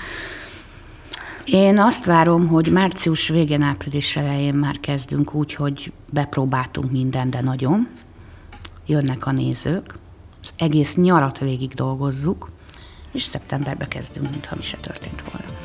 Én 1.46 1.80
azt 1.80 2.06
várom, 2.06 2.48
hogy 2.48 2.72
március 2.72 3.28
végén, 3.28 3.62
április 3.62 4.16
elején 4.16 4.54
már 4.54 4.80
kezdünk 4.80 5.34
úgy, 5.34 5.54
hogy 5.54 5.92
bepróbáltunk 6.14 6.92
minden, 6.92 7.30
de 7.30 7.42
nagyon. 7.42 7.88
Jönnek 8.86 9.26
a 9.26 9.32
nézők, 9.32 9.94
az 10.42 10.54
egész 10.58 10.96
nyarat 10.96 11.40
végig 11.40 11.74
dolgozzuk, 11.74 12.50
és 13.12 13.24
szeptemberbe 13.24 13.88
kezdünk, 13.88 14.32
mintha 14.32 14.56
mi 14.56 14.64
se 14.64 14.78
történt 14.78 15.24
volna. 15.32 15.58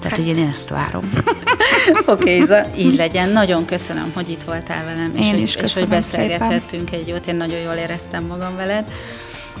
Tehát 0.00 0.18
hát. 0.18 0.26
én 0.26 0.48
ezt 0.48 0.68
várom. 0.68 1.10
Oké, 2.06 2.42
okay, 2.42 2.62
így 2.76 2.96
legyen. 2.96 3.28
Nagyon 3.28 3.64
köszönöm, 3.64 4.12
hogy 4.14 4.28
itt 4.30 4.42
voltál 4.42 4.84
velem, 4.84 5.12
és, 5.14 5.20
én 5.20 5.34
is 5.34 5.54
és, 5.54 5.62
és 5.62 5.74
hogy 5.74 5.88
beszélgethettünk 5.88 6.88
szépen. 6.88 7.00
egy 7.00 7.08
jót. 7.08 7.26
Én 7.26 7.36
nagyon 7.36 7.58
jól 7.58 7.74
éreztem 7.74 8.24
magam 8.24 8.56
veled. 8.56 8.90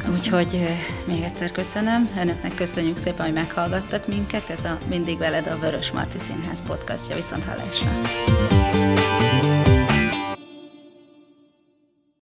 Úgyhogy 0.06 0.68
még 1.04 1.22
egyszer 1.22 1.50
köszönöm. 1.50 2.08
Önöknek 2.20 2.54
köszönjük 2.54 2.96
szépen, 2.96 3.24
hogy 3.24 3.34
meghallgattak 3.34 4.06
minket. 4.06 4.50
Ez 4.50 4.64
a 4.64 4.78
Mindig 4.88 5.18
veled 5.18 5.46
a 5.46 5.58
Vörös 5.58 5.90
Marti 5.90 6.18
Színház 6.18 6.62
podcastja. 6.66 7.16
Viszont 7.16 7.44
hallásra. 7.44 8.67